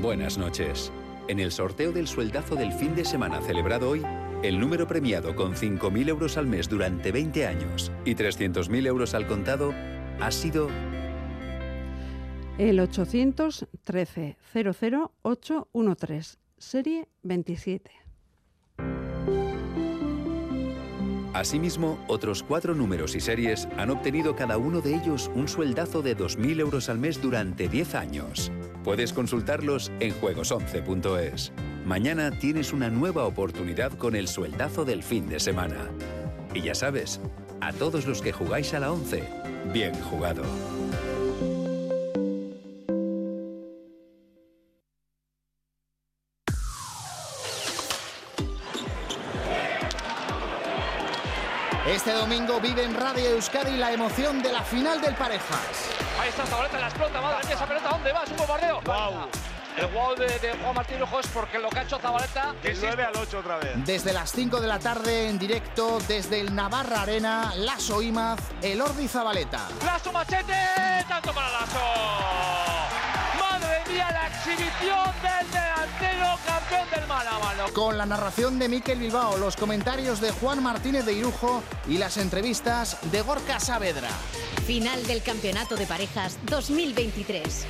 Buenas 0.00 0.38
noches. 0.38 0.90
En 1.28 1.40
el 1.40 1.52
sorteo 1.52 1.92
del 1.92 2.08
sueldazo 2.08 2.54
del 2.54 2.72
fin 2.72 2.94
de 2.94 3.04
semana 3.04 3.42
celebrado 3.42 3.90
hoy, 3.90 4.02
el 4.42 4.58
número 4.58 4.88
premiado 4.88 5.36
con 5.36 5.52
5.000 5.54 6.08
euros 6.08 6.38
al 6.38 6.46
mes 6.46 6.70
durante 6.70 7.12
20 7.12 7.46
años 7.46 7.92
y 8.06 8.14
300.000 8.14 8.86
euros 8.86 9.12
al 9.12 9.26
contado 9.26 9.74
ha 10.18 10.30
sido... 10.30 10.68
El 12.56 12.80
813 12.80 14.38
00813, 14.54 16.38
serie 16.56 17.08
27. 17.22 17.90
Asimismo, 21.32 21.98
otros 22.08 22.42
cuatro 22.42 22.74
números 22.74 23.14
y 23.14 23.20
series 23.20 23.68
han 23.76 23.90
obtenido 23.90 24.34
cada 24.34 24.58
uno 24.58 24.80
de 24.80 24.96
ellos 24.96 25.30
un 25.34 25.46
sueldazo 25.46 26.02
de 26.02 26.16
2.000 26.16 26.60
euros 26.60 26.88
al 26.88 26.98
mes 26.98 27.22
durante 27.22 27.68
10 27.68 27.94
años. 27.94 28.50
Puedes 28.82 29.12
consultarlos 29.12 29.92
en 30.00 30.12
juegos11.es. 30.14 31.52
Mañana 31.86 32.30
tienes 32.38 32.72
una 32.72 32.90
nueva 32.90 33.24
oportunidad 33.24 33.92
con 33.92 34.16
el 34.16 34.26
sueldazo 34.26 34.84
del 34.84 35.02
fin 35.04 35.28
de 35.28 35.38
semana. 35.38 35.90
Y 36.52 36.62
ya 36.62 36.74
sabes, 36.74 37.20
a 37.60 37.72
todos 37.72 38.06
los 38.06 38.22
que 38.22 38.32
jugáis 38.32 38.74
a 38.74 38.80
la 38.80 38.92
11, 38.92 39.22
bien 39.72 39.94
jugado. 39.94 40.42
Este 52.00 52.14
domingo 52.14 52.58
vive 52.60 52.82
en 52.82 52.94
Radio 52.94 53.28
Euskadi 53.28 53.76
la 53.76 53.92
emoción 53.92 54.42
de 54.42 54.50
la 54.50 54.62
final 54.62 55.02
del 55.02 55.14
Parejas. 55.16 55.60
Ahí 56.18 56.30
está 56.30 56.46
Zabaleta, 56.46 56.78
la 56.78 56.86
explota, 56.86 57.20
madre 57.20 57.44
mía, 57.44 57.54
esa 57.54 57.66
pelota, 57.66 57.88
¿dónde 57.90 58.10
va? 58.10 58.22
Es 58.24 58.30
un 58.30 58.36
bombardeo. 58.38 58.80
Wow. 58.86 59.28
El 59.76 59.86
wow 59.88 60.14
de, 60.14 60.38
de, 60.38 60.56
Juan 60.62 60.74
Martín 60.76 60.98
Lujo 60.98 61.20
es 61.20 61.26
porque 61.26 61.58
lo 61.58 61.68
que 61.68 61.80
ha 61.80 61.82
hecho 61.82 61.98
Zabaleta... 61.98 62.54
Del 62.62 62.78
9 62.80 63.04
al 63.04 63.16
8 63.16 63.38
otra 63.40 63.58
vez. 63.58 63.84
Desde 63.84 64.14
las 64.14 64.32
5 64.32 64.62
de 64.62 64.66
la 64.66 64.78
tarde 64.78 65.28
en 65.28 65.38
directo, 65.38 65.98
desde 66.08 66.40
el 66.40 66.54
Navarra 66.54 67.02
Arena, 67.02 67.52
Lasso 67.56 68.00
Imaz, 68.00 68.40
el 68.62 68.80
Ordi 68.80 69.06
Zabaleta. 69.06 69.68
Lasso 69.84 70.10
Machete, 70.10 70.54
tanto 71.06 71.34
para 71.34 71.50
Lasso. 71.50 72.79
La 73.96 74.28
exhibición 74.28 75.12
del 75.22 75.50
delantero 75.50 76.38
campeón 76.46 76.88
del. 76.90 77.72
Con 77.72 77.98
la 77.98 78.06
narración 78.06 78.58
de 78.58 78.68
Miquel 78.68 78.98
Bilbao, 78.98 79.36
los 79.36 79.56
comentarios 79.56 80.20
de 80.20 80.30
Juan 80.32 80.62
Martínez 80.62 81.04
de 81.04 81.12
Irujo 81.12 81.62
y 81.88 81.98
las 81.98 82.16
entrevistas 82.16 82.98
de 83.10 83.22
Gorka 83.22 83.60
Saavedra. 83.60 84.08
Final 84.66 85.06
del 85.06 85.22
Campeonato 85.22 85.76
de 85.76 85.86
Parejas 85.86 86.38
2023. 86.44 87.66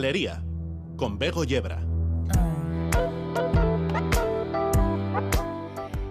Galería, 0.00 0.42
con 0.96 1.18
Bego 1.18 1.44
Yebra. 1.44 1.78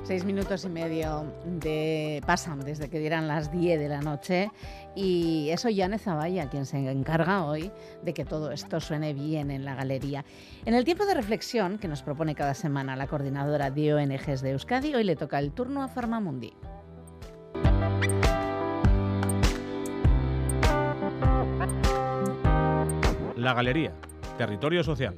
Seis 0.03 0.23
minutos 0.23 0.63
y 0.63 0.69
medio 0.69 1.25
de 1.43 2.21
pasan 2.23 2.59
desde 2.59 2.87
que 2.91 2.99
dieran 2.99 3.27
las 3.27 3.51
10 3.51 3.79
de 3.79 3.89
la 3.89 4.01
noche 4.01 4.51
y 4.95 5.49
eso 5.49 5.69
Yane 5.69 5.97
Zavalla, 5.97 6.51
quien 6.51 6.67
se 6.67 6.77
encarga 6.77 7.45
hoy 7.45 7.71
de 8.03 8.13
que 8.13 8.25
todo 8.25 8.51
esto 8.51 8.79
suene 8.79 9.15
bien 9.15 9.49
en 9.49 9.65
la 9.65 9.73
galería. 9.73 10.23
En 10.65 10.75
el 10.75 10.85
tiempo 10.85 11.07
de 11.07 11.15
reflexión 11.15 11.79
que 11.79 11.87
nos 11.87 12.03
propone 12.03 12.35
cada 12.35 12.53
semana 12.53 12.95
la 12.95 13.07
coordinadora 13.07 13.71
de 13.71 13.95
ONGs 13.95 14.43
de 14.43 14.51
Euskadi, 14.51 14.93
hoy 14.93 15.03
le 15.03 15.15
toca 15.15 15.39
el 15.39 15.51
turno 15.51 15.81
a 15.81 15.87
Farmamundi. 15.87 16.53
La 23.39 23.53
Galería, 23.53 23.93
Territorio 24.37 24.83
Social. 24.83 25.15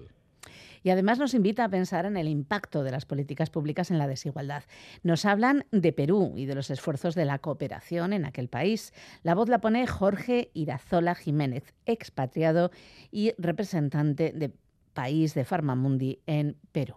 y 0.83 0.91
además 0.91 1.17
nos 1.17 1.33
invita 1.33 1.63
a 1.63 1.69
pensar 1.69 2.05
en 2.05 2.17
el 2.17 2.27
impacto 2.27 2.83
de 2.83 2.91
las 2.91 3.05
políticas 3.05 3.49
públicas 3.49 3.89
en 3.89 3.97
la 3.97 4.07
desigualdad. 4.07 4.63
Nos 5.01 5.25
hablan 5.25 5.65
de 5.71 5.91
Perú 5.91 6.33
y 6.35 6.45
de 6.45 6.53
los 6.53 6.69
esfuerzos 6.69 7.15
de 7.15 7.25
la 7.25 7.39
cooperación 7.39 8.13
en 8.13 8.25
aquel 8.25 8.47
país. 8.47 8.93
La 9.23 9.33
voz 9.33 9.49
la 9.49 9.59
pone 9.59 9.87
Jorge 9.87 10.51
Irazola 10.53 11.15
Jiménez, 11.15 11.73
expatriado 11.85 12.69
y 13.11 13.33
representante 13.39 14.33
de 14.33 14.51
país 14.93 15.33
de 15.33 15.43
Farmamundi 15.43 16.19
en 16.27 16.57
Perú. 16.71 16.95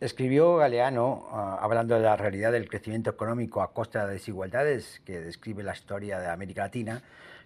Escribió 0.00 0.56
Galeano, 0.56 1.26
ah, 1.32 1.58
hablando 1.60 1.96
de 1.96 2.02
la 2.02 2.16
realidad 2.16 2.52
del 2.52 2.68
crecimiento 2.68 3.10
económico 3.10 3.62
a 3.62 3.72
costa 3.72 4.06
de 4.06 4.12
desigualdades, 4.12 5.02
que 5.04 5.18
describe 5.18 5.64
la 5.64 5.72
historia 5.72 6.20
de 6.20 6.28
América 6.28 6.62
Latina, 6.62 7.02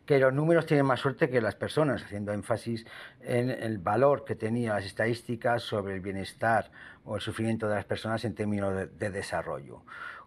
que 0.07 0.19
los 0.19 0.33
números 0.33 0.67
tienen 0.67 0.87
más 0.87 1.01
suerte 1.01 1.31
que 1.31 1.41
las 1.41 1.55
personas, 1.55 2.03
haciendo 2.03 2.33
énfasis 2.33 2.85
en 3.21 3.51
el 3.51 3.79
valor 3.79 4.25
que 4.25 4.35
tenían 4.35 4.75
las 4.75 4.85
estadísticas 4.85 5.63
sobre 5.63 5.95
el 5.95 6.01
bienestar 6.01 6.71
o 7.05 7.17
el 7.17 7.23
sufrimiento 7.23 7.69
de 7.69 7.77
las 7.77 7.85
personas 7.85 8.25
en 8.25 8.35
términos 8.35 8.75
de, 8.75 8.87
de 8.87 9.11
desarrollo. 9.11 9.83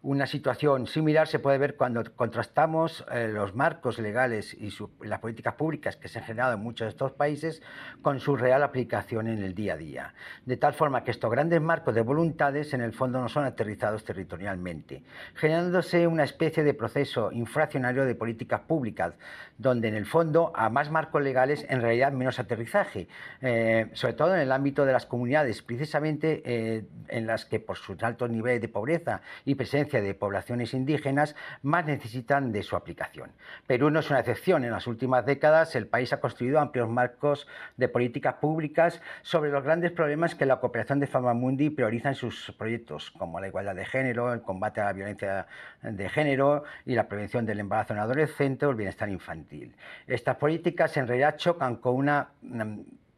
Una 0.07 0.27
situación 0.27 0.85
similar 0.85 1.27
se 1.27 1.39
puede 1.39 1.57
ver 1.57 1.75
cuando 1.75 2.03
contrastamos 2.15 3.03
eh, 3.11 3.27
los 3.27 3.55
marcos 3.55 3.97
legales 3.97 4.53
y 4.53 4.69
su, 4.69 4.91
las 5.01 5.19
políticas 5.19 5.55
públicas 5.55 5.95
que 5.95 6.09
se 6.09 6.19
han 6.19 6.25
generado 6.25 6.53
en 6.53 6.59
muchos 6.59 6.85
de 6.85 6.89
estos 6.89 7.13
países 7.13 7.63
con 8.03 8.19
su 8.19 8.35
real 8.35 8.61
aplicación 8.61 9.27
en 9.27 9.41
el 9.41 9.55
día 9.55 9.73
a 9.73 9.77
día. 9.77 10.13
De 10.45 10.57
tal 10.57 10.75
forma 10.75 11.03
que 11.03 11.09
estos 11.09 11.31
grandes 11.31 11.59
marcos 11.59 11.95
de 11.95 12.01
voluntades 12.01 12.75
en 12.75 12.81
el 12.81 12.93
fondo 12.93 13.19
no 13.19 13.29
son 13.29 13.45
aterrizados 13.45 14.03
territorialmente, 14.03 15.01
generándose 15.33 16.05
una 16.05 16.23
especie 16.23 16.63
de 16.63 16.75
proceso 16.75 17.31
infraccionario 17.31 18.05
de 18.05 18.13
políticas 18.13 18.61
públicas, 18.61 19.15
donde 19.57 19.87
en 19.87 19.95
el 19.95 20.05
fondo 20.05 20.51
a 20.55 20.69
más 20.69 20.91
marcos 20.91 21.23
legales 21.23 21.65
en 21.67 21.81
realidad 21.81 22.11
menos 22.11 22.37
aterrizaje, 22.37 23.07
eh, 23.41 23.89
sobre 23.93 24.13
todo 24.13 24.35
en 24.35 24.41
el 24.41 24.51
ámbito 24.51 24.85
de 24.85 24.93
las 24.93 25.07
comunidades, 25.07 25.63
precisamente 25.63 26.43
eh, 26.45 26.85
en 27.07 27.25
las 27.25 27.45
que 27.45 27.59
por 27.59 27.77
sus 27.77 28.03
altos 28.03 28.29
niveles 28.29 28.61
de 28.61 28.67
pobreza 28.67 29.21
y 29.45 29.55
presencia 29.55 29.94
de 30.01 30.13
poblaciones 30.13 30.73
indígenas 30.73 31.35
más 31.61 31.85
necesitan 31.85 32.51
de 32.51 32.63
su 32.63 32.75
aplicación. 32.75 33.31
Perú 33.67 33.89
no 33.89 33.99
es 33.99 34.09
una 34.09 34.19
excepción. 34.19 34.63
En 34.63 34.71
las 34.71 34.87
últimas 34.87 35.25
décadas 35.25 35.75
el 35.75 35.87
país 35.87 36.13
ha 36.13 36.19
construido 36.19 36.59
amplios 36.59 36.89
marcos 36.89 37.47
de 37.77 37.87
políticas 37.87 38.35
públicas 38.35 39.01
sobre 39.21 39.51
los 39.51 39.63
grandes 39.63 39.91
problemas 39.91 40.35
que 40.35 40.45
la 40.45 40.59
cooperación 40.59 40.99
de 40.99 41.07
Famamundi 41.07 41.69
prioriza 41.69 42.09
en 42.09 42.15
sus 42.15 42.53
proyectos, 42.57 43.11
como 43.11 43.39
la 43.39 43.47
igualdad 43.47 43.75
de 43.75 43.85
género, 43.85 44.33
el 44.33 44.41
combate 44.41 44.81
a 44.81 44.85
la 44.85 44.93
violencia 44.93 45.47
de 45.81 46.09
género 46.09 46.63
y 46.85 46.95
la 46.95 47.07
prevención 47.07 47.45
del 47.45 47.59
embarazo 47.59 47.93
en 47.93 47.99
adolescente 47.99 48.65
o 48.65 48.71
el 48.71 48.75
bienestar 48.75 49.09
infantil. 49.09 49.75
Estas 50.07 50.35
políticas 50.37 50.95
en 50.97 51.07
realidad 51.07 51.37
chocan 51.37 51.77
con 51.77 51.95
una 51.95 52.29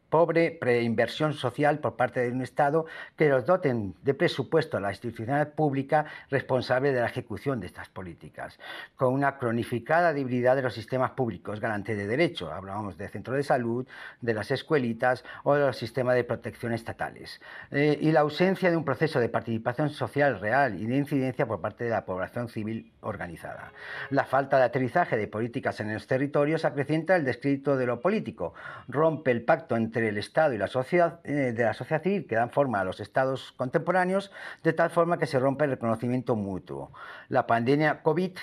pobre 0.10 0.52
preinversión 0.52 1.34
social 1.34 1.80
por 1.80 1.96
parte 1.96 2.22
de 2.22 2.32
un 2.32 2.42
Estado 2.42 2.86
que 3.16 3.30
los 3.30 3.46
doten 3.46 3.96
de 4.04 4.14
presupuesto 4.14 4.78
a 4.78 4.80
la 4.80 4.92
institucionalidad 4.92 5.54
pública 5.54 6.06
responsable 6.30 6.92
de 6.92 7.02
la 7.02 7.08
ejecución 7.08 7.60
de 7.60 7.68
estas 7.68 7.90
políticas, 7.90 8.60
con 8.96 9.14
una 9.14 9.38
cronificada 9.38 10.14
debilidad 10.14 10.56
de 10.56 10.62
los 10.62 10.74
sistemas 10.74 11.12
públicos 11.12 11.60
garantes 11.60 11.98
de 11.98 12.08
derecho. 12.08 12.52
Hablábamos 12.52 12.98
de 12.98 13.10
centros 13.10 13.38
de 13.38 13.44
salud, 13.44 13.88
de 14.22 14.34
las 14.34 14.52
escuelitas 14.52 15.24
o 15.44 15.56
de 15.56 15.66
los 15.66 15.78
sistemas 15.78 16.16
de 16.16 16.24
protección 16.24 16.74
estatales. 16.74 17.42
Eh, 17.72 17.98
y 18.02 18.12
la 18.12 18.22
ausencia 18.22 18.72
de 18.72 18.78
un 18.78 18.86
proceso 18.86 19.20
de 19.20 19.30
participación 19.30 19.90
social 19.90 20.40
real 20.40 20.80
y 20.80 20.86
de 20.86 20.98
incidencia 20.98 21.46
por 21.46 21.62
parte 21.62 21.84
de 21.84 21.90
la 21.90 22.06
población 22.06 22.50
civil 22.50 22.92
organizada. 23.02 23.72
La 24.10 24.26
falta 24.26 24.58
de 24.58 24.64
aterrizaje 24.64 25.18
de 25.18 25.28
políticas 25.28 25.80
en 25.80 25.94
los 25.94 26.08
territorios 26.08 26.66
acrecienta 26.66 27.16
el 27.16 27.26
descrédito 27.26 27.78
de 27.78 27.86
lo 27.86 28.00
político, 28.00 28.54
rompe 28.88 29.32
el 29.32 29.44
pacto 29.44 29.76
entre 29.76 29.97
el 30.04 30.18
Estado 30.18 30.54
y 30.54 30.58
la 30.58 30.68
sociedad, 30.68 31.20
eh, 31.24 31.54
de 31.54 31.64
la 31.64 31.74
sociedad 31.74 32.02
civil 32.02 32.28
que 32.28 32.36
dan 32.36 32.50
forma 32.50 32.80
a 32.80 32.84
los 32.84 33.00
estados 33.00 33.54
contemporáneos, 33.58 34.32
de 34.64 34.74
tal 34.74 34.90
forma 34.90 35.18
que 35.18 35.26
se 35.26 35.40
rompe 35.40 35.66
el 35.66 35.72
reconocimiento 35.72 36.36
mutuo. 36.36 36.92
La 37.30 37.48
pandemia 37.48 38.02
COVID 38.02 38.38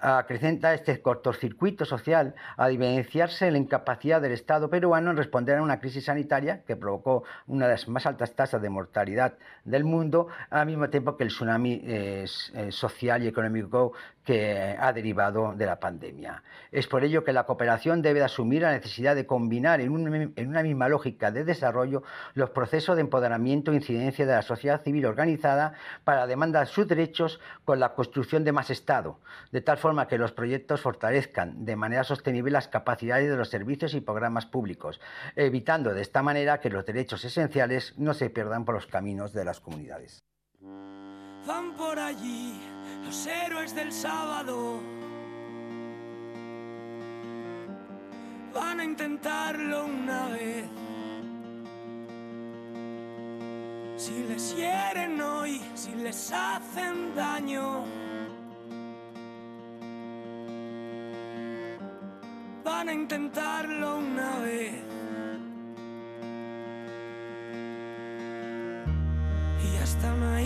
acrecenta 0.00 0.74
este 0.74 1.00
cortocircuito 1.02 1.84
social 1.84 2.34
a 2.56 2.70
evidenciarse 2.70 3.50
la 3.50 3.58
incapacidad 3.58 4.20
del 4.20 4.32
Estado 4.32 4.70
peruano 4.70 5.10
en 5.10 5.16
responder 5.16 5.58
a 5.58 5.62
una 5.62 5.80
crisis 5.80 6.04
sanitaria 6.04 6.62
que 6.64 6.76
provocó 6.76 7.24
una 7.46 7.66
de 7.66 7.72
las 7.72 7.88
más 7.88 8.06
altas 8.06 8.34
tasas 8.34 8.62
de 8.62 8.70
mortalidad 8.70 9.34
del 9.64 9.84
mundo, 9.84 10.28
al 10.50 10.66
mismo 10.66 10.88
tiempo 10.88 11.16
que 11.16 11.24
el 11.24 11.30
tsunami 11.30 11.80
eh, 11.84 12.26
eh, 12.54 12.72
social 12.72 13.22
y 13.22 13.28
económico 13.28 13.92
que 14.28 14.76
ha 14.78 14.92
derivado 14.92 15.54
de 15.56 15.64
la 15.64 15.80
pandemia. 15.80 16.42
Es 16.70 16.86
por 16.86 17.02
ello 17.02 17.24
que 17.24 17.32
la 17.32 17.44
cooperación 17.44 18.02
debe 18.02 18.22
asumir 18.22 18.60
la 18.60 18.72
necesidad 18.72 19.16
de 19.16 19.24
combinar 19.24 19.80
en, 19.80 19.88
un, 19.88 20.34
en 20.36 20.48
una 20.50 20.62
misma 20.62 20.86
lógica 20.90 21.30
de 21.30 21.44
desarrollo 21.44 22.02
los 22.34 22.50
procesos 22.50 22.96
de 22.96 23.00
empoderamiento 23.00 23.72
e 23.72 23.76
incidencia 23.76 24.26
de 24.26 24.34
la 24.34 24.42
sociedad 24.42 24.82
civil 24.82 25.06
organizada 25.06 25.72
para 26.04 26.20
la 26.20 26.26
demanda 26.26 26.60
de 26.60 26.66
sus 26.66 26.86
derechos 26.86 27.40
con 27.64 27.80
la 27.80 27.94
construcción 27.94 28.44
de 28.44 28.52
más 28.52 28.68
Estado, 28.68 29.18
de 29.50 29.62
tal 29.62 29.78
forma 29.78 30.08
que 30.08 30.18
los 30.18 30.32
proyectos 30.32 30.82
fortalezcan 30.82 31.64
de 31.64 31.76
manera 31.76 32.04
sostenible 32.04 32.50
las 32.50 32.68
capacidades 32.68 33.30
de 33.30 33.36
los 33.38 33.48
servicios 33.48 33.94
y 33.94 34.02
programas 34.02 34.44
públicos, 34.44 35.00
evitando 35.36 35.94
de 35.94 36.02
esta 36.02 36.22
manera 36.22 36.60
que 36.60 36.68
los 36.68 36.84
derechos 36.84 37.24
esenciales 37.24 37.94
no 37.96 38.12
se 38.12 38.28
pierdan 38.28 38.66
por 38.66 38.74
los 38.74 38.86
caminos 38.86 39.32
de 39.32 39.46
las 39.46 39.58
comunidades. 39.58 40.22
Van 41.46 41.74
por 41.78 41.98
allí 41.98 42.77
los 43.08 43.26
héroes 43.26 43.74
del 43.74 43.90
sábado. 43.90 44.82
Van 48.54 48.80
a 48.80 48.84
intentarlo 48.84 49.86
una 49.86 50.28
vez. 50.28 50.64
Si 53.96 54.24
les 54.24 54.54
hieren 54.54 55.18
hoy, 55.22 55.58
si 55.74 55.94
les 55.94 56.30
hacen 56.32 57.14
daño. 57.14 57.84
Van 62.62 62.90
a 62.90 62.92
intentarlo 62.92 63.98
una 63.98 64.38
vez. 64.40 64.74
Y 69.64 69.76
están 69.82 70.22
ahí 70.34 70.37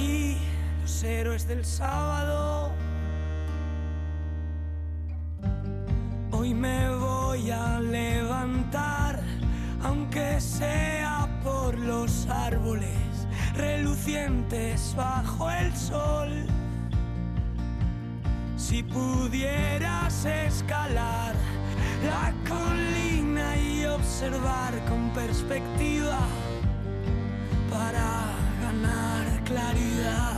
los 0.83 1.05
héroes 1.05 1.47
del 1.47 1.65
sábado. 1.65 2.73
Hoy 6.33 6.55
me 6.55 6.89
voy 6.97 7.51
a 7.51 7.81
levantar, 7.81 9.21
aunque 9.83 10.41
sea 10.41 11.29
por 11.45 11.79
los 11.79 12.27
árboles 12.29 13.29
relucientes 13.55 14.95
bajo 14.97 15.51
el 15.51 15.75
sol. 15.77 16.31
Si 18.57 18.83
pudieras 18.83 20.25
escalar 20.25 21.35
la 22.05 22.33
colina 22.49 23.57
y 23.57 23.85
observar 23.85 24.73
con 24.89 25.11
perspectiva 25.11 26.19
para 27.71 28.33
ganar 28.61 29.45
claridad. 29.45 30.32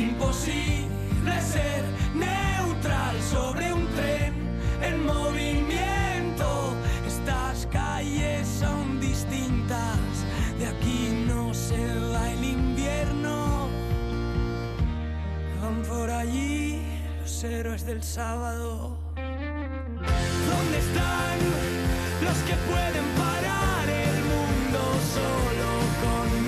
Imposible 0.00 1.40
ser 1.42 1.84
neutral 2.14 3.20
sobre 3.20 3.70
un 3.70 3.86
tren 3.88 4.32
en 4.80 5.04
movimiento. 5.04 6.74
Estas 7.06 7.66
calles 7.70 8.48
son 8.48 8.98
distintas, 8.98 9.98
de 10.58 10.68
aquí 10.68 11.26
no 11.28 11.52
se 11.52 11.76
va 12.12 12.30
el 12.30 12.44
invierno. 12.44 13.68
Van 15.60 15.82
por 15.82 16.10
allí 16.10 16.80
los 17.20 17.44
héroes 17.44 17.84
del 17.84 18.02
sábado. 18.02 18.96
¿Dónde 19.16 20.78
están 20.78 21.38
los 22.24 22.38
que 22.48 22.54
pueden 22.70 23.06
parar 23.18 23.86
el 23.86 24.18
mundo 24.32 24.80
solo 25.16 25.68
con 26.02 26.39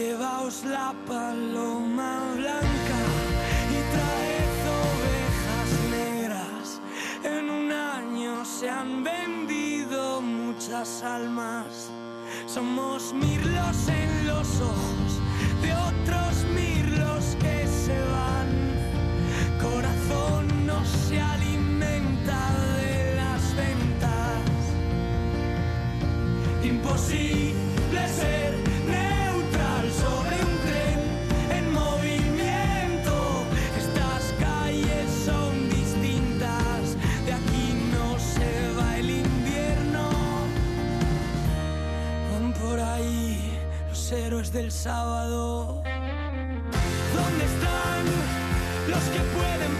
Llevaos 0.00 0.64
la 0.64 0.94
paloma 1.06 2.32
blanca 2.34 3.00
y 3.76 3.78
traed 3.92 4.60
ovejas 4.88 5.70
negras. 5.90 6.80
En 7.22 7.50
un 7.50 7.70
año 7.70 8.42
se 8.46 8.70
han 8.70 9.04
vendido 9.04 10.22
muchas 10.22 11.02
almas. 11.02 11.90
Somos 12.46 13.12
mirlos 13.12 13.88
en 13.88 14.26
los 14.26 14.48
ojos 14.62 15.20
de 15.60 15.74
otros 15.74 16.46
mirlos 16.54 17.36
que 17.38 17.66
se 17.66 18.00
van. 18.16 18.48
Corazón 19.60 20.64
no 20.64 20.82
se 20.82 21.20
alimenta 21.20 22.40
de 22.78 23.16
las 23.16 23.54
ventas. 23.54 24.50
Imposible 26.64 28.08
ser 28.08 28.69
del 44.52 44.72
sábado. 44.72 45.82
¿Dónde 47.14 47.44
están 47.44 48.04
los 48.88 49.02
que 49.04 49.20
pueden 49.20 49.79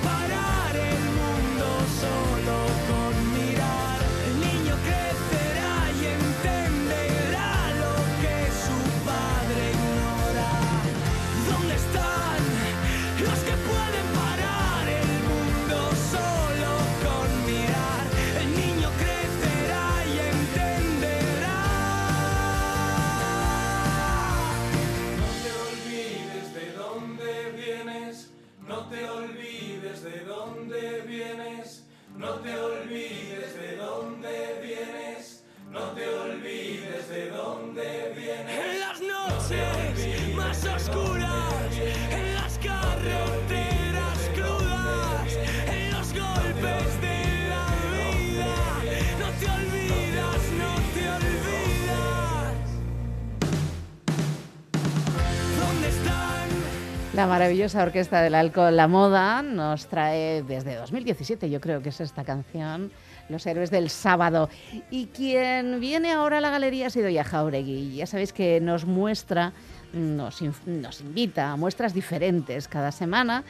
La 57.20 57.26
maravillosa 57.26 57.82
orquesta 57.82 58.22
del 58.22 58.34
alcohol 58.34 58.74
La 58.74 58.88
Moda 58.88 59.42
nos 59.42 59.88
trae 59.88 60.42
desde 60.42 60.76
2017, 60.76 61.50
yo 61.50 61.60
creo 61.60 61.82
que 61.82 61.90
es 61.90 62.00
esta 62.00 62.24
canción, 62.24 62.90
Los 63.28 63.44
héroes 63.44 63.70
del 63.70 63.90
sábado. 63.90 64.48
Y 64.90 65.08
quien 65.08 65.80
viene 65.80 66.12
ahora 66.12 66.38
a 66.38 66.40
la 66.40 66.48
galería 66.48 66.86
ha 66.86 66.90
sido 66.90 67.10
Yaja 67.10 67.32
Jauregui. 67.32 67.94
Ya 67.94 68.06
sabéis 68.06 68.32
que 68.32 68.58
nos 68.62 68.86
muestra, 68.86 69.52
nos, 69.92 70.40
invita 70.40 71.50
a 71.50 71.56
muestras 71.56 71.92
diferentes 71.92 72.68
cada 72.68 72.90
semana. 72.90 73.44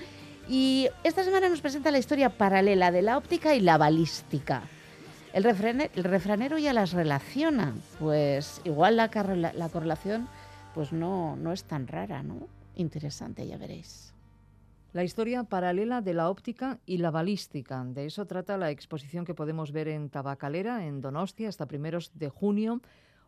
Y 0.48 0.88
esta 1.04 1.22
semana 1.22 1.48
nos 1.48 1.60
presenta 1.60 1.92
la 1.92 1.98
historia 1.98 2.28
paralela 2.28 2.90
de 2.90 3.02
la 3.02 3.18
óptica 3.18 3.54
y 3.54 3.60
la 3.60 3.78
balística. 3.78 4.62
El, 5.32 5.44
refranero 5.44 6.58
ya 6.58 6.72
las 6.72 6.90
relaciona, 6.90 7.72
pues 8.00 8.62
igual 8.64 8.96
la, 8.96 9.10
la 9.54 9.68
correlación 9.68 10.28
pues 10.74 10.92
no, 10.92 11.36
no 11.36 11.52
es 11.52 11.62
tan 11.62 11.86
rara, 11.86 12.24
¿no? 12.24 12.48
Interesante, 12.76 13.46
ya 13.46 13.58
veréis. 13.58 14.14
La 14.92 15.04
historia 15.04 15.44
paralela 15.44 16.00
de 16.00 16.14
la 16.14 16.28
óptica 16.28 16.80
y 16.84 16.98
la 16.98 17.12
balística. 17.12 17.84
De 17.84 18.06
eso 18.06 18.26
trata 18.26 18.58
la 18.58 18.70
exposición 18.70 19.24
que 19.24 19.34
podemos 19.34 19.70
ver 19.70 19.86
en 19.86 20.10
Tabacalera, 20.10 20.84
en 20.84 21.00
Donostia, 21.00 21.48
hasta 21.48 21.66
primeros 21.66 22.10
de 22.18 22.28
junio. 22.28 22.80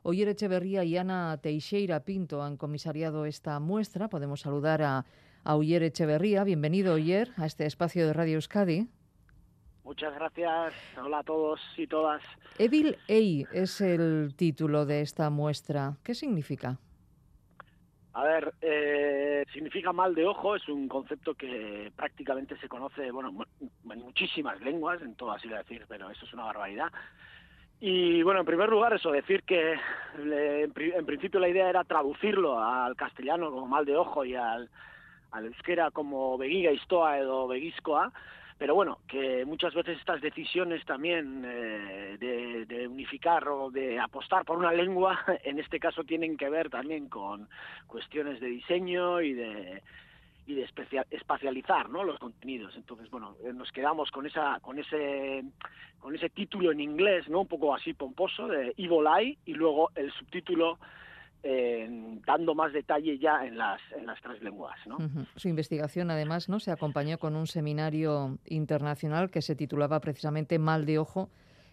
Oyer 0.02 0.28
Echeverría 0.28 0.82
y 0.82 0.96
Ana 0.96 1.38
Teixeira 1.40 2.00
Pinto 2.00 2.42
han 2.42 2.56
comisariado 2.56 3.26
esta 3.26 3.60
muestra. 3.60 4.08
Podemos 4.08 4.40
saludar 4.40 4.82
a, 4.82 5.06
a 5.44 5.54
Oyer 5.54 5.84
Echeverría. 5.84 6.42
Bienvenido, 6.42 6.94
Oyer, 6.94 7.30
a 7.36 7.46
este 7.46 7.64
espacio 7.64 8.08
de 8.08 8.12
Radio 8.12 8.34
Euskadi. 8.34 8.88
Muchas 9.84 10.14
gracias. 10.14 10.74
Hola 11.00 11.20
a 11.20 11.22
todos 11.22 11.60
y 11.76 11.86
todas. 11.86 12.22
Evil 12.58 12.96
Ei 13.06 13.46
es 13.52 13.80
el 13.80 14.34
título 14.36 14.86
de 14.86 15.02
esta 15.02 15.30
muestra. 15.30 15.96
¿Qué 16.02 16.14
significa? 16.14 16.78
A 18.14 18.24
ver, 18.24 18.52
eh, 18.60 19.44
significa 19.52 19.92
mal 19.92 20.14
de 20.14 20.26
ojo, 20.26 20.54
es 20.54 20.68
un 20.68 20.86
concepto 20.86 21.34
que 21.34 21.90
prácticamente 21.96 22.56
se 22.58 22.68
conoce, 22.68 23.10
bueno, 23.10 23.32
en 23.60 23.98
muchísimas 24.00 24.60
lenguas, 24.60 25.00
en 25.00 25.14
todas 25.14 25.42
iba 25.46 25.56
a 25.56 25.62
decir, 25.62 25.86
pero 25.88 26.10
eso 26.10 26.26
es 26.26 26.32
una 26.34 26.44
barbaridad. 26.44 26.92
Y 27.80 28.22
bueno, 28.22 28.40
en 28.40 28.46
primer 28.46 28.68
lugar, 28.68 28.92
eso, 28.92 29.10
decir 29.10 29.42
que 29.44 29.72
en, 29.72 30.72
pri- 30.72 30.92
en 30.94 31.06
principio 31.06 31.40
la 31.40 31.48
idea 31.48 31.70
era 31.70 31.84
traducirlo 31.84 32.62
al 32.62 32.94
castellano 32.96 33.50
como 33.50 33.66
mal 33.66 33.86
de 33.86 33.96
ojo 33.96 34.24
y 34.26 34.34
al, 34.34 34.68
al 35.30 35.46
euskera 35.46 35.90
como 35.90 36.36
begiga 36.36 36.70
istoa 36.70 37.16
o 37.26 37.48
begizkoa, 37.48 38.12
pero 38.62 38.76
bueno, 38.76 39.00
que 39.08 39.44
muchas 39.44 39.74
veces 39.74 39.98
estas 39.98 40.20
decisiones 40.20 40.84
también 40.84 41.42
eh, 41.44 42.16
de, 42.20 42.64
de 42.64 42.86
unificar 42.86 43.48
o 43.48 43.72
de 43.72 43.98
apostar 43.98 44.44
por 44.44 44.56
una 44.56 44.70
lengua, 44.70 45.18
en 45.42 45.58
este 45.58 45.80
caso 45.80 46.04
tienen 46.04 46.36
que 46.36 46.48
ver 46.48 46.70
también 46.70 47.08
con 47.08 47.48
cuestiones 47.88 48.38
de 48.38 48.46
diseño 48.46 49.20
y 49.20 49.32
de 49.32 49.82
y 50.46 50.54
de 50.54 50.68
espacializar 51.10 51.88
los 51.88 52.20
contenidos. 52.20 52.76
Entonces 52.76 53.10
bueno 53.10 53.34
eh, 53.44 53.52
nos 53.52 53.72
quedamos 53.72 54.12
con 54.12 54.26
esa 54.26 54.60
con 54.60 54.78
ese 54.78 55.42
con 55.98 56.14
ese 56.14 56.30
título 56.30 56.70
en 56.70 56.78
inglés 56.78 57.28
no 57.28 57.40
un 57.40 57.48
poco 57.48 57.74
así 57.74 57.94
pomposo 57.94 58.46
de 58.46 58.74
Evil 58.76 59.08
Eye 59.12 59.38
y 59.44 59.54
luego 59.54 59.90
el 59.96 60.12
subtítulo 60.12 60.78
eh, 61.42 61.88
dando 62.24 62.54
más 62.54 62.72
detalle 62.72 63.18
ya 63.18 63.44
en 63.44 63.58
las 63.58 63.80
en 63.96 64.06
las 64.06 64.20
tres 64.22 64.40
lenguas 64.42 64.78
no. 64.86 64.98
Su 65.36 65.48
investigación, 65.48 66.10
además, 66.10 66.48
¿no? 66.48 66.60
se 66.60 66.70
acompañó 66.70 67.18
con 67.18 67.34
un 67.36 67.46
seminario 67.46 68.38
internacional 68.46 69.30
que 69.30 69.42
se 69.42 69.56
titulaba 69.56 70.00
precisamente 70.00 70.58
Mal 70.58 70.86
de 70.86 70.98
ojo, 70.98 71.30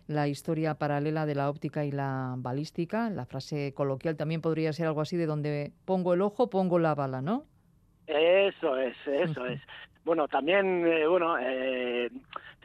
la 0.07 0.27
historia 0.27 0.75
paralela 0.75 1.25
de 1.25 1.35
la 1.35 1.49
óptica 1.49 1.85
y 1.85 1.91
la 1.91 2.33
balística. 2.37 3.09
La 3.09 3.25
frase 3.25 3.73
coloquial 3.75 4.17
también 4.17 4.41
podría 4.41 4.73
ser 4.73 4.87
algo 4.87 5.01
así 5.01 5.17
de 5.17 5.27
donde 5.27 5.71
pongo 5.85 6.13
el 6.13 6.21
ojo, 6.21 6.49
pongo 6.49 6.79
la 6.79 6.95
bala, 6.95 7.21
¿no? 7.21 7.45
Eso 8.07 8.75
es, 8.75 8.95
eso 9.05 9.45
es. 9.45 9.61
Bueno, 10.03 10.27
también, 10.27 10.87
eh, 10.87 11.05
bueno, 11.05 11.37
eh, 11.37 11.68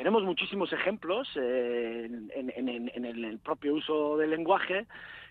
tenemos 0.05 0.23
muchísimos 0.23 0.71
ejemplos 0.71 1.27
eh, 1.35 2.05
en, 2.35 2.53
en- 2.55 2.69
en- 2.69 2.91
en 2.95 3.05
el, 3.07 3.25
el 3.25 3.39
propio 3.39 3.73
uso 3.73 4.19
del 4.19 4.29
lenguaje 4.33 4.85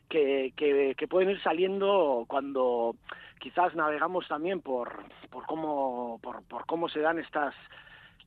que, 0.09 0.51
que, 0.55 0.95
que 0.97 1.07
pueden 1.07 1.29
ir 1.29 1.39
saliendo 1.43 2.25
cuando 2.27 2.95
quizás 3.39 3.75
navegamos 3.75 4.27
también 4.27 4.61
por, 4.61 5.03
por 5.29 5.45
cómo 5.45 6.19
por, 6.23 6.41
por 6.47 6.65
cómo 6.65 6.89
se 6.89 7.01
dan 7.01 7.19
estas 7.19 7.53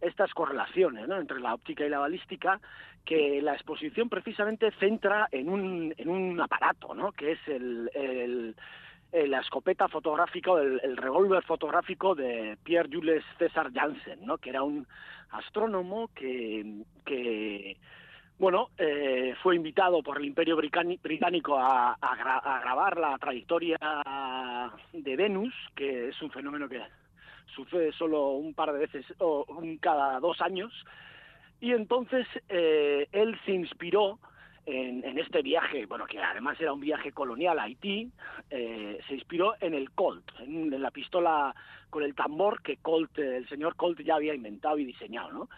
estas 0.01 0.33
correlaciones 0.35 1.09
¿no? 1.09 1.17
entre 1.19 1.41
la 1.41 1.53
óptica 1.53 1.85
y 1.85 1.89
la 1.89 1.99
balística 1.99 2.61
que 3.05 3.43
la 3.43 3.55
exposición 3.55 4.09
precisamente 4.09 4.71
centra 4.79 5.27
en 5.33 5.49
un, 5.49 5.93
en 5.99 6.09
un 6.09 6.41
aparato 6.41 6.95
¿no? 6.95 7.11
que 7.11 7.33
es 7.33 7.41
el, 7.49 7.91
el- 7.93 8.55
eh, 9.13 9.27
la 9.27 9.41
escopeta 9.41 9.89
fotográfica 9.89 10.53
o 10.53 10.59
el, 10.59 10.97
revólver 10.97 11.43
fotográfico 11.45 12.15
de 12.15 12.57
Pierre 12.63 12.89
Jules 12.93 13.25
César 13.39 13.73
Janssen, 13.73 14.25
¿no? 14.25 14.39
que 14.39 14.51
era 14.51 14.63
un 14.63 14.87
astrónomo 15.31 16.11
que, 16.15 17.77
bueno, 18.39 18.69
eh, 18.79 19.35
fue 19.43 19.57
invitado 19.57 20.03
por 20.03 20.19
el 20.19 20.27
Imperio 20.27 20.57
Británico 20.57 21.59
a, 21.59 21.95
a 21.95 22.61
grabar 22.61 22.97
la 22.99 23.19
trayectoria 23.19 23.79
de 24.93 25.17
Venus, 25.17 25.55
que 25.75 26.09
es 26.09 26.23
un 26.23 26.31
fenómeno 26.31 26.69
que 26.69 26.81
sucede 27.57 27.93
solo 27.93 28.33
un 28.33 28.55
par 28.55 28.73
de 28.73 28.81
veces 28.81 29.07
o 29.19 29.45
un 29.49 29.79
cada 29.79 30.21
dos 30.21 30.41
años. 30.41 30.73
Y 31.61 31.73
entonces 31.73 32.27
eh, 32.49 33.09
él 33.13 33.39
se 33.45 33.53
inspiró 33.53 34.19
en, 34.67 35.05
en 35.05 35.19
este 35.19 35.43
viaje, 35.43 35.87
bueno, 35.87 36.07
que 36.07 36.19
además 36.21 36.61
era 36.61 36.73
un 36.73 36.81
viaje 36.81 37.13
colonial 37.13 37.59
a 37.59 37.63
Haití, 37.63 38.11
eh, 38.51 38.99
se 39.07 39.15
inspiró 39.15 39.55
en 39.61 39.75
el 39.75 39.93
Colt, 39.93 40.29
en, 40.41 40.73
en 40.73 40.83
la 40.83 40.91
pistola 40.91 41.55
con 41.89 42.03
el 42.03 42.15
tambor 42.15 42.63
que 42.63 42.79
Colt, 42.79 43.17
el 43.19 43.49
señor 43.49 43.77
Colt 43.77 44.01
ya 44.03 44.17
había 44.17 44.35
inventado 44.35 44.77
y 44.79 44.85
diseñado, 44.85 45.33
¿no? 45.33 45.49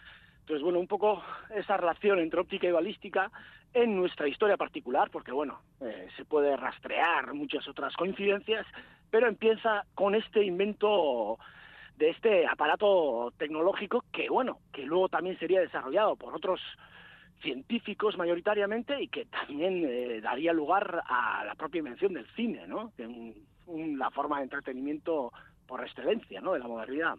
Entonces, 0.41 0.63
bueno, 0.63 0.79
un 0.79 0.87
poco 0.87 1.23
esa 1.55 1.77
relación 1.77 2.19
entre 2.19 2.39
óptica 2.39 2.67
y 2.67 2.71
balística 2.71 3.31
en 3.73 3.95
nuestra 3.95 4.27
historia 4.27 4.57
particular, 4.57 5.09
porque, 5.11 5.31
bueno, 5.31 5.61
eh, 5.81 6.07
se 6.15 6.25
puede 6.25 6.55
rastrear 6.57 7.33
muchas 7.33 7.67
otras 7.67 7.95
coincidencias, 7.95 8.65
pero 9.11 9.27
empieza 9.27 9.85
con 9.93 10.15
este 10.15 10.43
invento 10.43 11.37
de 11.97 12.09
este 12.09 12.47
aparato 12.47 13.31
tecnológico 13.37 14.05
que, 14.11 14.29
bueno, 14.29 14.59
que 14.71 14.85
luego 14.85 15.09
también 15.09 15.37
sería 15.37 15.59
desarrollado 15.59 16.15
por 16.15 16.35
otros 16.35 16.61
científicos 17.41 18.17
mayoritariamente 18.17 19.01
y 19.01 19.07
que 19.07 19.25
también 19.25 19.83
eh, 19.87 20.21
daría 20.21 20.53
lugar 20.53 21.03
a 21.07 21.43
la 21.45 21.55
propia 21.55 21.79
invención 21.79 22.13
del 22.13 22.27
cine, 22.35 22.67
¿no? 22.67 22.91
Un- 22.99 23.35
un- 23.67 23.97
la 23.99 24.09
forma 24.11 24.37
de 24.37 24.43
entretenimiento 24.43 25.31
por 25.67 25.81
excelencia, 25.83 26.41
¿no? 26.41 26.53
De 26.53 26.59
la 26.59 26.67
modernidad. 26.67 27.15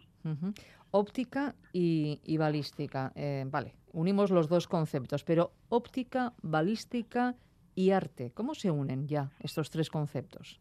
Óptica 0.90 1.54
y, 1.72 2.20
y 2.24 2.36
balística. 2.36 3.12
Eh, 3.14 3.44
vale, 3.46 3.74
unimos 3.92 4.30
los 4.30 4.48
dos 4.48 4.66
conceptos, 4.66 5.22
pero 5.24 5.52
óptica, 5.68 6.32
balística 6.42 7.34
y 7.76 7.92
arte. 7.92 8.32
¿Cómo 8.34 8.54
se 8.54 8.70
unen 8.70 9.06
ya 9.06 9.30
estos 9.40 9.70
tres 9.70 9.88
conceptos? 9.88 10.60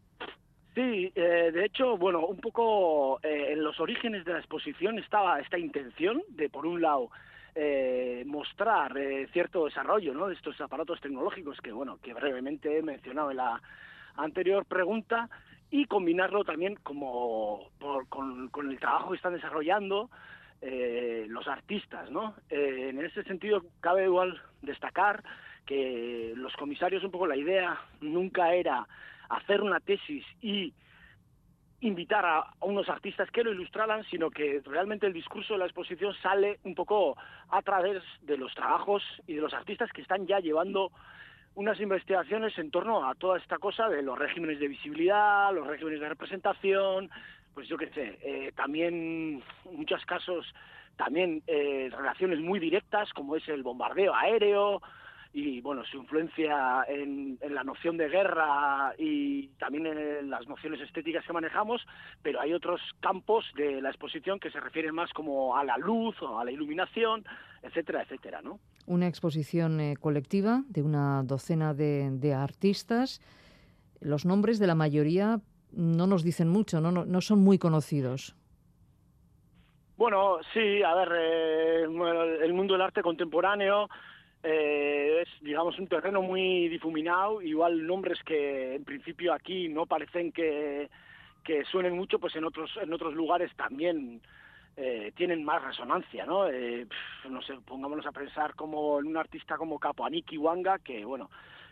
Sí, 0.76 1.10
eh, 1.16 1.50
de 1.52 1.64
hecho, 1.64 1.96
bueno, 1.96 2.24
un 2.26 2.36
poco 2.40 3.18
eh, 3.24 3.52
en 3.54 3.64
los 3.64 3.80
orígenes 3.80 4.24
de 4.24 4.32
la 4.34 4.38
exposición 4.38 5.00
estaba 5.00 5.40
esta 5.40 5.58
intención 5.58 6.22
de, 6.28 6.48
por 6.48 6.64
un 6.64 6.80
lado, 6.80 7.10
eh, 7.54 8.22
mostrar 8.26 8.96
eh, 8.96 9.28
cierto 9.32 9.64
desarrollo 9.64 10.14
¿no? 10.14 10.28
de 10.28 10.34
estos 10.34 10.60
aparatos 10.60 11.00
tecnológicos 11.00 11.60
que, 11.60 11.72
bueno, 11.72 11.98
que 12.02 12.14
brevemente 12.14 12.78
he 12.78 12.82
mencionado 12.82 13.30
en 13.30 13.38
la 13.38 13.60
anterior 14.16 14.64
pregunta 14.64 15.28
y 15.70 15.86
combinarlo 15.86 16.44
también 16.44 16.76
como 16.82 17.70
por- 17.78 18.08
con, 18.08 18.50
el 18.70 18.78
trabajo 18.78 19.10
que 19.10 19.16
están 19.16 19.34
desarrollando 19.34 20.10
eh, 20.62 21.26
los 21.28 21.46
artistas, 21.48 22.10
¿no? 22.10 22.34
Eh, 22.50 22.88
en 22.90 23.02
ese 23.04 23.22
sentido 23.24 23.64
cabe 23.80 24.04
igual 24.04 24.40
destacar 24.62 25.22
que 25.64 26.32
los 26.36 26.54
comisarios 26.56 27.04
un 27.04 27.10
poco 27.10 27.26
la 27.26 27.36
idea 27.36 27.80
nunca 28.00 28.52
era 28.54 28.86
hacer 29.28 29.62
una 29.62 29.80
tesis 29.80 30.24
y 30.42 30.74
invitar 31.80 32.24
a, 32.26 32.46
unos 32.60 32.88
artistas 32.88 33.30
que 33.30 33.42
lo 33.42 33.52
ilustraran, 33.52 34.04
sino 34.10 34.30
que 34.30 34.60
realmente 34.64 35.06
el 35.06 35.12
discurso 35.12 35.54
de 35.54 35.60
la 35.60 35.64
exposición 35.66 36.14
sale 36.22 36.58
un 36.64 36.74
poco 36.74 37.16
a 37.48 37.62
través 37.62 38.02
de 38.22 38.36
los 38.36 38.54
trabajos 38.54 39.02
y 39.26 39.34
de 39.34 39.40
los 39.40 39.54
artistas 39.54 39.90
que 39.92 40.02
están 40.02 40.26
ya 40.26 40.40
llevando 40.40 40.92
unas 41.54 41.80
investigaciones 41.80 42.56
en 42.58 42.70
torno 42.70 43.08
a 43.08 43.14
toda 43.14 43.38
esta 43.38 43.58
cosa 43.58 43.88
de 43.88 44.02
los 44.02 44.18
regímenes 44.18 44.60
de 44.60 44.68
visibilidad, 44.68 45.52
los 45.52 45.66
regímenes 45.66 46.00
de 46.00 46.08
representación, 46.08 47.10
pues 47.54 47.66
yo 47.68 47.76
qué 47.76 47.88
sé, 47.88 48.18
eh, 48.22 48.52
también 48.54 49.42
en 49.64 49.76
muchos 49.76 50.04
casos 50.04 50.46
también 50.96 51.42
eh, 51.46 51.90
relaciones 51.90 52.40
muy 52.40 52.58
directas 52.58 53.10
como 53.14 53.34
es 53.34 53.48
el 53.48 53.62
bombardeo 53.62 54.14
aéreo 54.14 54.82
y 55.32 55.60
bueno 55.60 55.84
su 55.84 55.98
influencia 55.98 56.84
en, 56.88 57.38
en 57.40 57.54
la 57.54 57.62
noción 57.62 57.96
de 57.96 58.08
guerra 58.08 58.94
y 58.98 59.46
también 59.58 59.86
en 59.86 60.28
las 60.28 60.48
nociones 60.48 60.80
estéticas 60.80 61.24
que 61.24 61.32
manejamos, 61.32 61.86
pero 62.22 62.40
hay 62.40 62.52
otros 62.52 62.80
campos 63.00 63.44
de 63.54 63.80
la 63.80 63.90
exposición 63.90 64.40
que 64.40 64.50
se 64.50 64.58
refieren 64.58 64.94
más 64.94 65.12
como 65.12 65.56
a 65.56 65.64
la 65.64 65.78
luz 65.78 66.20
o 66.22 66.38
a 66.38 66.44
la 66.44 66.50
iluminación, 66.50 67.24
etcétera, 67.62 68.02
etcétera, 68.02 68.42
¿no? 68.42 68.58
Una 68.86 69.06
exposición 69.06 69.80
eh, 69.80 69.94
colectiva 70.00 70.62
de 70.68 70.82
una 70.82 71.22
docena 71.22 71.74
de, 71.74 72.10
de 72.10 72.34
artistas. 72.34 73.20
Los 74.00 74.24
nombres 74.24 74.58
de 74.58 74.66
la 74.66 74.74
mayoría 74.74 75.40
no 75.72 76.06
nos 76.08 76.24
dicen 76.24 76.48
mucho, 76.48 76.80
no, 76.80 76.90
no, 76.90 77.04
no 77.04 77.20
son 77.20 77.38
muy 77.38 77.58
conocidos. 77.58 78.34
Bueno, 79.96 80.38
sí, 80.54 80.82
a 80.82 80.94
ver, 80.94 81.12
eh, 81.14 81.82
el 81.82 82.54
mundo 82.54 82.72
del 82.72 82.80
arte 82.80 83.02
contemporáneo 83.02 83.88
eh, 84.42 85.22
es, 85.22 85.28
digamos, 85.42 85.78
un 85.78 85.86
terreno 85.86 86.22
muy 86.22 86.68
difuminado, 86.68 87.42
igual 87.42 87.86
nombres 87.86 88.22
que 88.24 88.74
en 88.74 88.84
principio 88.84 89.34
aquí 89.34 89.68
no 89.68 89.86
parecen 89.86 90.32
que, 90.32 90.88
que 91.44 91.64
suenen 91.64 91.94
mucho, 91.94 92.18
pues 92.18 92.34
en 92.36 92.44
otros, 92.44 92.70
en 92.80 92.92
otros 92.92 93.14
lugares 93.14 93.54
también 93.56 94.20
eh, 94.76 95.12
tienen 95.14 95.44
más 95.44 95.62
resonancia, 95.62 96.24
¿no? 96.24 96.48
Eh, 96.48 96.86
no 97.28 97.42
sé, 97.42 97.54
pongámonos 97.66 98.06
a 98.06 98.12
pensar 98.12 98.54
como 98.54 98.98
en 99.00 99.08
un 99.08 99.16
artista 99.16 99.56
como 99.56 99.78
Capoaniki 99.78 100.38
Wanga, 100.38 100.78
que, 100.78 101.04
bueno, 101.04 101.28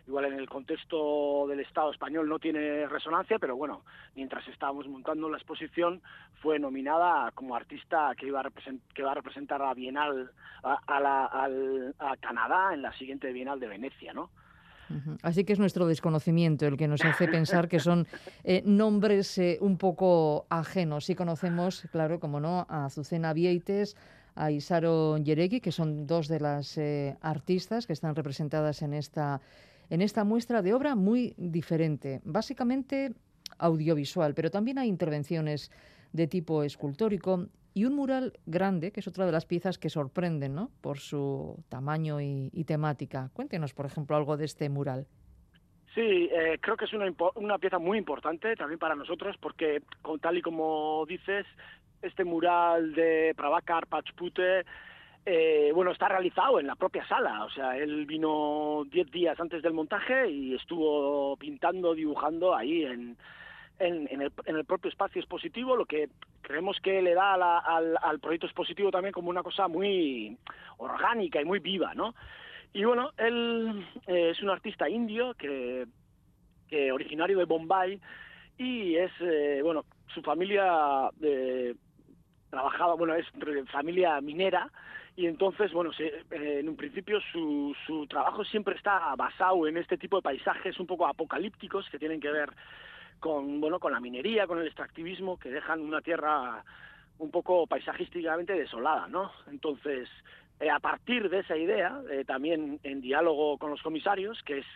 igual 0.09 0.25
en 0.25 0.33
el 0.35 0.49
contexto 0.49 1.47
del 1.49 1.61
Estado 1.61 1.93
español 1.93 2.29
no 2.29 2.39
tiene 2.39 2.87
resonancia, 2.89 3.39
pero 3.39 3.55
bueno, 3.57 3.83
mientras 4.17 4.47
estábamos 4.49 4.89
montando 4.89 5.29
la 5.29 5.37
exposición 5.37 6.01
fue 6.43 6.59
nominada 6.59 7.31
como 7.33 7.55
artista 7.55 8.13
que 8.17 8.27
iba 8.27 8.41
a, 8.41 8.45
represent- 8.45 8.81
que 8.95 9.03
va 9.03 9.13
a 9.13 9.15
representar 9.15 9.61
a 9.63 9.75
Bienal 9.75 10.31
a, 10.63 10.79
a 10.87 11.01
la- 11.01 11.27
al- 11.27 11.95
a 11.99 12.17
Canadá 12.17 12.73
en 12.73 12.83
la 12.83 12.93
siguiente 12.95 13.33
Bienal 13.33 13.61
de 13.61 13.69
Venecia, 13.69 14.13
¿no? 14.15 14.31
Así 15.23 15.45
que 15.45 15.53
es 15.53 15.59
nuestro 15.59 15.87
desconocimiento 15.87 16.67
el 16.67 16.79
que 16.79 16.89
nos 16.89 17.05
hace 17.05 17.29
pensar 17.29 17.69
que 17.69 17.79
son 17.79 18.07
eh, 18.43 18.63
nombres 18.65 19.37
eh, 19.37 19.59
un 19.61 19.77
poco 19.77 20.47
ajenos. 20.49 21.05
Sí 21.05 21.15
conocemos, 21.15 21.87
claro, 21.93 22.19
como 22.19 22.41
no, 22.41 22.65
a 22.71 22.87
Azucena 22.87 23.35
Vieites, 23.35 23.99
a 24.35 24.51
Isaro 24.51 25.19
Yeregui, 25.19 25.61
que 25.61 25.73
son 25.73 26.07
dos 26.07 26.27
de 26.29 26.41
las 26.41 26.79
eh, 26.79 27.19
artistas 27.21 27.87
que 27.87 27.93
están 27.93 28.15
representadas 28.15 28.81
en 28.81 28.95
esta, 28.95 29.43
en 29.91 30.03
esta 30.03 30.25
muestra 30.25 30.63
de 30.63 30.75
obra 30.75 30.95
muy 30.95 31.35
diferente, 31.37 32.21
básicamente 32.25 33.15
audiovisual, 33.59 34.35
pero 34.35 34.51
también 34.51 34.79
hay 34.79 34.89
intervenciones 34.89 35.71
de 36.13 36.27
tipo 36.27 36.63
escultórico 36.63 37.47
y 37.75 37.85
un 37.85 37.95
mural 37.95 38.33
grande, 38.47 38.93
que 38.93 39.01
es 39.01 39.09
otra 39.09 39.27
de 39.27 39.33
las 39.33 39.47
piezas 39.47 39.79
que 39.79 39.89
sorprenden 39.89 40.55
¿no? 40.55 40.71
por 40.81 40.99
su 40.99 41.63
tamaño 41.69 42.21
y, 42.21 42.65
temática. 42.65 43.31
Cuéntenos, 43.33 43.73
por 43.73 43.87
ejemplo, 43.87 44.17
algo 44.17 44.37
de 44.37 44.47
este 44.47 44.69
mural. 44.69 45.07
Sí, 45.95 46.29
eh, 46.33 46.59
creo 46.61 46.77
que 46.77 46.85
es 46.85 46.93
una, 46.93 47.07
una 47.37 47.59
pieza 47.59 47.79
muy 47.79 47.99
importante 47.99 48.55
también 48.57 48.79
para 48.79 48.95
nosotros 48.95 49.37
porque, 49.41 49.83
con, 50.03 50.21
tal 50.21 50.39
y 50.39 50.43
como 50.43 51.05
dices, 51.07 51.47
este 52.03 52.25
mural 52.25 52.95
de 52.95 53.33
Prabhakar 53.37 53.87
Pachpute, 53.87 54.65
eh, 55.27 55.71
bueno, 55.75 55.91
está 55.91 56.09
realizado 56.09 56.61
en 56.61 56.67
la 56.67 56.75
propia 56.75 57.07
sala. 57.07 57.45
O 57.45 57.51
sea, 57.51 57.77
él 57.77 58.07
vino 58.07 58.85
10 58.91 59.11
días 59.11 59.39
antes 59.39 59.63
del 59.63 59.75
montaje 59.75 60.31
y 60.31 60.55
estuvo 60.55 61.37
pintando, 61.37 61.95
dibujando 61.95 62.55
ahí 62.55 62.85
en, 62.85 63.17
en, 63.79 64.21
el, 64.21 64.33
en 64.47 64.57
el 64.57 64.65
propio 64.65 64.91
espacio 64.91 65.21
expositivo, 65.21 65.77
lo 65.77 65.87
que 65.87 66.09
creemos 66.43 66.79
que 66.81 67.03
le 67.03 67.15
da 67.15 67.35
al, 67.35 67.97
al 68.01 68.21
proyecto 68.21 68.47
expositivo 68.47 68.91
también 68.91 69.13
como 69.13 69.31
una 69.31 69.43
cosa 69.43 69.69
muy 69.69 70.37
orgánica 70.79 71.41
y 71.41 71.45
muy 71.45 71.59
viva, 71.59 71.95
¿no? 71.95 72.15
Y 72.73 72.85
bueno, 72.85 73.11
él 73.17 73.87
eh, 74.07 74.31
es 74.31 74.43
un 74.43 74.51
artista 74.51 74.89
indio 74.89 75.35
que, 75.35 75.87
que 76.69 76.93
originario 76.93 77.39
de 77.39 77.45
Bombay 77.45 78.01
y 78.59 78.97
es, 78.97 79.13
eh, 79.21 79.61
bueno, 79.63 79.85
su 80.13 80.23
familia 80.23 81.11
eh, 81.23 81.75
trabajaba, 82.51 82.95
bueno, 82.95 83.15
es 83.15 83.27
familia 83.71 84.21
minera 84.21 84.71
y 85.19 85.27
entonces, 85.27 85.73
bueno, 85.73 85.91
eh, 85.99 86.23
en 86.31 86.69
un 86.69 86.77
principio 86.77 87.19
su, 87.33 87.75
su 87.85 88.07
trabajo 88.07 88.45
siempre 88.45 88.77
está 88.77 89.17
basado 89.17 89.67
en 89.67 89.77
este 89.77 89.99
tipo 89.99 90.15
de 90.15 90.23
paisajes 90.23 90.79
un 90.79 90.87
poco 90.87 91.09
apocalípticos 91.09 91.89
que 91.91 91.99
tienen 91.99 92.21
que 92.21 92.31
ver 92.31 92.51
con, 93.19 93.61
bueno, 93.61 93.81
con 93.81 93.93
la 93.93 93.99
minería, 93.99 94.47
con 94.47 94.61
el 94.61 94.69
extractivismo, 94.69 95.37
que 95.37 95.51
dejan 95.51 95.81
una 95.81 96.03
tierra 96.03 96.63
un 97.19 97.33
poco 97.33 97.67
paisajísticamente 97.67 98.53
desolada, 98.53 99.09
¿no? 99.09 99.33
Entonces, 99.51 100.09
eh, 100.61 100.71
a 100.71 100.79
partir 100.79 101.29
de 101.29 101.41
esa 101.41 101.57
idea, 101.57 102.01
eh, 102.09 102.25
también 102.25 102.79
en 102.85 103.01
diálogo 103.01 103.59
con 103.59 103.73
los 103.73 103.83
comisarios, 103.83 104.41
que 104.45 104.59
es 104.59 104.67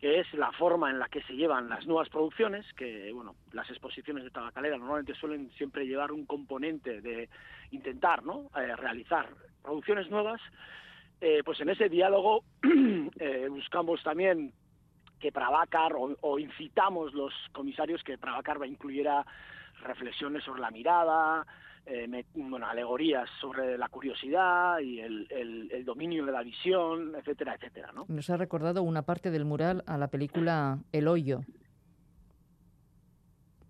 que 0.00 0.18
es 0.18 0.34
la 0.34 0.50
forma 0.50 0.90
en 0.90 0.98
la 0.98 1.06
que 1.06 1.22
se 1.22 1.34
llevan 1.34 1.68
las 1.68 1.86
nuevas 1.86 2.08
producciones, 2.08 2.66
que 2.72 3.12
bueno, 3.12 3.36
las 3.52 3.70
exposiciones 3.70 4.24
de 4.24 4.30
tabacalera 4.30 4.76
normalmente 4.76 5.14
suelen 5.14 5.52
siempre 5.52 5.86
llevar 5.86 6.10
un 6.10 6.26
componente 6.26 7.00
de 7.00 7.28
intentar 7.70 8.24
¿no? 8.24 8.50
Realizar 8.52 9.28
producciones 9.62 10.10
nuevas, 10.10 10.40
eh, 11.20 11.42
pues 11.44 11.60
en 11.60 11.68
ese 11.70 11.88
diálogo 11.88 12.44
eh, 13.18 13.46
buscamos 13.48 14.02
también 14.02 14.52
que 15.20 15.30
Prabhakar 15.32 15.92
o, 15.94 16.16
o 16.20 16.38
incitamos 16.38 17.14
los 17.14 17.32
comisarios 17.52 18.02
que 18.02 18.18
Prabhakar 18.18 18.60
va 18.60 18.66
incluyera 18.66 19.24
reflexiones 19.84 20.42
sobre 20.44 20.60
la 20.60 20.70
mirada, 20.70 21.46
eh, 21.86 22.24
bueno, 22.34 22.66
alegorías 22.66 23.28
sobre 23.40 23.76
la 23.78 23.88
curiosidad 23.88 24.78
y 24.80 25.00
el, 25.00 25.26
el- 25.30 25.70
el 25.72 25.84
dominio 25.84 26.24
de 26.26 26.32
la 26.32 26.42
visión, 26.42 27.14
etcétera, 27.16 27.54
etcétera, 27.54 27.90
¿no? 27.92 28.04
Nos 28.08 28.30
ha 28.30 28.36
recordado 28.36 28.82
una 28.82 29.02
parte 29.02 29.30
del 29.30 29.44
mural 29.44 29.82
a 29.86 29.98
la 29.98 30.08
película 30.08 30.78
El 30.92 31.08
Hoyo. 31.08 31.40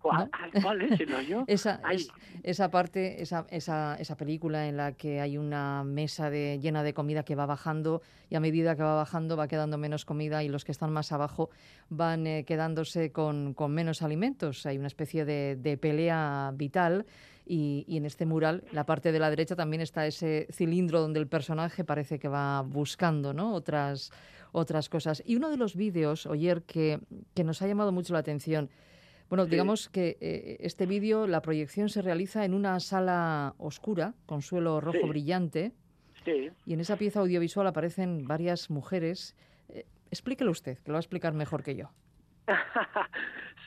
¿Cuál, 0.03 0.29
¿Cuál 0.61 0.81
es 0.93 0.99
el 0.99 1.13
hoyo? 1.13 1.43
Esa, 1.47 1.81
es- 1.91 2.09
esa 2.43 2.69
parte, 2.69 3.21
esa, 3.21 3.47
esa, 3.49 3.95
esa 3.99 4.15
película 4.17 4.67
en 4.67 4.77
la 4.77 4.91
que 4.91 5.19
hay 5.21 5.37
una 5.37 5.83
mesa 5.83 6.29
de, 6.29 6.59
llena 6.61 6.83
de 6.83 6.93
comida 6.93 7.23
que 7.23 7.35
va 7.35 7.45
bajando 7.47 8.01
y 8.29 8.35
a 8.35 8.39
medida 8.39 8.75
que 8.75 8.83
va 8.83 8.95
bajando 8.95 9.37
va 9.37 9.47
quedando 9.47 9.77
menos 9.77 10.05
comida 10.05 10.43
y 10.43 10.49
los 10.49 10.65
que 10.65 10.71
están 10.73 10.91
más 10.91 11.11
abajo 11.11 11.49
van 11.89 12.27
eh, 12.27 12.43
quedándose 12.45 13.11
con, 13.11 13.53
con 13.53 13.71
menos 13.73 14.01
alimentos. 14.01 14.65
Hay 14.65 14.77
una 14.77 14.87
especie 14.87 15.25
de, 15.25 15.55
de 15.55 15.77
pelea 15.77 16.51
vital 16.53 17.05
y, 17.45 17.83
y 17.87 17.97
en 17.97 18.05
este 18.05 18.25
mural, 18.25 18.63
la 18.71 18.85
parte 18.85 19.11
de 19.11 19.19
la 19.19 19.29
derecha 19.29 19.55
también 19.55 19.81
está 19.81 20.05
ese 20.07 20.47
cilindro 20.51 21.01
donde 21.01 21.19
el 21.19 21.27
personaje 21.27 21.83
parece 21.83 22.19
que 22.19 22.27
va 22.27 22.61
buscando 22.61 23.33
¿no? 23.33 23.53
otras, 23.53 24.11
otras 24.53 24.87
cosas. 24.89 25.21
Y 25.25 25.35
uno 25.35 25.49
de 25.49 25.57
los 25.57 25.75
vídeos, 25.75 26.25
Oyer, 26.25 26.63
que, 26.63 26.99
que 27.33 27.43
nos 27.43 27.61
ha 27.61 27.67
llamado 27.67 27.91
mucho 27.91 28.13
la 28.13 28.19
atención, 28.19 28.69
bueno, 29.33 29.45
Sí. 29.45 29.49
digamos 29.49 29.89
que 29.89 30.15
eh, 30.21 30.57
este 30.59 30.85
vídeo, 30.85 31.25
la 31.25 31.41
proyección 31.41 31.89
se 31.89 32.03
realiza 32.03 32.45
en 32.45 32.53
una 32.53 32.79
sala 32.79 33.55
oscura, 33.57 34.13
con 34.27 34.43
suelo 34.43 34.79
rojo 34.79 34.99
Sí. 35.01 35.07
brillante, 35.09 35.71
Sí. 36.23 36.51
y 36.67 36.73
en 36.75 36.79
esa 36.79 36.97
pieza 36.97 37.19
audiovisual 37.21 37.65
aparecen 37.65 38.27
varias 38.27 38.69
mujeres. 38.69 39.35
Eh, 39.69 39.85
explíquelo 40.11 40.51
usted, 40.51 40.77
que 40.77 40.91
lo 40.91 40.93
va 40.93 40.99
a 40.99 41.01
explicar 41.01 41.33
mejor 41.33 41.63
que 41.63 41.75
yo. 41.75 41.89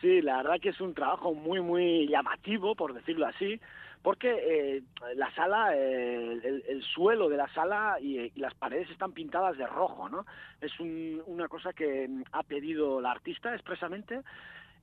Sí, 0.00 0.20
la 0.22 0.36
verdad 0.36 0.60
que 0.62 0.68
es 0.68 0.80
un 0.80 0.94
trabajo 0.94 1.34
muy, 1.34 1.60
muy 1.60 2.06
llamativo, 2.06 2.76
por 2.76 2.92
decirlo 2.94 3.26
así, 3.26 3.58
porque 4.02 4.28
eh, 4.76 4.82
la 5.16 5.34
sala, 5.34 5.74
eh, 5.74 6.38
el, 6.44 6.62
el 6.68 6.82
suelo 6.82 7.28
de 7.28 7.38
la 7.38 7.48
sala 7.54 7.96
y, 8.00 8.20
y 8.20 8.38
las 8.38 8.54
paredes 8.54 8.88
están 8.90 9.12
pintadas 9.12 9.56
de 9.58 9.66
rojo, 9.66 10.08
¿no? 10.10 10.26
Es 10.60 10.78
un- 10.78 11.22
una 11.26 11.48
cosa 11.48 11.72
que 11.72 12.08
ha 12.30 12.42
pedido 12.44 13.00
la 13.00 13.10
artista 13.10 13.52
expresamente 13.54 14.20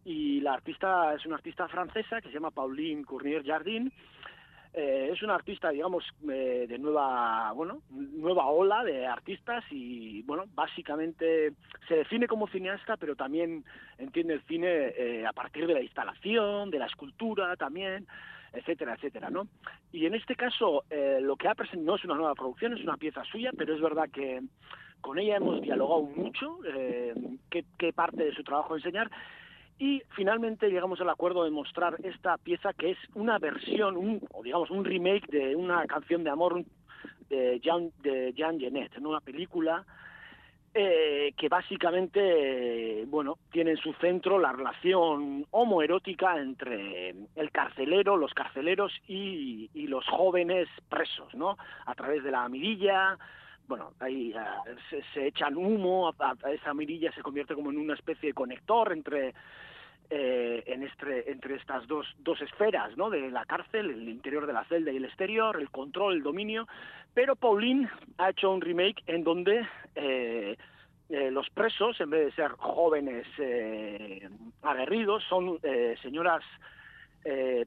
y 0.06 0.42
la 0.42 0.54
artista 0.54 1.14
es 1.14 1.26
una 1.26 1.36
artista 1.36 1.68
francesa 1.68 2.22
que 2.22 2.28
se 2.28 2.34
llama 2.34 2.52
Pauline 2.52 3.06
Cournier 3.06 3.46
Jardin 3.46 3.92
eh, 4.74 5.10
es 5.14 5.22
una 5.22 5.36
artista, 5.36 5.70
digamos, 5.70 6.04
eh, 6.28 6.66
de 6.68 6.80
nueva, 6.80 7.52
bueno, 7.52 7.84
nueva 7.92 8.48
ola 8.48 8.84
de 8.84 9.06
artistas 9.06 9.64
y, 9.70 10.24
bueno, 10.24 10.46
básicamente 10.56 11.54
se 11.88 11.98
define 11.98 12.28
como 12.28 12.48
cineasta, 12.48 12.98
pero 12.98 13.16
también 13.16 13.64
entiende 14.00 14.34
el 14.34 14.42
cine 14.44 14.68
eh, 14.68 15.26
a 15.28 15.32
partir 15.32 15.68
de 15.68 15.76
la 15.76 15.82
instalación, 15.82 16.72
de 16.72 16.80
la 16.80 16.88
escultura 16.88 17.56
también, 17.56 18.08
etcétera, 18.52 18.96
etcétera, 18.96 19.30
¿no? 19.30 19.48
Y 19.92 20.08
en 20.08 20.16
este 20.16 20.36
caso, 20.36 20.86
eh, 20.90 21.20
lo 21.22 21.36
que 21.36 21.48
ha 21.48 21.56
presentado 21.56 21.86
no 21.92 21.96
es 21.96 22.06
una 22.06 22.16
nueva 22.16 22.34
producción, 22.34 22.74
es 22.74 22.84
una 22.84 22.98
pieza 22.98 23.24
suya, 23.26 23.52
pero 23.56 23.76
es 23.76 23.82
verdad 23.82 24.10
que 24.12 24.42
con 25.02 25.20
ella 25.20 25.36
hemos 25.36 25.62
dialogado 25.62 26.02
mucho, 26.02 26.60
eh, 26.66 27.14
qué, 27.52 27.64
qué 27.78 27.94
parte 27.94 28.24
de 28.24 28.34
su 28.34 28.44
trabajo 28.44 28.76
enseñar, 28.76 29.12
y 29.80 30.02
finalmente 30.16 30.70
llegamos 30.70 31.02
al 31.02 31.10
acuerdo 31.10 31.44
de 31.44 31.52
mostrar 31.52 31.98
esta 32.04 32.38
pieza 32.38 32.74
que 32.74 32.92
es 32.92 32.98
una 33.16 33.40
versión, 33.40 33.98
un, 33.98 34.22
o 34.32 34.44
digamos 34.44 34.70
un 34.72 34.86
remake 34.86 35.28
de 35.28 35.56
una 35.56 35.86
canción 35.86 36.24
de 36.24 36.30
amor 36.30 36.64
de 37.30 37.60
Jean, 37.60 37.92
de 38.02 38.34
Jean 38.34 38.60
Genet, 38.60 38.98
¿no? 39.00 39.10
una 39.10 39.20
película 39.20 39.86
eh, 40.76 41.34
que 41.38 41.50
básicamente, 41.50 43.06
bueno, 43.06 43.38
tiene 43.52 43.72
en 43.72 43.78
su 43.78 43.94
centro 43.94 44.40
la 44.40 44.52
relación 44.52 45.46
homoerótica 45.52 46.40
entre 46.40 47.14
el 47.36 47.52
carcelero, 47.52 48.18
los 48.18 48.34
carceleros 48.34 48.92
y, 49.08 49.70
y 49.76 49.86
los 49.86 50.04
jóvenes 50.08 50.68
presos, 50.90 51.32
¿no? 51.36 51.58
A 51.86 51.94
través 51.94 52.24
de 52.24 52.32
la 52.32 52.50
mirilla, 52.50 53.20
bueno, 53.68 53.94
ahí 54.00 54.34
ah, 54.38 54.64
se, 54.90 55.04
se 55.14 55.28
echan 55.28 55.58
humo, 55.58 56.10
a, 56.10 56.36
esa 56.52 56.74
mirilla 56.74 57.12
se 57.14 57.22
convierte 57.22 57.56
como 57.56 57.72
en 57.72 57.78
una 57.78 57.94
especie 57.94 58.30
de 58.30 58.34
conector 58.34 58.92
entre 58.94 59.34
eh, 60.10 60.64
en 60.68 60.84
este, 60.84 61.32
entre 61.32 61.56
estas 61.56 61.88
dos, 61.88 62.06
dos 62.20 62.40
esferas, 62.42 62.96
¿no? 62.98 63.10
De 63.10 63.32
la 63.32 63.46
cárcel, 63.46 63.90
el 63.90 64.10
interior 64.10 64.46
de 64.46 64.54
la 64.54 64.66
celda 64.66 64.92
y 64.92 64.98
el 64.98 65.06
exterior, 65.06 65.60
el 65.60 65.70
control, 65.70 66.16
el 66.16 66.24
dominio. 66.24 66.68
Pero 67.14 67.36
Pauline 67.36 67.90
ha 68.18 68.30
hecho 68.30 68.52
un 68.52 68.62
remake 68.62 69.02
en 69.08 69.24
donde 69.24 69.66
eh, 69.96 70.58
eh, 71.10 71.30
los 71.30 71.50
presos, 71.52 72.00
en 72.02 72.10
vez 72.10 72.26
de 72.26 72.32
ser 72.32 72.52
jóvenes 72.54 73.28
eh, 73.38 74.28
aguerridos, 74.64 75.24
son 75.30 75.60
eh, 75.64 75.96
señoras 76.02 76.44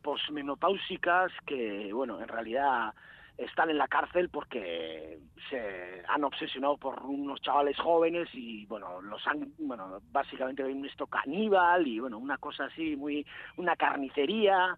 posmenopáusicas 0.03 1.33
que, 1.47 1.91
bueno, 1.91 2.21
en 2.21 2.29
realidad 2.29 2.93
están 3.39 3.71
en 3.71 3.79
la 3.79 3.89
cárcel 3.89 4.29
porque 4.31 5.19
se 5.51 6.03
han 6.09 6.25
obsesionado 6.25 6.77
por 6.79 7.03
unos 7.03 7.41
chavales 7.41 7.77
jóvenes 7.79 8.29
y 8.33 8.65
bueno 8.67 9.01
los 9.03 9.27
han 9.27 9.53
bueno 9.59 10.01
básicamente 10.11 10.63
hay 10.63 10.87
esto 10.87 11.07
caníbal 11.07 11.87
y 11.87 12.01
bueno 12.01 12.19
una 12.19 12.39
cosa 12.39 12.65
así 12.65 12.97
muy 12.97 13.27
una 13.57 13.77
carnicería 13.77 14.77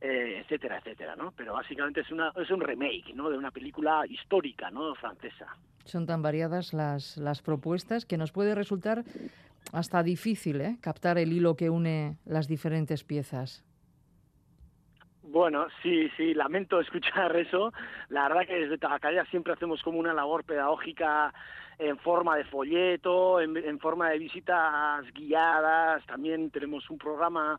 eh, 0.00 0.40
etcétera 0.40 0.78
etcétera 0.78 1.14
no 1.14 1.32
pero 1.36 1.54
básicamente 1.54 2.00
es 2.00 2.10
una 2.10 2.32
es 2.36 2.50
un 2.50 2.60
remake 2.60 3.14
no 3.14 3.30
de 3.30 3.38
una 3.38 3.50
película 3.50 4.04
histórica 4.08 4.70
no 4.70 4.94
francesa 4.96 5.46
Son 5.84 6.06
tan 6.06 6.22
variadas 6.22 6.72
las, 6.72 7.16
las 7.16 7.40
propuestas 7.40 8.04
que 8.04 8.18
nos 8.18 8.32
puede 8.32 8.54
resultar 8.54 9.04
hasta 9.72 10.02
difícil 10.02 10.60
¿eh? 10.60 10.76
captar 10.80 11.18
el 11.18 11.32
hilo 11.32 11.56
que 11.56 11.70
une 11.70 12.16
las 12.24 12.48
diferentes 12.48 13.04
piezas. 13.04 13.64
Bueno, 15.32 15.66
sí, 15.82 16.10
sí, 16.14 16.34
lamento 16.34 16.78
escuchar 16.82 17.34
eso. 17.36 17.72
La 18.10 18.28
verdad 18.28 18.46
que 18.46 18.54
desde 18.54 18.76
Tabacalera 18.76 19.24
siempre 19.30 19.54
hacemos 19.54 19.82
como 19.82 19.98
una 19.98 20.12
labor 20.12 20.44
pedagógica 20.44 21.32
en 21.78 21.96
forma 21.96 22.36
de 22.36 22.44
folleto, 22.44 23.40
en, 23.40 23.56
en 23.56 23.78
forma 23.80 24.10
de 24.10 24.18
visitas 24.18 25.10
guiadas. 25.14 26.04
También 26.04 26.50
tenemos 26.50 26.90
un 26.90 26.98
programa 26.98 27.58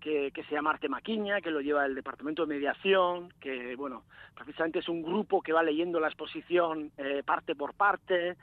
que, 0.00 0.32
que 0.32 0.42
se 0.44 0.56
llama 0.56 0.70
Arte 0.70 0.88
Maquiña, 0.88 1.40
que 1.40 1.52
lo 1.52 1.60
lleva 1.60 1.86
el 1.86 1.94
Departamento 1.94 2.44
de 2.44 2.52
Mediación, 2.52 3.32
que, 3.40 3.76
bueno, 3.76 4.02
precisamente 4.34 4.80
es 4.80 4.88
un 4.88 5.04
grupo 5.04 5.42
que 5.42 5.52
va 5.52 5.62
leyendo 5.62 6.00
la 6.00 6.08
exposición 6.08 6.90
eh, 6.98 7.22
parte 7.24 7.54
por 7.54 7.74
parte 7.74 8.36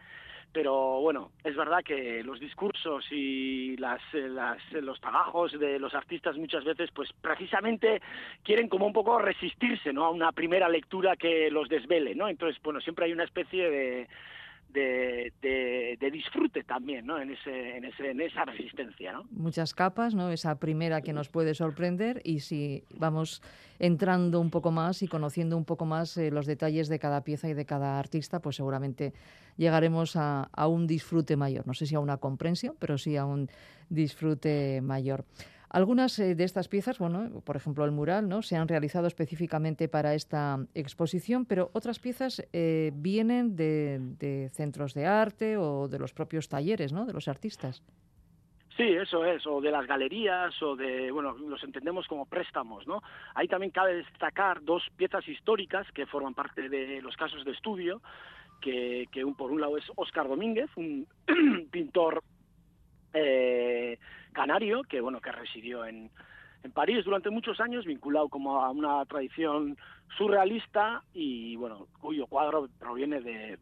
pero 0.54 1.02
bueno, 1.02 1.32
es 1.44 1.56
verdad 1.56 1.84
que 1.84 2.24
los 2.24 2.40
discursos 2.40 3.06
y 3.12 3.76
las, 3.78 4.02
eh, 4.14 4.30
las, 4.30 4.60
eh, 4.72 4.82
los 4.82 5.02
trabajos 5.02 5.58
de 5.60 5.80
los 5.80 5.96
artistas 5.96 6.38
muchas 6.38 6.64
veces, 6.64 6.92
pues 6.92 7.10
precisamente 7.22 8.02
quieren 8.44 8.70
como 8.70 8.86
un 8.86 8.94
poco 8.94 9.18
resistirse, 9.18 9.92
¿no? 9.92 10.06
A 10.06 10.12
una 10.12 10.32
primera 10.32 10.70
lectura 10.70 11.16
que 11.16 11.50
los 11.50 11.68
desvele, 11.70 12.14
¿no? 12.14 12.30
Entonces, 12.30 12.62
bueno, 12.62 12.80
siempre 12.82 13.06
hay 13.06 13.14
una 13.14 13.24
especie 13.24 13.70
de, 13.70 14.08
de, 14.74 16.10
disfrute 16.12 16.64
también, 16.64 17.06
¿no? 17.06 17.20
En, 17.20 17.32
ese, 17.32 17.78
en, 17.78 17.86
ese, 17.86 18.12
en 18.12 18.22
esa 18.22 18.46
resistencia, 18.46 19.14
¿no? 19.14 19.24
Muchas 19.32 19.74
capas, 19.74 20.14
¿no? 20.16 20.30
Esa 20.30 20.60
primera 20.60 21.02
que 21.02 21.14
nos 21.14 21.30
puede 21.30 21.54
sorprender 21.54 22.22
y 22.24 22.42
si 22.42 22.84
vamos 22.90 23.42
entrando 23.80 24.40
un 24.40 24.50
poco 24.50 24.72
más 24.72 25.02
y 25.04 25.08
conociendo 25.08 25.58
un 25.58 25.66
poco 25.66 25.86
más 25.86 26.18
eh, 26.18 26.32
los 26.32 26.46
detalles 26.46 26.88
de 26.88 27.00
cada 27.00 27.24
pieza 27.24 27.50
y 27.50 27.54
de 27.54 27.66
cada 27.66 28.00
artista, 28.00 28.40
pues 28.40 28.56
seguramente 28.56 29.14
llegaremos 29.58 30.16
a, 30.16 30.50
a 30.52 30.68
un 30.68 30.88
disfrute 30.88 31.36
mayor. 31.36 31.66
No 31.68 31.74
sé 31.74 31.86
si 31.86 31.96
a 31.96 32.00
una 32.00 32.18
comprensión, 32.18 32.76
pero 32.80 32.98
sí 32.98 33.18
a 33.18 33.26
un 33.26 33.50
disfrute 33.90 34.82
mayor. 34.82 35.26
Algunas 35.74 36.20
eh, 36.20 36.36
de 36.36 36.44
estas 36.44 36.68
piezas, 36.68 37.00
bueno, 37.00 37.42
por 37.44 37.56
ejemplo 37.56 37.84
el 37.84 37.92
mural, 37.92 38.30
¿no? 38.30 38.44
se 38.44 38.56
han 38.56 38.68
realizado 38.68 39.08
específicamente 39.08 39.88
para 39.88 40.14
esta 40.14 40.60
exposición, 40.76 41.46
pero 41.46 41.72
otras 41.74 41.98
piezas 41.98 42.48
eh, 42.54 42.92
vienen 42.94 43.56
de, 43.56 43.98
de 44.20 44.50
centros 44.50 44.94
de 44.94 45.08
arte 45.08 45.58
o 45.58 45.88
de 45.88 45.98
los 45.98 46.14
propios 46.14 46.48
talleres, 46.48 46.94
¿no? 46.94 47.08
de 47.08 47.14
los 47.14 47.28
artistas. 47.28 47.82
Sí, 48.78 48.84
eso 48.84 49.26
es, 49.26 49.46
o 49.48 49.62
de 49.62 49.72
las 49.72 49.88
galerías, 49.88 50.62
o 50.62 50.76
de, 50.76 51.10
bueno, 51.12 51.34
los 51.34 51.64
entendemos 51.64 52.08
como 52.08 52.26
préstamos, 52.26 52.88
¿no? 52.88 53.04
Ahí 53.36 53.48
también 53.48 53.72
cabe 53.72 53.96
destacar 53.96 54.64
dos 54.64 54.84
piezas 54.98 55.28
históricas 55.28 55.86
que 55.92 56.08
forman 56.08 56.34
parte 56.34 56.70
de 56.70 57.00
los 57.04 57.16
casos 57.16 57.46
de 57.46 57.52
estudio, 57.52 58.02
que, 58.62 59.08
que 59.12 59.24
un, 59.24 59.36
por 59.36 59.52
un 59.52 59.62
lado 59.62 59.78
es 59.78 59.86
Óscar 59.96 60.28
Domínguez, 60.28 60.72
un 60.76 61.08
pintor 61.72 62.24
eh, 63.14 63.98
canario, 64.32 64.84
que, 64.84 65.00
bueno, 65.02 65.22
que 65.22 65.32
residió 65.32 65.86
en, 65.86 66.10
en 66.64 66.72
París 66.72 67.06
durante 67.06 67.30
muchos 67.30 67.60
años, 67.60 67.86
vinculado 67.86 68.30
como 68.30 68.62
a 68.62 68.70
una 68.72 69.06
tradición 69.06 69.78
surrealista 70.18 71.04
y, 71.14 71.56
bueno, 71.56 71.88
cuyo 72.00 72.28
cuadro 72.28 72.68
proviene 72.80 73.22
de, 73.22 73.60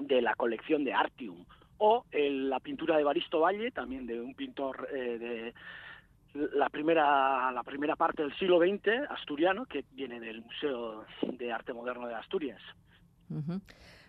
de 0.00 0.22
la 0.22 0.34
colección 0.34 0.84
de 0.84 0.92
Artium, 0.94 1.44
o 1.78 2.04
el- 2.12 2.48
la 2.50 2.60
pintura 2.60 2.96
de 2.96 3.04
Baristo 3.04 3.40
Valle, 3.40 3.70
también 3.70 4.06
de 4.06 4.20
un 4.20 4.34
pintor 4.34 4.88
eh, 4.92 5.18
de 5.18 5.54
la 6.54 6.68
primera, 6.68 7.50
la 7.52 7.62
primera 7.62 7.94
parte 7.96 8.22
del 8.22 8.34
siglo 8.36 8.58
XX, 8.58 9.08
asturiano, 9.10 9.66
que 9.66 9.84
viene 9.92 10.18
del 10.18 10.42
Museo 10.42 11.04
de 11.22 11.52
Arte 11.52 11.72
Moderno 11.72 12.08
de 12.08 12.14
Asturias. 12.14 12.60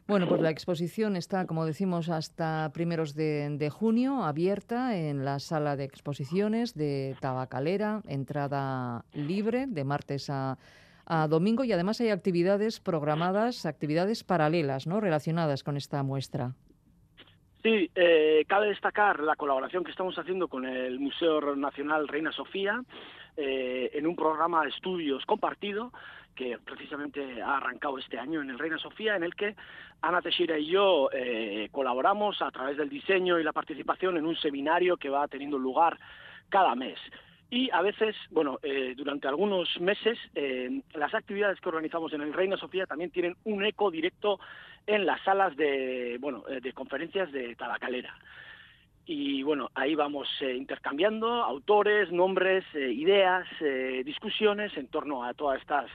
Bueno, 0.07 0.27
pues 0.27 0.39
la 0.39 0.51
exposición 0.51 1.15
está, 1.15 1.47
como 1.47 1.65
decimos, 1.65 2.09
hasta 2.09 2.71
primeros 2.73 3.15
de, 3.15 3.69
junio, 3.71 4.23
abierta 4.23 4.95
en 4.95 5.25
la 5.25 5.39
sala 5.39 5.75
de 5.75 5.83
exposiciones 5.83 6.75
de 6.75 7.15
Tabacalera, 7.21 8.01
entrada 8.07 9.03
libre 9.13 9.65
de 9.67 9.83
martes 9.83 10.29
a, 10.29 10.59
a 11.07 11.27
domingo 11.27 11.63
y 11.63 11.71
además 11.71 12.01
hay 12.01 12.09
actividades 12.09 12.79
programadas, 12.79 13.65
actividades 13.65 14.23
paralelas, 14.23 14.85
¿no? 14.85 15.01
Relacionadas 15.01 15.63
con 15.63 15.75
esta 15.75 16.03
muestra. 16.03 16.53
Sí, 17.65 17.89
eh, 17.95 18.45
cabe 18.47 18.67
destacar 18.67 19.21
la 19.21 19.35
colaboración 19.35 19.83
que 19.83 19.89
estamos 19.89 20.15
haciendo 20.19 20.47
con 20.47 20.65
el 20.65 20.99
Museo 20.99 21.55
Nacional 21.55 22.07
Reina 22.07 22.31
Sofía 22.31 22.79
eh, 23.37 23.89
en 23.91 24.05
un 24.05 24.15
programa 24.15 24.61
de 24.61 24.69
estudios 24.69 25.25
compartido 25.25 25.91
que 26.35 26.57
precisamente 26.63 27.41
ha 27.41 27.57
arrancado 27.57 27.97
este 27.97 28.19
año 28.19 28.41
en 28.41 28.49
el 28.49 28.59
Reina 28.59 28.77
Sofía, 28.77 29.15
en 29.15 29.23
el 29.23 29.33
que 29.35 29.55
Ana 30.01 30.21
Teixeira 30.21 30.57
y 30.59 30.67
yo 30.67 31.09
eh, 31.11 31.69
colaboramos 31.71 32.41
a 32.41 32.51
través 32.51 32.77
del 32.77 32.89
diseño 32.89 33.39
y 33.39 33.43
la 33.43 33.53
participación 33.53 34.17
en 34.17 34.25
un 34.25 34.35
seminario 34.35 34.97
que 34.97 35.09
va 35.09 35.27
teniendo 35.27 35.57
lugar 35.57 35.97
cada 36.49 36.75
mes. 36.75 36.99
Y 37.49 37.69
a 37.71 37.81
veces, 37.81 38.15
bueno, 38.31 38.59
eh, 38.63 38.93
durante 38.97 39.27
algunos 39.27 39.79
meses, 39.79 40.17
eh, 40.33 40.81
las 40.93 41.13
actividades 41.13 41.59
que 41.59 41.69
organizamos 41.69 42.11
en 42.13 42.21
el 42.21 42.33
Reina 42.33 42.57
Sofía 42.57 42.85
también 42.85 43.11
tienen 43.11 43.35
un 43.45 43.63
eco 43.63 43.89
directo 43.89 44.39
en 44.85 45.05
las 45.05 45.21
salas 45.23 45.55
de, 45.55 46.17
bueno, 46.19 46.43
de 46.61 46.73
conferencias 46.73 47.31
de 47.31 47.55
Tabacalera. 47.55 48.13
Y 49.07 49.43
bueno, 49.43 49.69
ahí 49.75 49.93
vamos 49.93 50.27
eh, 50.41 50.55
intercambiando 50.55 51.27
autores, 51.43 52.11
nombres, 52.11 52.63
eh, 52.73 52.91
ideas, 52.91 53.45
eh, 53.61 54.01
discusiones 54.03 54.75
en 54.77 54.87
torno 54.87 55.23
a 55.23 55.33
todas 55.35 55.61
estas 55.61 55.85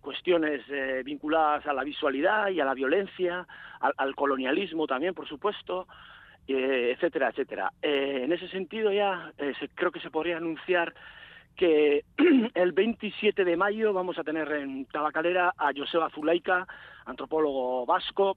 cuestiones 0.00 0.62
eh, 0.70 1.02
vinculadas 1.04 1.66
a 1.66 1.74
la 1.74 1.84
visualidad 1.84 2.48
y 2.48 2.60
a 2.60 2.64
la 2.64 2.72
violencia, 2.74 3.46
al, 3.80 3.92
al 3.98 4.14
colonialismo 4.14 4.86
también, 4.86 5.12
por 5.12 5.28
supuesto, 5.28 5.86
eh, 6.48 6.92
etcétera, 6.94 7.28
etcétera. 7.28 7.72
En 7.82 8.32
ese 8.32 8.48
sentido 8.48 8.90
ya 8.92 9.32
se- 9.58 9.68
creo 9.74 9.90
que 9.90 10.00
se 10.00 10.10
podría 10.10 10.38
anunciar 10.38 10.94
que 11.56 12.04
el 12.54 12.72
27 12.72 13.44
de 13.44 13.56
mayo 13.56 13.92
vamos 13.92 14.18
a 14.18 14.24
tener 14.24 14.50
en 14.52 14.86
Tabacalera 14.86 15.52
a 15.58 15.72
Joseba 15.76 16.08
Zulaika, 16.10 16.66
antropólogo 17.04 17.84
vasco, 17.84 18.36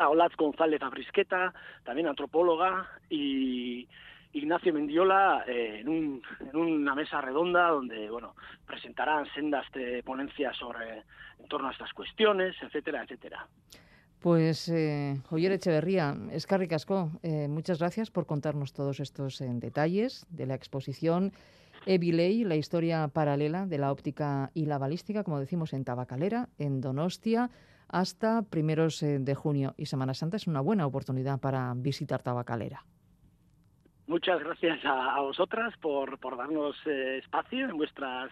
a 0.00 0.08
Olaz 0.08 0.32
González 0.36 0.80
Abrisqueta, 0.82 1.52
también 1.84 2.08
antropóloga, 2.08 2.88
y, 3.10 3.86
Ignacio 4.32 4.72
Mendiola 4.72 5.42
eh, 5.46 5.80
en, 5.80 5.88
un- 5.88 6.22
en 6.38 6.56
una 6.56 6.94
mesa 6.94 7.20
redonda 7.20 7.66
donde 7.68 8.08
bueno 8.08 8.36
presentarán 8.64 9.26
sendas 9.34 9.66
de 9.74 10.04
ponencias 10.04 10.56
sobre 10.56 11.02
en 11.40 11.48
torno 11.48 11.66
a 11.68 11.72
estas 11.72 11.92
cuestiones, 11.92 12.54
etcétera, 12.62 13.02
etcétera. 13.02 13.44
Pues, 14.20 14.68
eh, 14.68 15.20
Oyer 15.30 15.50
Echeverría, 15.50 16.14
Escarri 16.30 16.68
Casco, 16.68 17.10
eh, 17.24 17.48
muchas 17.48 17.80
gracias 17.80 18.12
por 18.12 18.26
contarnos 18.26 18.72
todos 18.72 19.00
estos 19.00 19.40
eh, 19.40 19.48
detalles 19.54 20.24
de 20.30 20.46
la 20.46 20.54
exposición 20.54 21.32
Evilei, 21.86 22.44
la 22.44 22.54
historia 22.54 23.08
paralela 23.08 23.66
de 23.66 23.78
la 23.78 23.90
óptica 23.90 24.50
y 24.54 24.66
la 24.66 24.78
balística, 24.78 25.24
como 25.24 25.40
decimos, 25.40 25.72
en 25.72 25.84
Tabacalera, 25.84 26.48
en 26.58 26.80
Donostia, 26.80 27.50
hasta 27.90 28.42
primeros 28.42 29.02
eh, 29.02 29.18
de 29.18 29.34
junio. 29.34 29.74
Y 29.76 29.86
Semana 29.86 30.14
Santa 30.14 30.36
es 30.36 30.46
una 30.46 30.60
buena 30.60 30.86
oportunidad 30.86 31.38
para 31.40 31.72
visitar 31.76 32.22
Tabacalera. 32.22 32.84
Muchas 34.06 34.40
gracias 34.40 34.84
a, 34.84 35.14
a 35.16 35.20
vosotras 35.20 35.74
por, 35.80 36.18
por 36.18 36.36
darnos 36.36 36.76
eh, 36.86 37.18
espacio 37.18 37.68
en 37.68 37.76
vuestras 37.76 38.30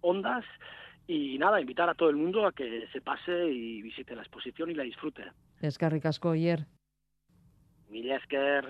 ondas 0.00 0.44
y 1.06 1.38
nada, 1.38 1.60
invitar 1.60 1.88
a 1.88 1.94
todo 1.94 2.10
el 2.10 2.16
mundo 2.16 2.46
a 2.46 2.52
que 2.52 2.86
se 2.92 3.00
pase 3.00 3.50
y 3.50 3.82
visite 3.82 4.14
la 4.14 4.22
exposición 4.22 4.70
y 4.70 4.74
la 4.74 4.84
disfrute. 4.84 5.22
Escarri 5.60 6.00
Casco, 6.00 6.30
Oyer. 6.30 6.66
Mila 7.88 8.16
esker. 8.16 8.66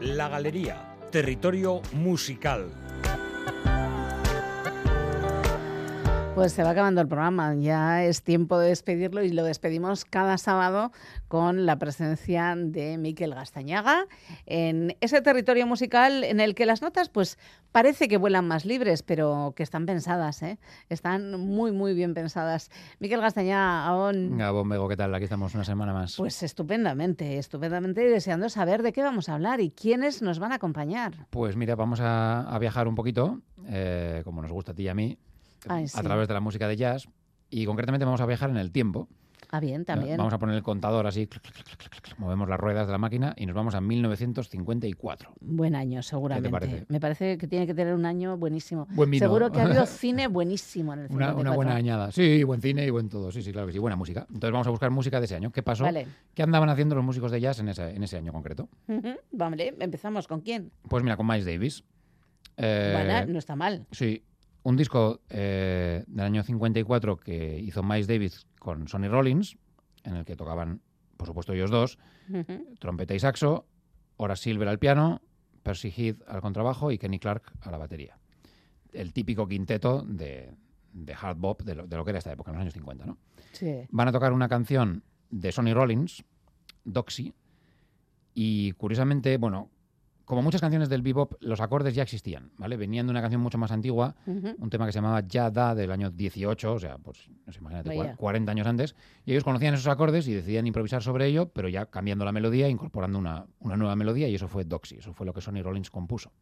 La 0.00 0.28
Galería, 0.28 0.96
territorio 1.10 1.80
musical. 1.92 2.83
Pues 6.34 6.52
se 6.52 6.64
va 6.64 6.70
acabando 6.70 7.00
el 7.00 7.06
programa, 7.06 7.54
ya 7.54 8.02
es 8.02 8.24
tiempo 8.24 8.58
de 8.58 8.70
despedirlo 8.70 9.22
y 9.22 9.30
lo 9.30 9.44
despedimos 9.44 10.04
cada 10.04 10.36
sábado 10.36 10.90
con 11.28 11.64
la 11.64 11.78
presencia 11.78 12.56
de 12.56 12.98
Miquel 12.98 13.36
Gastañaga 13.36 14.08
en 14.44 14.96
ese 15.00 15.22
territorio 15.22 15.64
musical 15.68 16.24
en 16.24 16.40
el 16.40 16.56
que 16.56 16.66
las 16.66 16.82
notas 16.82 17.08
pues 17.08 17.38
parece 17.70 18.08
que 18.08 18.16
vuelan 18.16 18.48
más 18.48 18.64
libres, 18.64 19.04
pero 19.04 19.52
que 19.54 19.62
están 19.62 19.86
pensadas, 19.86 20.42
¿eh? 20.42 20.58
están 20.88 21.38
muy 21.38 21.70
muy 21.70 21.94
bien 21.94 22.14
pensadas. 22.14 22.68
Miquel 22.98 23.20
Gastañaga, 23.20 23.86
aún 23.86 24.36
Gabón 24.36 24.68
Bego, 24.68 24.88
¿qué 24.88 24.96
tal? 24.96 25.14
Aquí 25.14 25.24
estamos 25.24 25.54
una 25.54 25.64
semana 25.64 25.92
más. 25.92 26.16
pues 26.16 26.42
estupendamente, 26.42 27.38
estupendamente 27.38 28.02
y 28.02 28.08
deseando 28.08 28.48
saber 28.48 28.82
de 28.82 28.92
qué 28.92 29.04
vamos 29.04 29.28
a 29.28 29.34
hablar 29.34 29.60
y 29.60 29.70
quiénes 29.70 30.20
nos 30.20 30.40
van 30.40 30.50
a 30.50 30.56
acompañar. 30.56 31.28
Pues 31.30 31.54
mira, 31.54 31.76
vamos 31.76 32.00
a, 32.00 32.40
a 32.40 32.58
viajar 32.58 32.88
un 32.88 32.96
poquito, 32.96 33.40
eh, 33.68 34.22
como 34.24 34.42
nos 34.42 34.50
gusta 34.50 34.72
a 34.72 34.74
ti 34.74 34.82
y 34.82 34.88
a 34.88 34.94
mí, 34.94 35.16
Ay, 35.68 35.86
a 35.92 36.02
través 36.02 36.28
de 36.28 36.34
la 36.34 36.40
música 36.40 36.68
de 36.68 36.76
jazz. 36.76 37.08
Y 37.50 37.66
concretamente 37.66 38.04
vamos 38.04 38.20
a 38.20 38.26
viajar 38.26 38.50
en 38.50 38.56
el 38.56 38.72
tiempo. 38.72 39.08
Ah, 39.50 39.60
bien, 39.60 39.84
también. 39.84 40.16
Vamos 40.16 40.32
a 40.32 40.38
poner 40.38 40.56
el 40.56 40.62
contador 40.64 41.06
así, 41.06 41.28
movemos 42.18 42.48
las 42.48 42.58
ruedas 42.58 42.86
de 42.86 42.92
la 42.92 42.98
máquina 42.98 43.34
y 43.36 43.46
nos 43.46 43.54
vamos 43.54 43.76
a 43.76 43.80
1954. 43.80 45.34
Buen 45.40 45.76
año, 45.76 46.02
seguramente. 46.02 46.50
parece? 46.50 46.86
Me 46.88 46.98
parece 46.98 47.38
que 47.38 47.46
tiene 47.46 47.66
que 47.66 47.74
tener 47.74 47.94
un 47.94 48.04
año 48.06 48.36
buenísimo. 48.36 48.86
Buen 48.90 49.10
vino. 49.10 49.24
Seguro 49.24 49.52
que 49.52 49.60
ha 49.60 49.64
habido 49.64 49.86
cine 49.86 50.26
buenísimo 50.26 50.92
en 50.94 51.00
el 51.00 51.04
Una, 51.06 51.26
54. 51.28 51.40
una 51.40 51.54
buena 51.56 51.74
añada. 51.76 52.10
Sí, 52.10 52.42
buen 52.42 52.60
cine 52.60 52.84
y 52.86 52.90
buen 52.90 53.08
todo. 53.08 53.30
Sí, 53.30 53.42
sí, 53.42 53.52
claro 53.52 53.66
que 53.68 53.72
sí. 53.72 53.78
Buena 53.78 53.96
música. 53.96 54.22
Entonces 54.28 54.50
vamos 54.50 54.66
a 54.66 54.70
buscar 54.70 54.90
música 54.90 55.20
de 55.20 55.26
ese 55.26 55.36
año. 55.36 55.52
¿Qué 55.52 55.62
pasó? 55.62 55.84
Vale. 55.84 56.06
¿Qué 56.34 56.42
andaban 56.42 56.68
haciendo 56.68 56.94
los 56.96 57.04
músicos 57.04 57.30
de 57.30 57.40
jazz 57.40 57.60
en 57.60 57.68
ese, 57.68 57.90
en 57.94 58.02
ese 58.02 58.16
año 58.16 58.32
concreto? 58.32 58.68
Ujú, 58.88 59.10
Vale, 59.30 59.74
empezamos 59.78 60.26
con 60.26 60.40
quién. 60.40 60.72
Pues 60.88 61.04
mira, 61.04 61.16
con 61.16 61.26
Miles 61.26 61.44
Davis. 61.44 61.84
Eh, 62.56 62.92
Bueno, 62.94 63.32
no 63.32 63.38
está 63.38 63.54
mal. 63.56 63.86
Sí, 63.90 64.22
un 64.64 64.76
disco 64.76 65.20
eh, 65.28 66.04
del 66.06 66.24
año 66.24 66.42
54 66.42 67.18
que 67.18 67.58
hizo 67.60 67.82
Miles 67.82 68.06
Davis 68.06 68.46
con 68.58 68.88
Sonny 68.88 69.08
Rollins, 69.08 69.56
en 70.02 70.16
el 70.16 70.24
que 70.24 70.36
tocaban, 70.36 70.80
por 71.16 71.26
supuesto, 71.26 71.52
ellos 71.52 71.70
dos, 71.70 71.98
trompeta 72.80 73.14
y 73.14 73.20
saxo, 73.20 73.66
Horace 74.16 74.44
Silver 74.44 74.68
al 74.68 74.78
piano, 74.78 75.20
Percy 75.62 75.90
Heath 75.90 76.22
al 76.26 76.40
contrabajo 76.40 76.90
y 76.90 76.98
Kenny 76.98 77.18
Clark 77.18 77.52
a 77.60 77.70
la 77.70 77.78
batería. 77.78 78.18
El 78.92 79.12
típico 79.12 79.46
quinteto 79.46 80.02
de, 80.02 80.54
de 80.92 81.14
hard 81.14 81.36
bop 81.36 81.62
de 81.62 81.74
lo, 81.74 81.86
de 81.86 81.96
lo 81.96 82.04
que 82.04 82.10
era 82.10 82.18
esta 82.18 82.32
época, 82.32 82.50
en 82.50 82.56
los 82.56 82.62
años 82.62 82.74
50, 82.74 83.04
¿no? 83.04 83.18
Sí. 83.52 83.86
Van 83.90 84.08
a 84.08 84.12
tocar 84.12 84.32
una 84.32 84.48
canción 84.48 85.02
de 85.30 85.52
Sonny 85.52 85.74
Rollins, 85.74 86.24
Doxy, 86.84 87.34
y 88.32 88.72
curiosamente, 88.72 89.36
bueno, 89.36 89.70
como 90.24 90.40
muchas 90.42 90.60
canciones 90.60 90.88
del 90.88 91.02
bebop, 91.02 91.34
los 91.40 91.60
acordes 91.60 91.94
ya 91.94 92.02
existían, 92.02 92.50
¿vale? 92.56 92.76
Venían 92.76 93.06
de 93.06 93.10
una 93.10 93.20
canción 93.20 93.42
mucho 93.42 93.58
más 93.58 93.70
antigua, 93.70 94.14
Ujú. 94.26 94.54
un 94.58 94.70
tema 94.70 94.86
que 94.86 94.92
se 94.92 94.98
llamaba 94.98 95.20
Ya 95.20 95.50
Da 95.50 95.74
del 95.74 95.90
año 95.90 96.10
18, 96.10 96.72
o 96.72 96.78
sea, 96.78 96.96
pues, 96.98 97.28
no 97.46 97.52
sé, 97.52 97.58
imagínate, 97.60 97.96
Vaya. 97.96 98.16
40 98.16 98.50
años 98.50 98.66
antes, 98.66 98.96
y 99.26 99.32
ellos 99.32 99.44
conocían 99.44 99.74
esos 99.74 99.86
acordes 99.88 100.26
y 100.26 100.32
decidían 100.34 100.66
improvisar 100.66 101.02
sobre 101.02 101.26
ello, 101.26 101.50
pero 101.50 101.68
ya 101.68 101.86
cambiando 101.86 102.24
la 102.24 102.32
melodía, 102.32 102.68
incorporando 102.68 103.18
una, 103.18 103.44
una 103.60 103.76
nueva 103.76 103.96
melodía, 103.96 104.28
y 104.28 104.34
eso 104.34 104.48
fue 104.48 104.64
Doxy, 104.64 104.96
eso 104.96 105.12
fue 105.12 105.26
lo 105.26 105.34
que 105.34 105.40
Sonny 105.42 105.60
Rollins 105.60 105.90
compuso. 105.90 106.32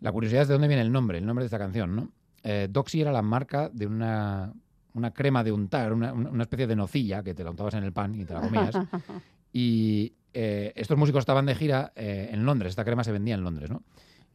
La 0.00 0.12
curiosidad 0.12 0.42
es 0.42 0.48
de 0.48 0.54
dónde 0.54 0.68
viene 0.68 0.82
el 0.82 0.92
nombre, 0.92 1.18
el 1.18 1.26
nombre 1.26 1.42
de 1.42 1.46
esta 1.46 1.58
canción, 1.58 1.96
¿no? 1.96 2.12
Eh, 2.42 2.68
Doxy 2.70 3.00
era 3.00 3.10
la 3.10 3.22
marca 3.22 3.70
de 3.70 3.86
una, 3.86 4.52
una 4.92 5.10
crema 5.12 5.42
de 5.42 5.50
untar, 5.50 5.92
una 5.92 6.12
una 6.12 6.42
especie 6.42 6.66
de 6.66 6.76
nocilla 6.76 7.22
que 7.22 7.34
te 7.34 7.42
la 7.42 7.50
untabas 7.50 7.74
en 7.74 7.84
el 7.84 7.92
pan 7.92 8.14
y 8.14 8.24
te 8.24 8.34
la 8.34 8.40
comías. 8.40 8.74
Y 9.56 10.14
eh, 10.32 10.72
estos 10.74 10.98
músicos 10.98 11.20
estaban 11.20 11.46
de 11.46 11.54
gira 11.54 11.92
eh, 11.94 12.28
en 12.32 12.44
Londres, 12.44 12.70
esta 12.70 12.84
crema 12.84 13.04
se 13.04 13.12
vendía 13.12 13.36
en 13.36 13.44
Londres, 13.44 13.70
¿no? 13.70 13.84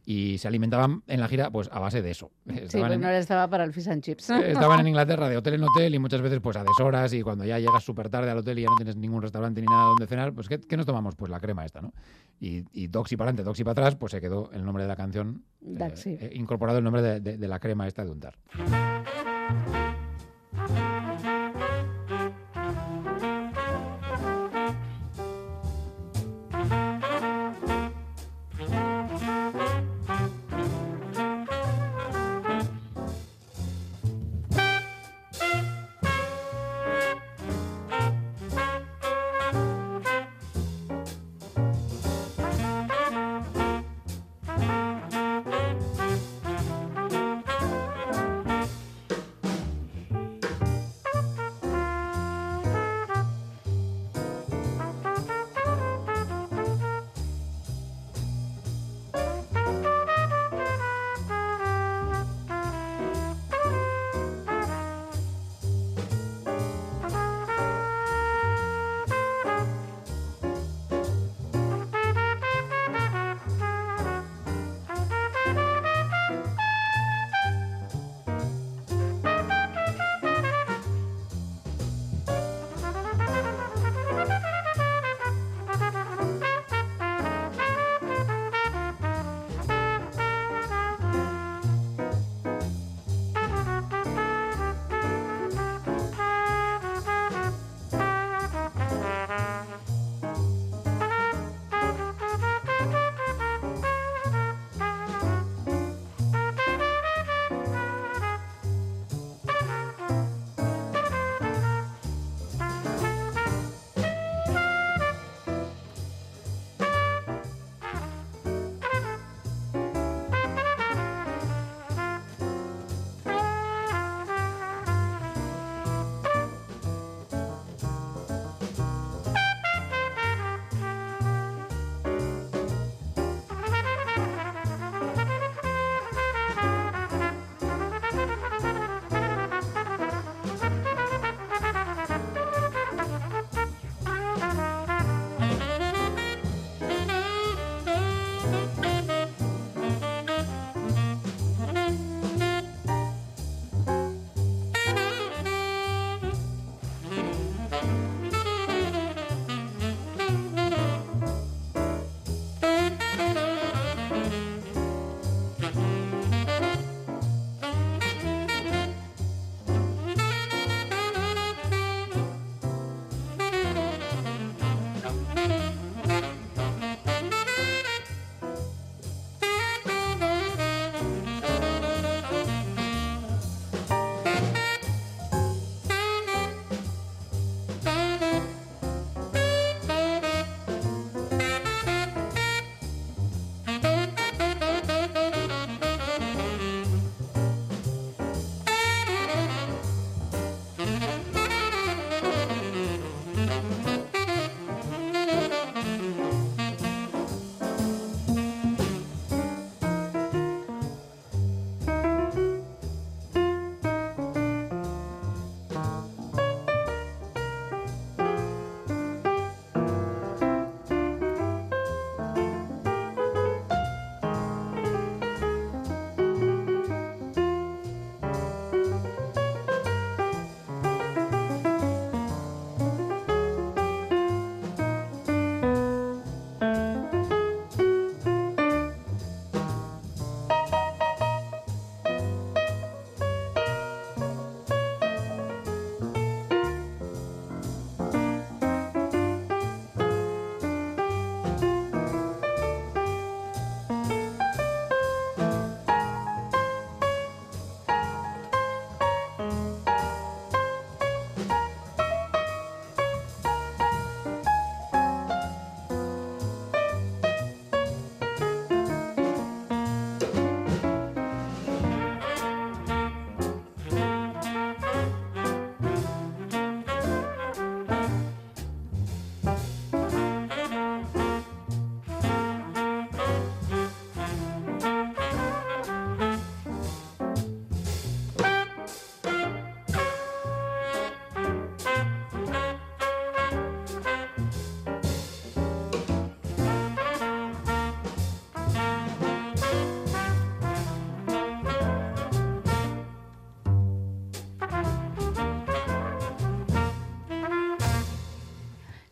Y 0.06 0.38
se 0.38 0.48
alimentaban 0.48 1.02
en 1.08 1.20
la 1.20 1.28
gira 1.28 1.50
pues 1.50 1.68
a 1.70 1.78
base 1.78 2.00
de 2.00 2.10
eso. 2.10 2.30
Sí, 2.46 2.54
Estaban, 2.62 2.86
pues 2.88 2.94
en, 2.96 3.00
no 3.02 3.08
les 3.08 3.20
estaba 3.20 3.48
para 3.50 3.64
el 3.64 3.74
fish 3.74 3.86
and 3.90 4.02
chips. 4.02 4.30
eh, 4.30 4.52
estaban 4.52 4.80
en 4.80 4.88
Inglaterra 4.88 5.28
de 5.28 5.36
hotel 5.36 5.54
en 5.54 5.64
hotel 5.64 5.94
y 5.94 5.98
muchas 5.98 6.22
veces 6.22 6.40
pues 6.40 6.56
a 6.56 6.64
deshoras 6.64 7.12
y 7.12 7.20
cuando 7.20 7.44
ya 7.44 7.58
llegas 7.58 7.84
súper 7.84 8.08
tarde 8.08 8.30
al 8.30 8.38
hotel 8.38 8.58
y 8.58 8.62
ya 8.62 8.68
no 8.70 8.76
tienes 8.76 8.96
ningún 8.96 9.20
restaurante 9.20 9.60
ni 9.60 9.66
nada 9.66 9.84
donde 9.84 10.06
cenar, 10.06 10.32
pues 10.32 10.48
¿qué, 10.48 10.58
qué 10.58 10.76
nos 10.78 10.86
tomamos? 10.86 11.14
Pues 11.16 11.30
la 11.30 11.38
crema 11.38 11.66
esta, 11.66 11.82
¿no? 11.82 11.92
Y, 12.40 12.64
y 12.72 12.86
Doxy 12.86 13.16
para 13.18 13.28
adelante, 13.28 13.44
Doxy 13.44 13.62
para 13.62 13.72
atrás, 13.72 13.96
pues 13.96 14.12
se 14.12 14.22
quedó 14.22 14.50
el 14.52 14.64
nombre 14.64 14.84
de 14.84 14.88
la 14.88 14.96
canción, 14.96 15.44
eh, 15.62 15.92
eh, 16.06 16.30
incorporado 16.32 16.78
el 16.78 16.84
nombre 16.84 17.02
de, 17.02 17.20
de- 17.20 17.36
de 17.36 17.48
la 17.48 17.58
crema 17.60 17.86
esta 17.86 18.02
de 18.06 18.10
untar. 18.10 18.38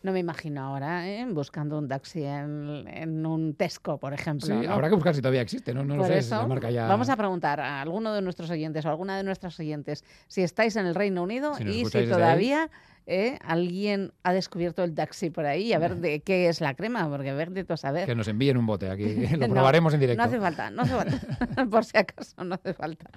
No 0.01 0.13
me 0.13 0.19
imagino 0.19 0.61
ahora 0.61 1.09
¿eh? 1.09 1.25
buscando 1.29 1.77
un 1.77 1.89
taxi 1.89 2.23
en, 2.23 2.87
en 2.87 3.25
un 3.25 3.53
Tesco, 3.53 3.97
por 3.97 4.13
ejemplo. 4.13 4.47
Sí, 4.47 4.53
¿no? 4.53 4.71
habrá 4.71 4.87
que 4.87 4.95
buscar 4.95 5.13
si 5.13 5.21
todavía 5.21 5.41
existe, 5.41 5.73
no, 5.73 5.83
no 5.83 5.97
lo 5.97 6.05
sé, 6.05 6.21
si 6.21 6.31
la 6.31 6.47
marca 6.47 6.71
ya... 6.71 6.87
vamos 6.87 7.09
a 7.09 7.17
preguntar 7.17 7.59
a 7.59 7.81
alguno 7.81 8.13
de 8.13 8.21
nuestros 8.21 8.49
oyentes 8.49 8.85
o 8.85 8.89
alguna 8.89 9.17
de 9.17 9.23
nuestras 9.23 9.59
oyentes 9.59 10.05
si 10.27 10.41
estáis 10.41 10.77
en 10.77 10.85
el 10.85 10.95
Reino 10.95 11.21
Unido 11.21 11.53
Si 11.55 11.63
y 11.63 11.85
si 11.85 12.07
todavía 12.07 12.69
eh, 13.11 13.39
alguien 13.41 14.13
ha 14.21 14.33
descubierto 14.33 14.83
el 14.83 14.93
taxi 14.93 15.31
por 15.31 15.47
ahí, 15.47 15.73
a 15.73 15.79
ver 15.79 15.95
de 15.95 16.19
qué 16.19 16.47
es 16.47 16.61
la 16.61 16.75
crema, 16.75 17.09
porque 17.09 17.33
ver 17.33 17.49
de 17.49 17.63
todo 17.63 17.75
saber. 17.75 18.05
Que 18.05 18.13
nos 18.13 18.27
envíen 18.27 18.55
un 18.55 18.67
bote 18.67 18.87
aquí, 18.87 19.27
lo 19.31 19.47
No, 19.47 19.53
probaremos 19.55 19.95
en 19.95 19.99
directo. 19.99 20.21
No 20.21 20.29
hace 20.29 20.39
falta, 20.39 20.69
no 20.69 20.83
hace 20.83 20.93
falta. 20.93 21.65
Por 21.71 21.85
si 21.85 21.97
acaso, 21.97 22.43
no 22.43 22.53
hace 22.53 22.75
falta. 22.75 23.09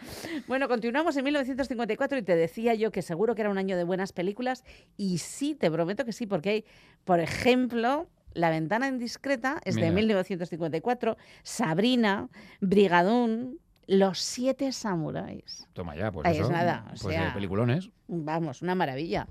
Bueno, 0.49 0.66
continuamos 0.66 1.14
en 1.18 1.24
1954 1.24 2.16
y 2.16 2.22
te 2.22 2.34
decía 2.36 2.72
yo 2.74 2.90
que 2.90 3.03
seguro 3.03 3.34
que 3.34 3.43
era 3.43 3.51
un 3.51 3.59
año 3.59 3.76
de 3.76 3.84
buenas 3.84 4.14
películas 4.14 4.64
y 4.97 5.18
sí, 5.18 5.55
te 5.55 5.70
prometo 5.70 6.07
que 6.07 6.12
sí, 6.12 6.26
porque 6.26 6.49
hay, 6.49 6.64
por 7.05 7.20
ejemplo, 7.20 8.09
La 8.34 8.49
ventana 8.49 8.88
indiscreta 8.88 9.61
es 9.66 9.74
de 9.74 9.82
Mira. 9.82 9.93
1954, 9.93 11.18
Sabrina, 11.43 12.30
Brigadún, 12.61 13.59
Los 13.87 14.18
siete 14.20 14.70
samuráis. 14.72 15.66
Toma 15.72 15.97
ya, 15.97 16.12
pues 16.12 16.26
Ahí 16.26 16.37
eso. 16.37 16.45
es 16.45 16.51
nada, 16.51 16.85
o 16.87 16.89
pues 16.91 17.01
sea, 17.03 17.26
de 17.26 17.30
peliculones. 17.33 17.91
Vamos, 18.09 18.62
una 18.62 18.74
maravilla. 18.74 19.26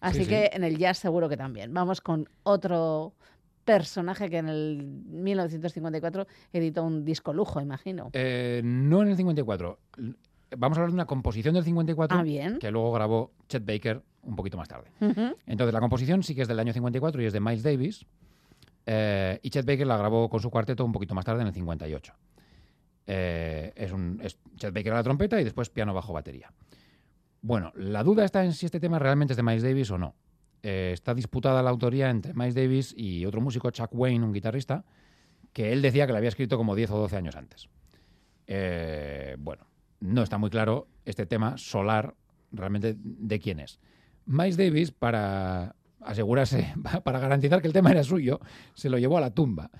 Así 0.00 0.18
Sí, 0.18 0.24
sí. 0.24 0.30
que 0.30 0.50
en 0.52 0.62
el 0.64 0.76
jazz 0.78 0.98
seguro 0.98 1.28
que 1.28 1.36
también. 1.36 1.72
Vamos 1.72 2.00
con 2.00 2.28
otro 2.42 3.14
personaje 3.64 4.28
que 4.28 4.36
en 4.38 4.48
el 4.48 4.82
1954 5.08 6.26
editó 6.52 6.84
un 6.84 7.04
disco 7.04 7.32
lujo, 7.32 7.60
imagino. 7.60 8.10
Eh, 8.12 8.60
no 8.62 9.02
en 9.02 9.08
el 9.08 9.16
54. 9.16 9.78
L- 9.98 10.14
Vamos 10.56 10.78
a 10.78 10.82
hablar 10.82 10.90
de 10.92 10.94
una 10.94 11.06
composición 11.06 11.54
del 11.54 11.64
54 11.64 12.16
Ah, 12.18 12.22
bien. 12.22 12.58
que 12.60 12.70
luego 12.70 12.92
grabó 12.92 13.32
Chet 13.48 13.64
Baker 13.66 14.02
un 14.22 14.36
poquito 14.36 14.56
más 14.56 14.68
tarde. 14.68 14.88
Entonces, 15.46 15.72
la 15.74 15.80
composición 15.80 16.22
sí 16.22 16.34
que 16.34 16.42
es 16.42 16.48
del 16.48 16.60
año 16.60 16.72
54 16.72 17.20
y 17.22 17.26
es 17.26 17.32
de 17.32 17.40
Miles 17.40 17.62
Davis. 17.64 18.06
eh, 18.86 19.40
y 19.42 19.50
Chet 19.50 19.64
Baker 19.66 19.86
la 19.86 19.96
grabó 19.96 20.28
con 20.28 20.38
su 20.40 20.50
cuarteto 20.50 20.84
un 20.84 20.92
poquito 20.92 21.14
más 21.14 21.24
tarde, 21.24 21.40
en 21.40 21.48
el 21.48 21.54
58. 21.54 22.12
Eh, 23.06 23.72
es, 23.76 23.92
un, 23.92 24.20
es 24.22 24.38
Chet 24.56 24.72
Baker 24.72 24.92
a 24.92 24.96
la 24.96 25.02
trompeta 25.02 25.40
y 25.40 25.44
después 25.44 25.70
piano, 25.70 25.92
bajo, 25.94 26.12
batería. 26.12 26.52
Bueno, 27.42 27.72
la 27.76 28.02
duda 28.02 28.24
está 28.24 28.44
en 28.44 28.52
si 28.52 28.66
este 28.66 28.80
tema 28.80 28.98
realmente 28.98 29.32
es 29.32 29.36
de 29.36 29.42
Miles 29.42 29.62
Davis 29.62 29.90
o 29.90 29.98
no. 29.98 30.14
Eh, 30.62 30.92
está 30.94 31.14
disputada 31.14 31.62
la 31.62 31.68
autoría 31.70 32.08
entre 32.08 32.32
Miles 32.32 32.54
Davis 32.54 32.94
y 32.96 33.26
otro 33.26 33.42
músico, 33.42 33.70
Chuck 33.70 33.90
Wayne, 33.92 34.24
un 34.24 34.32
guitarrista, 34.32 34.84
que 35.52 35.72
él 35.72 35.82
decía 35.82 36.06
que 36.06 36.12
la 36.12 36.18
había 36.18 36.30
escrito 36.30 36.56
como 36.56 36.74
10 36.74 36.90
o 36.92 36.98
12 36.98 37.16
años 37.16 37.36
antes. 37.36 37.68
Eh, 38.46 39.36
bueno, 39.38 39.66
no 40.00 40.22
está 40.22 40.38
muy 40.38 40.48
claro 40.48 40.88
este 41.04 41.26
tema 41.26 41.58
solar 41.58 42.14
realmente 42.50 42.96
de 42.98 43.38
quién 43.40 43.60
es. 43.60 43.78
Miles 44.26 44.56
Davis, 44.56 44.90
para 44.90 45.76
asegurarse, 46.00 46.72
para 47.04 47.18
garantizar 47.18 47.60
que 47.60 47.66
el 47.66 47.72
tema 47.74 47.90
era 47.90 48.04
suyo, 48.04 48.40
se 48.74 48.88
lo 48.88 48.98
llevó 48.98 49.18
a 49.18 49.20
la 49.20 49.34
tumba. 49.34 49.70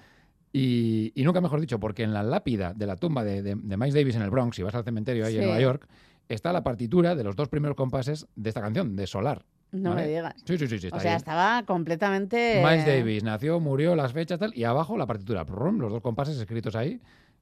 Y, 0.57 1.11
y 1.16 1.24
nunca 1.24 1.40
mejor 1.40 1.61
dicho, 1.61 1.80
porque 1.80 2.05
en 2.05 2.14
la 2.14 2.22
lápida 2.22 2.72
de 2.74 2.86
la 2.86 2.94
tumba 2.94 3.24
de, 3.24 3.42
de- 3.42 3.57
de 3.57 3.76
Miles 3.76 3.92
Davis 3.92 4.14
en 4.14 4.22
el 4.22 4.30
Bronx, 4.30 4.55
si 4.55 4.62
vas 4.62 4.72
al 4.76 4.84
cementerio 4.84 5.26
ahí 5.26 5.34
en. 5.36 5.42
Nueva 5.46 5.61
York, 5.61 5.88
está 6.28 6.52
la 6.52 6.62
partitura 6.62 7.16
de 7.16 7.24
los 7.24 7.34
dos 7.34 7.48
primeros 7.48 7.76
compases 7.76 8.28
de 8.36 8.50
esta 8.50 8.61
canción, 8.61 8.94
de 8.94 9.07
Solar. 9.09 9.44
No 9.72 9.90
¿vale? 9.90 10.02
me 10.02 10.09
digas. 10.09 10.34
Sí, 10.46 10.57
sí, 10.57 10.68
sí, 10.68 10.78
sí, 10.78 10.88
o 10.92 11.00
sea, 11.00 11.11
ahí. 11.11 11.16
estaba 11.16 11.64
completamente... 11.64 12.62
Miles 12.64 12.86
Davis 12.86 13.24
nació, 13.24 13.59
murió, 13.59 13.96
las 13.96 14.12
fechas 14.12 14.38
tal, 14.38 14.52
y 14.57 14.62
abajo 14.62 14.96
la 14.96 15.07
partitura, 15.07 15.44
prum, 15.44 15.78
los 15.80 15.90
dos 15.90 16.00
compases 16.00 16.38
escritos 16.38 16.76
ahí 16.76 17.00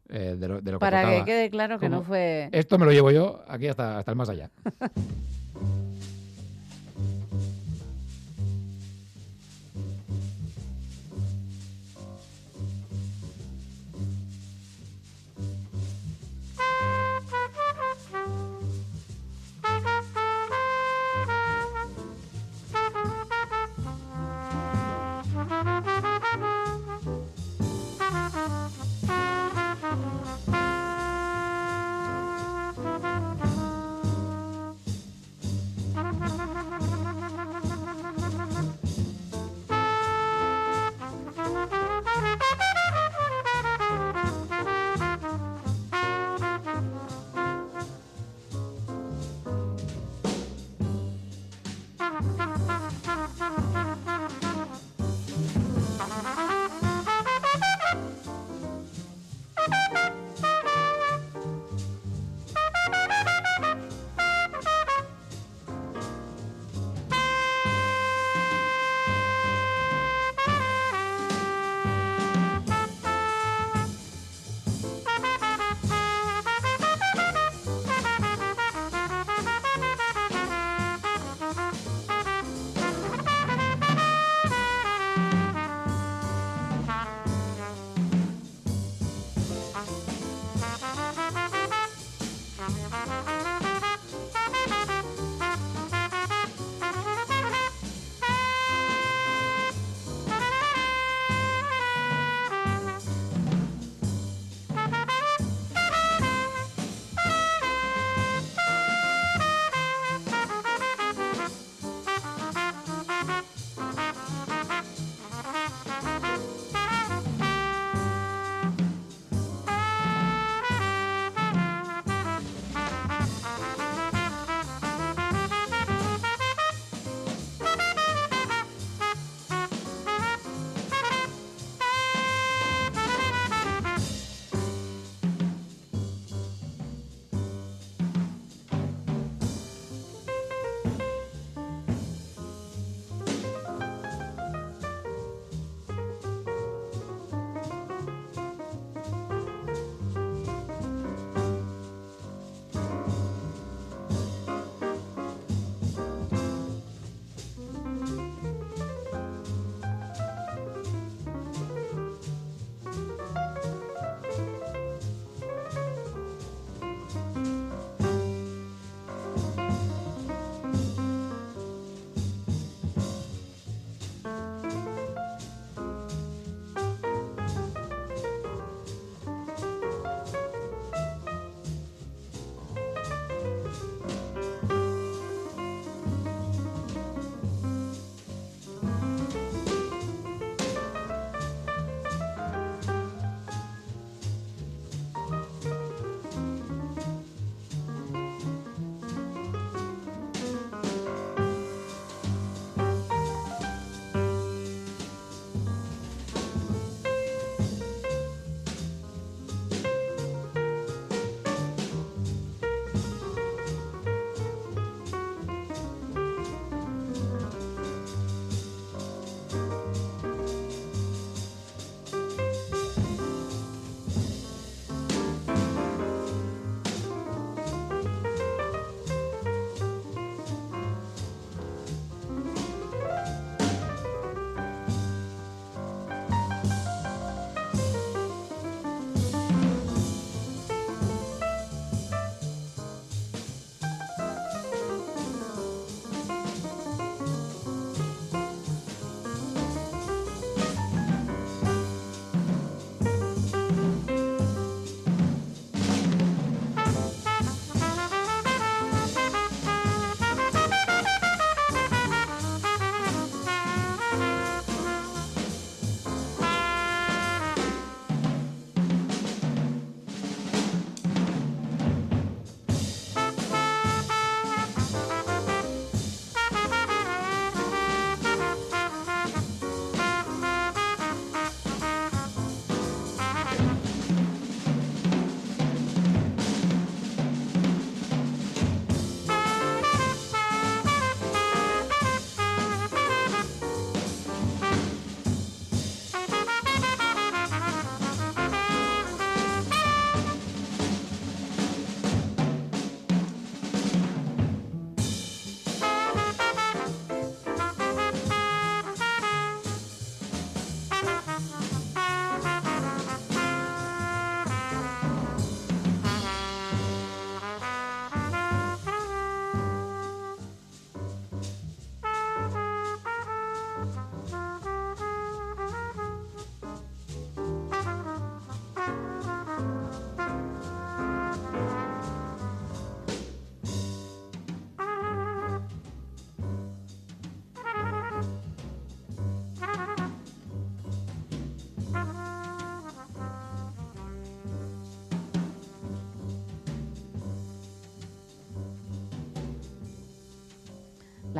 eh, 0.08 0.34
de, 0.38 0.48
lo, 0.48 0.62
de 0.62 0.72
lo 0.72 0.78
que 0.78 0.80
Para 0.80 1.18
que 1.18 1.24
quede 1.26 1.50
claro 1.50 1.78
que 1.78 1.90
no 1.90 2.02
fue... 2.02 2.48
Esto 2.50 2.78
me 2.78 2.86
lo 2.86 2.92
llevo 2.92 3.10
yo 3.10 3.44
aquí 3.46 3.68
hasta, 3.68 3.98
hasta 3.98 4.10
el 4.10 4.16
más 4.16 4.30
allá. 4.30 4.50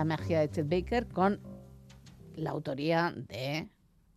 La 0.02 0.16
magia 0.16 0.40
de 0.40 0.50
Chet 0.50 0.68
Baker 0.68 1.06
con 1.06 1.38
la 2.34 2.50
autoría 2.50 3.12
de 3.14 3.68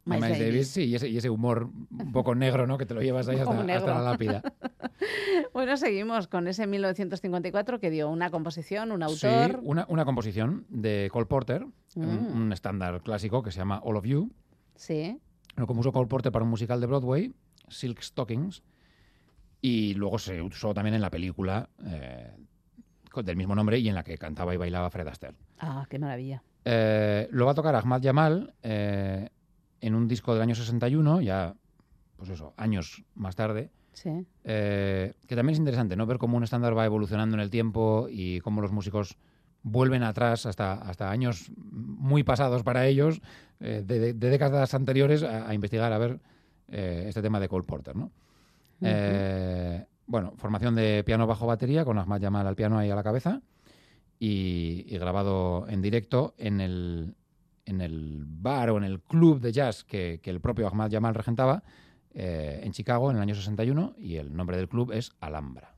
Miles 0.03 0.22
Davis. 0.32 0.40
Davis, 0.40 0.68
sí, 0.70 0.84
y 0.86 0.95
ese, 0.95 1.07
y 1.10 1.18
ese 1.18 1.30
humor 1.30 1.70
un 1.91 2.12
poco 2.12 2.34
negro, 2.34 2.66
¿no? 2.66 2.80
Que 2.80 2.88
te 2.88 2.95
lo 2.95 3.03
llevas 3.03 3.28
ahí 3.28 3.38
hasta, 3.38 3.53
la 3.94 4.02
lápida. 4.02 4.41
Bueno, 5.53 5.78
seguimos 5.78 6.28
con 6.28 6.48
ese 6.48 6.66
1954 6.66 7.80
que 7.80 7.91
dio 7.91 8.10
una 8.10 8.32
composición, 8.32 8.91
un 8.91 9.07
Sí, 9.10 9.28
autor. 9.28 9.60
una, 9.64 9.86
una 9.90 10.06
composición 10.06 10.66
de 10.70 11.07
Cole 11.12 11.28
Porter, 11.28 11.66
un, 11.95 12.06
Mm. 12.06 12.36
un 12.41 12.52
estándar 12.53 13.02
clásico 13.03 13.44
que 13.44 13.52
se 13.52 13.60
llama 13.60 13.80
All 13.84 13.95
of 13.98 14.06
You. 14.06 14.32
Sí. 14.76 15.20
Lo 15.56 15.68
compuso 15.68 15.91
Cole 15.91 16.07
Porter 16.07 16.32
para 16.32 16.44
un 16.44 16.49
musical 16.49 16.82
de 16.82 16.88
Broadway, 16.88 17.34
Silk 17.70 18.02
Stockings, 18.02 18.64
y 19.62 19.94
luego 19.94 20.18
se 20.18 20.41
usó 20.41 20.74
también 20.74 20.95
en 20.95 21.02
la 21.02 21.12
película 21.12 21.70
eh, 21.86 22.32
del 23.24 23.38
mismo 23.38 23.56
nombre 23.56 23.78
y 23.80 23.88
en 23.88 23.96
la 23.96 24.04
que 24.04 24.18
cantaba 24.18 24.54
y 24.54 24.58
bailaba 24.58 24.90
Fred 24.90 25.08
Astaire. 25.08 25.38
Ah, 25.60 25.86
qué 25.90 26.00
maravilla. 26.00 26.44
Eh, 26.66 27.28
lo 27.32 27.46
va 27.46 27.52
a 27.52 27.56
tocar 27.56 27.76
Ahmad 27.76 28.02
Jamal 28.04 28.54
eh, 28.64 29.30
en 29.82 29.96
un 29.96 30.08
disco 30.08 30.34
del 30.34 30.42
año 30.42 30.56
61, 30.56 31.22
ya, 31.22 31.54
pues 32.18 32.30
eso, 32.32 32.54
años 32.58 33.04
más 33.14 33.36
tarde. 33.36 33.70
Sí. 33.94 34.26
Eh, 34.44 35.14
que 35.28 35.36
también 35.36 35.54
es 35.54 35.60
interesante, 35.60 35.96
¿no? 35.96 36.06
Ver 36.06 36.18
cómo 36.18 36.36
un 36.38 36.44
estándar 36.44 36.78
va 36.78 36.86
evolucionando 36.86 37.36
en 37.38 37.42
el 37.42 37.50
tiempo 37.50 38.08
y 38.10 38.40
cómo 38.42 38.62
los 38.62 38.72
músicos 38.72 39.16
vuelven 39.64 40.04
atrás 40.04 40.46
hasta, 40.46 40.74
hasta 40.74 41.10
años 41.12 41.52
muy 41.58 42.24
pasados 42.24 42.64
para 42.64 42.86
ellos, 42.88 43.22
de, 43.60 43.82
de- 43.84 44.14
de 44.14 44.30
décadas 44.30 44.74
anteriores, 44.74 45.24
a, 45.24 45.48
a 45.48 45.54
investigar, 45.54 45.94
a 45.94 45.98
ver 45.98 46.20
este 46.68 47.22
tema 47.22 47.40
de 47.40 47.48
Cole 47.48 47.66
Porter, 47.66 47.96
¿no? 47.96 48.12
Eh, 48.82 49.86
bueno, 50.07 50.34
formación 50.38 50.76
de 50.76 51.03
piano 51.03 51.27
bajo 51.27 51.48
batería 51.48 51.86
con 51.86 51.98
Ahmad 51.98 52.22
Jamal 52.22 52.48
al 52.48 52.56
piano 52.56 52.77
ahí 52.77 52.90
a 52.90 52.95
la 52.95 53.03
cabeza 53.03 53.41
y, 54.19 54.98
grabado 54.98 55.68
en 55.68 55.82
directo 55.82 56.36
en 56.38 56.61
el, 56.61 57.15
en 57.65 57.82
el 57.82 58.23
bar 58.26 58.69
o 58.69 58.77
en 58.77 58.84
el 58.84 59.02
club 59.02 59.40
de 59.40 59.52
jazz 59.52 59.84
que, 59.84 60.22
el 60.23 60.41
propio 60.41 60.68
Ahmad 60.68 60.91
Jamal 60.91 61.15
regentaba 61.15 61.64
eh, 62.14 62.61
en 62.64 62.72
Chicago 62.72 63.11
en 63.11 63.18
el 63.18 63.23
año 63.23 63.36
61 63.36 63.95
y 63.98 64.15
el 64.15 64.36
nombre 64.36 64.57
del 64.57 64.69
club 64.69 64.91
es 64.91 65.11
Alhambra. 65.19 65.76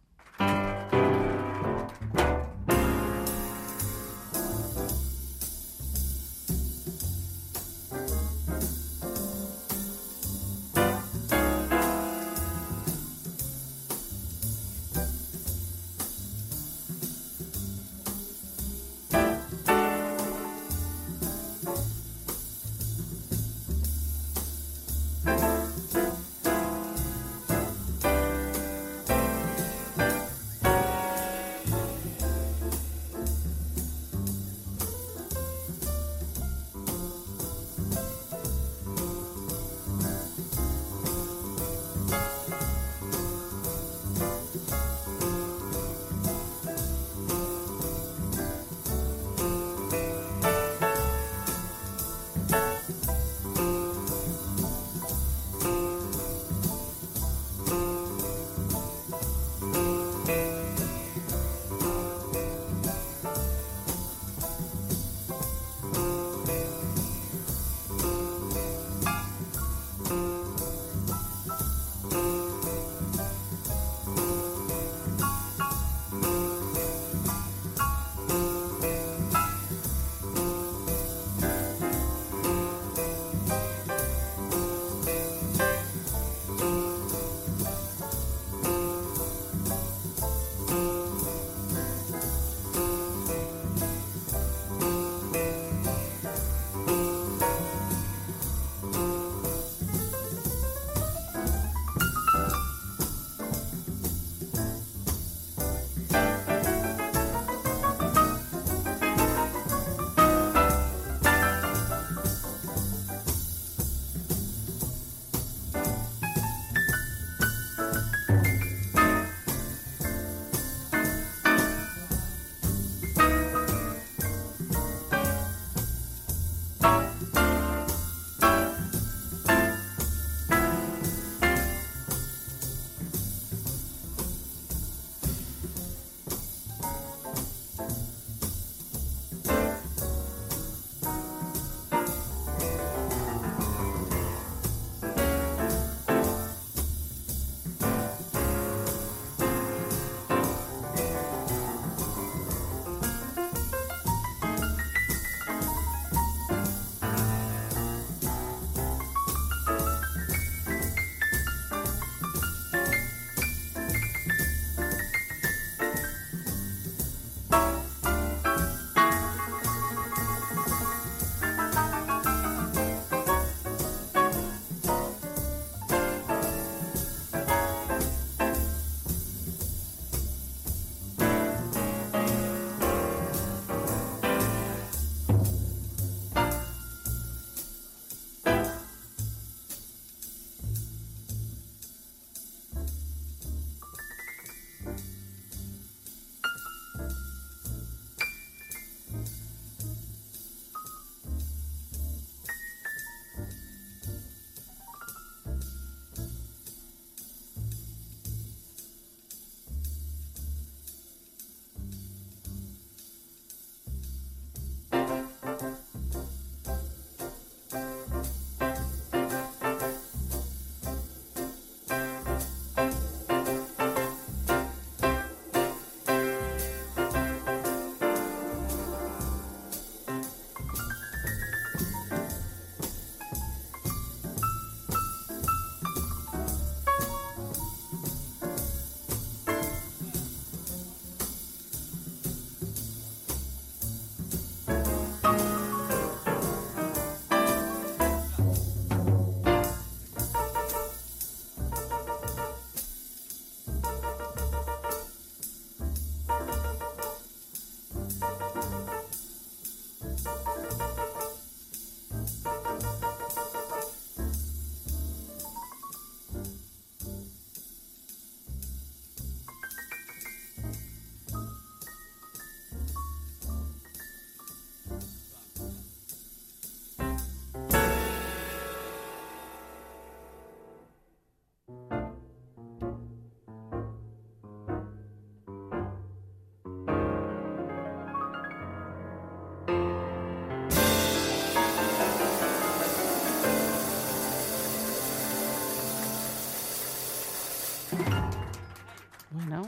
Bueno, 299.31 299.61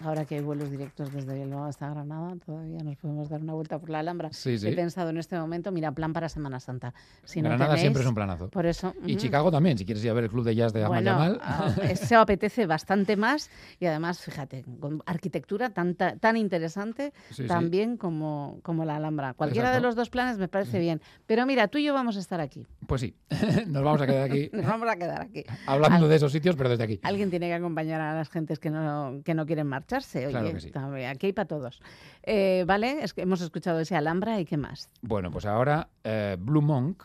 ahora 0.00 0.24
que 0.24 0.36
hay 0.36 0.40
vuelos 0.42 0.70
directos 0.70 1.12
desde 1.12 1.34
Bilbao 1.34 1.64
hasta 1.64 1.88
Granada, 1.90 2.34
todavía 2.44 2.78
nos 2.82 2.96
podemos 2.96 3.28
dar 3.28 3.40
una 3.40 3.52
vuelta 3.54 3.78
por 3.78 3.90
la 3.90 4.00
Alhambra. 4.00 4.30
Sí, 4.32 4.58
sí. 4.58 4.68
He 4.68 4.72
pensado 4.72 5.10
en 5.10 5.18
este 5.18 5.38
momento, 5.38 5.70
mira, 5.72 5.92
plan 5.92 6.12
para 6.12 6.28
Semana 6.28 6.60
Santa. 6.60 6.92
Si 7.24 7.40
no 7.42 7.48
Granada 7.48 7.74
tenéis- 7.74 7.80
siempre 7.80 8.02
es 8.02 8.08
un 8.08 8.14
planazo. 8.14 8.48
Por 8.48 8.66
eso. 8.66 8.94
Y. 9.06 9.16
Chicago 9.16 9.50
también, 9.50 9.78
si 9.78 9.84
quieres 9.84 10.04
ir 10.04 10.10
a 10.10 10.14
ver 10.14 10.24
el 10.24 10.30
club 10.30 10.44
de 10.44 10.54
jazz 10.54 10.72
de 10.72 10.84
Amal 10.84 11.04
Bueno, 11.04 11.38
ah, 11.42 11.74
eso 11.82 12.18
apetece 12.18 12.66
bastante 12.66 13.16
más 13.16 13.50
y 13.80 13.86
además, 13.86 14.20
fíjate, 14.20 14.64
con 14.80 15.02
arquitectura 15.06 15.70
tan, 15.70 15.94
ta- 15.94 16.16
tan 16.16 16.36
interesante 16.36 17.12
Sí, 17.30 17.46
también 17.46 17.96
como, 17.96 18.58
como 18.62 18.84
la 18.84 18.96
Alhambra. 18.96 19.34
Cualquiera 19.34 19.72
de 19.72 19.80
los 19.80 19.94
dos 19.96 20.10
planes 20.10 20.38
me 20.38 20.48
parece 20.48 20.78
bien. 20.78 21.00
Pero 21.26 21.46
mira, 21.46 21.68
tú 21.68 21.78
y 21.78 21.84
yo 21.84 21.94
vamos 21.94 22.16
a 22.16 22.20
estar 22.20 22.40
aquí. 22.40 22.66
Pues 22.86 23.00
sí, 23.00 23.14
nos 23.66 23.82
vamos 23.82 24.00
a 24.02 24.06
quedar 24.06 24.22
aquí 24.30 24.50
Nos 24.52 24.66
vamos 24.66 24.88
a 24.88 24.96
quedar 24.96 25.22
aquí. 25.22 25.44
hablando 25.66 26.04
Al- 26.04 26.08
de 26.10 26.16
esos 26.16 26.32
sitios, 26.32 26.56
pero 26.56 26.68
desde 26.68 26.84
aquí. 26.84 27.00
Alguien 27.02 27.30
tiene 27.30 27.46
que 27.48 27.54
acompañar 27.54 28.00
a 28.00 28.14
las 28.14 28.28
gentes 28.28 28.58
que 28.58 28.70
no, 28.70 29.20
que 29.24 29.34
no 29.34 29.46
quieren 29.46 29.68
marcharse. 29.84 30.18
Oye, 30.26 30.30
Claro 30.30 30.52
que 30.52 30.60
sí. 30.60 30.72
aquí 31.06 31.26
hay 31.26 31.32
para 31.32 31.46
todos. 31.48 31.80
Eh, 32.22 32.64
vale, 32.66 33.02
es 33.04 33.12
que 33.14 33.22
hemos 33.22 33.40
escuchado 33.40 33.80
ese 33.80 33.96
Alhambra 33.96 34.40
y 34.40 34.44
qué 34.44 34.56
más. 34.56 34.88
Bueno, 35.02 35.30
pues 35.30 35.44
ahora 35.44 35.88
eh, 36.02 36.36
Blue 36.38 36.62
Monk, 36.62 37.02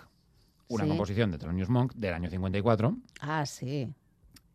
una 0.69 0.84
Sí. 0.84 0.89
composición 0.89 1.31
de 1.31 1.38
Thelonious 1.38 1.69
Monk 1.69 1.93
del 1.95 2.14
año 2.14 2.30
54. 2.30 2.95
Ah, 3.22 3.45
sí. 3.45 3.93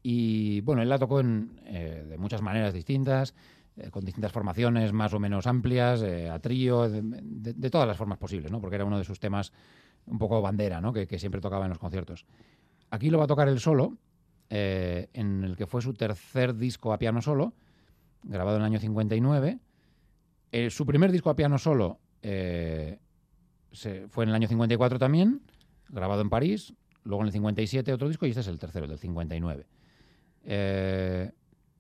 Y 0.03 0.61
bueno, 0.63 0.83
él 0.83 0.89
la 0.89 0.99
tocó 0.99 1.21
en, 1.21 1.61
eh, 1.67 2.05
de 2.09 2.19
muchas 2.19 2.41
maneras 2.43 2.73
distintas, 2.75 3.35
eh, 3.77 3.91
con 3.91 4.05
distintas 4.05 4.33
formaciones 4.33 4.93
más 4.93 5.13
o 5.15 5.19
menos 5.19 5.47
amplias, 5.47 6.03
eh, 6.03 6.31
a 6.31 6.39
trío, 6.39 6.89
de, 6.89 7.01
de- 7.03 7.55
de 7.55 7.71
todas 7.71 7.89
las 7.89 7.97
formas 7.97 8.19
posibles, 8.19 8.51
¿no? 8.51 8.61
Porque 8.61 8.77
era 8.77 8.85
uno 8.85 8.99
de 8.99 9.05
sus 9.05 9.19
temas 9.21 9.53
un 10.07 10.19
poco 10.19 10.41
bandera, 10.43 10.81
¿no? 10.81 10.93
Que, 10.93 11.07
que 11.07 11.19
siempre 11.19 11.41
tocaba 11.41 11.65
en 11.65 11.71
los 11.71 11.79
conciertos. 11.79 12.27
Aquí 12.91 13.11
lo 13.11 13.19
va 13.19 13.25
a 13.25 13.27
tocar 13.27 13.49
él 13.49 13.59
solo, 13.61 13.97
eh, 14.51 15.09
en 15.15 15.43
el 15.43 15.57
que 15.57 15.67
fue 15.67 15.81
su 15.83 15.95
tercer 15.95 16.55
disco 16.55 16.93
a 16.93 16.99
piano 16.99 17.23
solo, 17.23 17.55
grabado 18.25 18.57
en 18.57 18.63
el 18.63 18.67
año 18.67 18.79
59. 18.81 19.59
Eh, 20.53 20.71
su 20.71 20.87
primer 20.87 21.11
disco 21.13 21.31
a 21.31 21.37
piano 21.37 21.59
solo 21.59 21.99
eh, 22.23 22.99
se- 23.73 24.09
fue 24.09 24.25
en 24.25 24.31
el 24.31 24.35
año 24.37 24.49
54 24.49 24.99
también, 24.99 25.43
grabado 25.89 26.21
en 26.23 26.31
París. 26.31 26.75
Luego 27.05 27.23
en 27.23 27.27
el 27.27 27.33
57 27.33 27.93
otro 27.93 28.09
disco 28.09 28.25
y 28.27 28.31
este 28.31 28.41
es 28.41 28.49
el 28.49 28.59
tercero, 28.59 28.85
el 28.87 28.91
del 28.91 28.99
59. 28.99 29.67
Eh, 30.45 31.31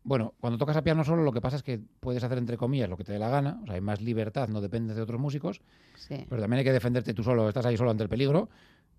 bueno, 0.02 0.34
cuando 0.38 0.58
tocas 0.58 0.76
a 0.76 0.82
piano 0.82 1.02
solo 1.02 1.22
lo 1.22 1.32
que 1.32 1.40
pasa 1.40 1.56
es 1.56 1.62
que 1.62 1.80
puedes 2.00 2.22
hacer 2.22 2.36
entre 2.36 2.58
comillas 2.58 2.90
lo 2.90 2.96
que 2.98 3.04
te 3.04 3.12
dé 3.12 3.18
la 3.18 3.30
gana, 3.30 3.58
o 3.62 3.66
sea, 3.66 3.74
hay 3.76 3.80
más 3.80 4.02
libertad, 4.02 4.48
no 4.48 4.60
dependes 4.60 4.96
de 4.96 5.02
otros 5.02 5.18
músicos, 5.18 5.62
Sí. 5.96 6.26
pero 6.28 6.42
también 6.42 6.58
hay 6.58 6.64
que 6.64 6.72
defenderte 6.72 7.14
tú 7.14 7.22
solo, 7.22 7.48
estás 7.48 7.64
ahí 7.64 7.76
solo 7.78 7.90
ante 7.90 8.02
el 8.02 8.10
peligro, 8.10 8.50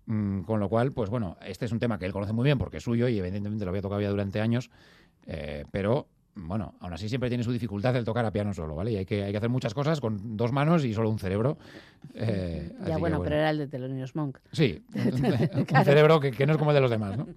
mm, 0.06 0.40
con 0.40 0.58
lo 0.58 0.68
cual, 0.68 0.90
pues 0.92 1.08
bueno, 1.08 1.36
este 1.46 1.64
es 1.66 1.70
un 1.72 1.78
tema 1.78 1.98
que 2.00 2.06
él 2.06 2.12
conoce 2.12 2.32
muy 2.32 2.42
bien 2.44 2.58
porque 2.58 2.78
es 2.78 2.82
suyo 2.82 3.06
y 3.06 3.18
evidentemente 3.20 3.64
lo 3.64 3.68
había 3.70 3.82
tocado 3.82 4.00
ya 4.00 4.10
durante 4.10 4.40
años, 4.40 4.68
eh, 5.26 5.64
pero 5.70 6.08
bueno, 6.36 6.74
aún 6.80 6.92
así 6.92 7.08
siempre 7.08 7.28
tiene 7.28 7.42
su 7.42 7.50
dificultad 7.52 7.96
el 7.96 8.04
tocar 8.04 8.24
a 8.24 8.30
piano 8.30 8.52
solo, 8.54 8.74
¿vale? 8.76 8.92
Y 8.92 8.96
hay 8.96 9.06
que, 9.06 9.24
hay 9.24 9.30
que 9.32 9.38
hacer 9.38 9.48
muchas 9.48 9.72
cosas 9.74 10.00
con 10.00 10.36
dos 10.36 10.52
manos 10.52 10.84
y 10.84 10.92
solo 10.94 11.08
un 11.10 11.18
cerebro. 11.18 11.56
eh, 12.14 12.72
Ya 12.86 12.98
bueno, 12.98 13.22
pero 13.22 13.36
era 13.36 13.50
el 13.50 13.58
de 13.58 13.66
Thelonious 13.66 14.14
Monk. 14.14 14.38
Sí, 14.52 14.84
un, 14.94 15.24
un 15.58 15.64
Claro. 15.64 15.84
cerebro 15.84 16.20
que, 16.20 16.30
que 16.30 16.46
no 16.46 16.52
es 16.52 16.58
como 16.58 16.70
el 16.70 16.74
de 16.76 16.80
los 16.82 16.90
demás, 16.90 17.16
¿no? 17.16 17.26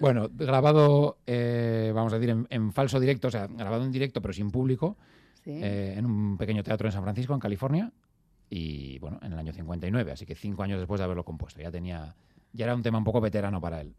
Bueno, 0.00 0.28
grabado, 0.32 1.18
eh, 1.24 1.92
vamos 1.94 2.12
a 2.12 2.16
decir, 2.18 2.30
en, 2.30 2.46
en 2.50 2.72
falso 2.72 2.98
directo, 2.98 3.28
o 3.28 3.30
sea, 3.30 3.46
grabado 3.46 3.84
en 3.84 3.92
directo 3.92 4.20
pero 4.20 4.32
sin 4.34 4.50
público, 4.50 4.96
Sí. 5.44 5.50
eh, 5.62 5.94
en 5.96 6.04
un 6.06 6.36
pequeño 6.36 6.62
teatro 6.64 6.88
en 6.88 6.92
San 6.92 7.02
Francisco, 7.04 7.32
en 7.34 7.38
California, 7.38 7.92
y 8.50 8.98
bueno, 8.98 9.20
en 9.22 9.32
el 9.32 9.38
año 9.38 9.52
59, 9.52 10.10
así 10.12 10.26
que 10.26 10.34
cinco 10.34 10.62
años 10.64 10.78
después 10.80 10.98
de 10.98 11.04
haberlo 11.04 11.24
compuesto. 11.24 11.60
Ya 11.60 11.70
tenía, 11.70 12.14
ya 12.52 12.64
era 12.64 12.74
un 12.74 12.82
tema 12.82 12.98
un 12.98 13.04
poco 13.04 13.20
veterano 13.20 13.60
para 13.60 13.80
él. 13.82 13.94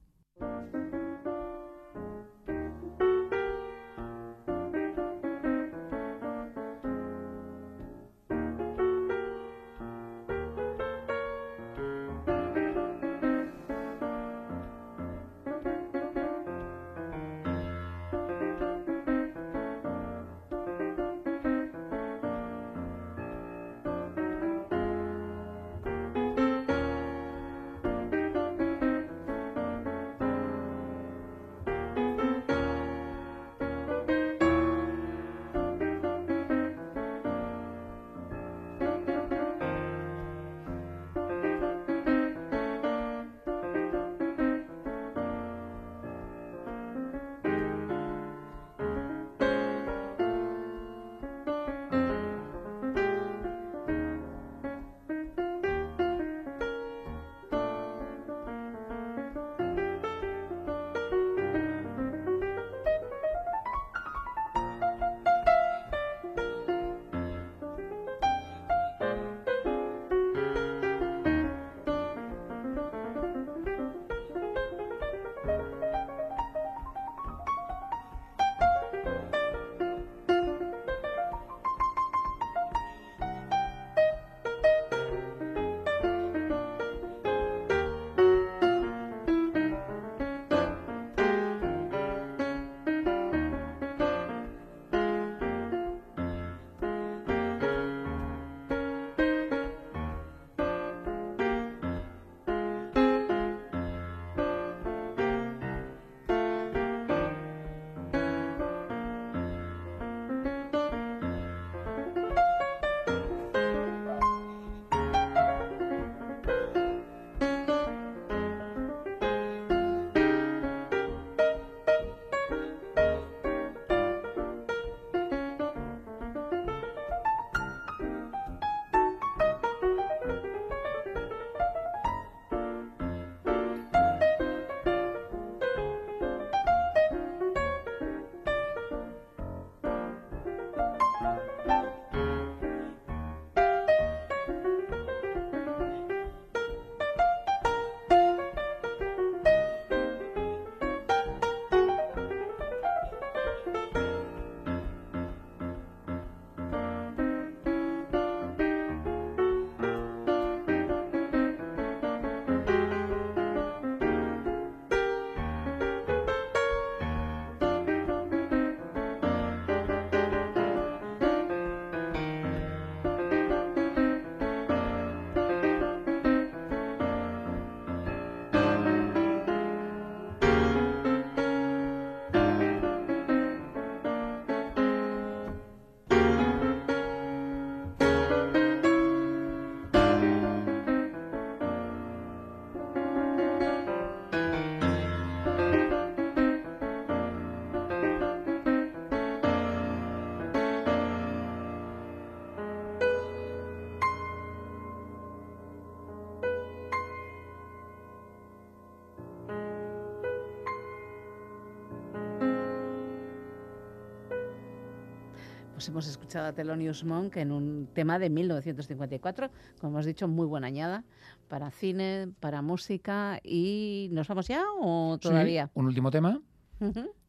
Pues 215.85 215.89
hemos 215.91 216.07
escuchado 216.07 216.47
a 216.47 216.51
Thelonious 216.53 217.03
Monk 217.03 217.37
en 217.37 217.51
un 217.51 217.87
tema 217.93 218.17
de 218.17 218.31
1954, 218.31 219.51
como 219.79 219.93
hemos 219.93 220.07
dicho, 220.07 220.27
muy 220.27 220.47
buena 220.47 220.65
añada 220.65 221.03
para 221.47 221.69
cine, 221.69 222.29
para 222.39 222.63
música. 222.63 223.39
¿Y 223.43 224.09
nos 224.11 224.27
vamos 224.27 224.47
ya 224.47 224.63
o 224.81 225.19
todavía? 225.21 225.65
Sí, 225.67 225.71
un 225.75 225.85
último 225.85 226.09
tema, 226.09 226.41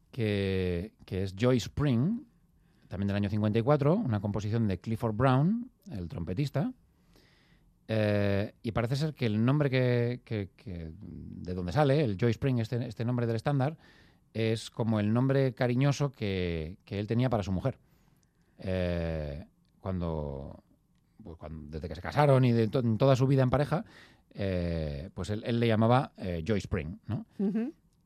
que, 0.09 0.91
que 1.05 1.21
es 1.21 1.35
Joy 1.35 1.57
Spring, 1.57 2.21
también 2.87 3.05
del 3.09 3.17
año 3.17 3.29
54, 3.29 3.93
una 3.93 4.19
composición 4.21 4.67
de 4.67 4.79
Clifford 4.79 5.15
Brown, 5.15 5.69
el 5.91 6.07
trompetista. 6.07 6.73
Eh, 7.87 8.55
y 8.63 8.71
parece 8.71 8.95
ser 8.95 9.13
que 9.13 9.27
el 9.27 9.45
nombre 9.45 9.69
que, 9.69 10.21
que- 10.25 10.49
que- 10.57 10.93
de 10.99 11.53
donde 11.53 11.73
sale, 11.73 12.03
el 12.03 12.17
Joy 12.17 12.31
Spring, 12.31 12.57
este, 12.57 12.87
este 12.87 13.05
nombre 13.05 13.27
del 13.27 13.35
estándar, 13.35 13.77
es 14.33 14.71
como 14.71 14.99
el 14.99 15.13
nombre 15.13 15.53
cariñoso 15.53 16.11
que, 16.11 16.79
que 16.85 16.97
él 16.97 17.05
tenía 17.05 17.29
para 17.29 17.43
su 17.43 17.51
mujer. 17.51 17.77
Eh, 18.59 19.45
cuando, 19.79 20.63
pues 21.23 21.37
cuando- 21.37 21.69
desde 21.69 21.87
que 21.87 21.95
se 21.95 22.01
casaron 22.01 22.43
y 22.45 22.51
de 22.51 22.67
to- 22.67 22.79
en 22.79 22.97
toda 22.97 23.15
su 23.15 23.27
vida 23.27 23.43
en 23.43 23.49
pareja, 23.49 23.85
eh, 24.33 25.09
pues 25.13 25.29
él, 25.29 25.43
él 25.45 25.59
le 25.59 25.67
llamaba 25.67 26.11
eh, 26.17 26.43
Joy 26.45 26.59
Spring. 26.59 26.97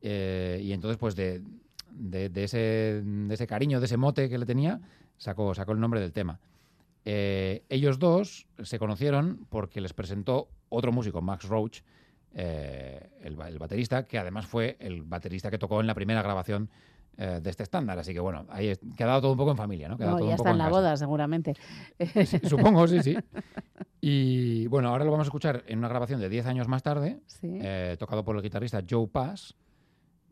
Eh, 0.00 0.60
y 0.62 0.72
entonces, 0.72 0.98
pues 0.98 1.14
de, 1.16 1.42
de- 1.90 2.28
de 2.28 2.44
ese, 2.44 3.02
de 3.04 3.34
ese 3.34 3.46
cariño, 3.46 3.80
de 3.80 3.86
ese 3.86 3.96
mote 3.96 4.28
que 4.28 4.38
le 4.38 4.46
tenía, 4.46 4.80
sacó, 5.16 5.54
sacó 5.54 5.72
el 5.72 5.80
nombre 5.80 6.00
del 6.00 6.12
tema. 6.12 6.40
Ellos 7.04 7.98
dos 7.98 8.46
se 8.62 8.78
conocieron 8.78 9.46
porque 9.50 9.80
les 9.80 9.92
presentó 9.92 10.48
otro 10.68 10.92
músico, 10.92 11.20
Max 11.20 11.48
Roach, 11.48 11.80
el 12.34 13.36
baterista, 13.58 14.04
que 14.06 14.18
además 14.18 14.46
fue 14.46 14.76
el 14.80 15.02
baterista 15.02 15.50
que 15.50 15.58
tocó 15.58 15.80
en 15.80 15.86
la 15.86 15.94
primera 15.94 16.22
grabación 16.22 16.70
eh, 17.16 17.40
de 17.42 17.50
este 17.50 17.62
estándar. 17.62 17.98
Así 17.98 18.12
que 18.12 18.20
bueno, 18.20 18.46
ahí 18.50 18.72
quedado 18.96 19.20
todo 19.20 19.32
un 19.32 19.38
poco 19.38 19.50
en 19.52 19.56
familia, 19.56 19.88
¿no? 19.88 19.96
Quedado 19.96 20.12
No, 20.12 20.18
todo 20.18 20.28
ya 20.28 20.32
un 20.34 20.36
poco 20.38 20.48
está 20.48 20.52
en 20.52 20.58
la 20.58 20.64
casa. 20.64 20.76
boda, 20.76 20.96
seguramente. 20.96 21.54
Sí, 22.26 22.38
supongo, 22.44 22.86
sí, 22.88 23.02
sí. 23.02 23.16
Y 24.04 24.66
bueno, 24.66 24.88
ahora 24.88 25.04
lo 25.04 25.12
vamos 25.12 25.26
a 25.26 25.28
escuchar 25.28 25.62
en 25.68 25.78
una 25.78 25.88
grabación 25.88 26.18
de 26.20 26.28
10 26.28 26.46
años 26.46 26.66
más 26.66 26.82
tarde, 26.82 27.20
Sí. 27.26 27.58
eh, 27.62 27.96
tocado 28.00 28.24
por 28.24 28.34
el 28.34 28.42
guitarrista 28.42 28.82
Joe 28.88 29.06
Pass, 29.06 29.54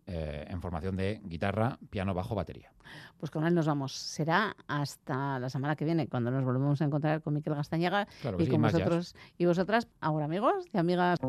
eh, 0.09 0.45
en 0.49 0.61
formación 0.61 0.97
de 0.97 1.21
guitarra, 1.25 1.79
piano, 1.89 2.13
bajo, 2.13 2.35
batería. 2.35 2.73
Pues 3.19 3.31
con 3.31 3.47
él 3.47 3.55
nos 3.55 3.67
vamos. 3.67 3.93
Será 3.93 4.57
hasta 4.67 5.39
la 5.39 5.49
semana 5.51 5.77
que 5.77 5.85
viene, 5.85 6.09
cuando 6.09 6.33
nos 6.33 6.43
volvemos 6.45 6.83
a 6.83 6.85
encontrar 6.85 7.23
con 7.23 7.35
Miquel 7.35 7.55
Gastañaga 7.55 8.09
Claro 8.23 8.41
y 8.41 8.47
sí, 8.47 8.51
con 8.51 8.61
jazz. 8.63 8.73
vosotros 8.73 9.15
y 9.39 9.47
vosotras. 9.47 9.87
Ahora, 10.01 10.25
amigos 10.25 10.65
y 10.73 10.77
amigas. 10.79 11.21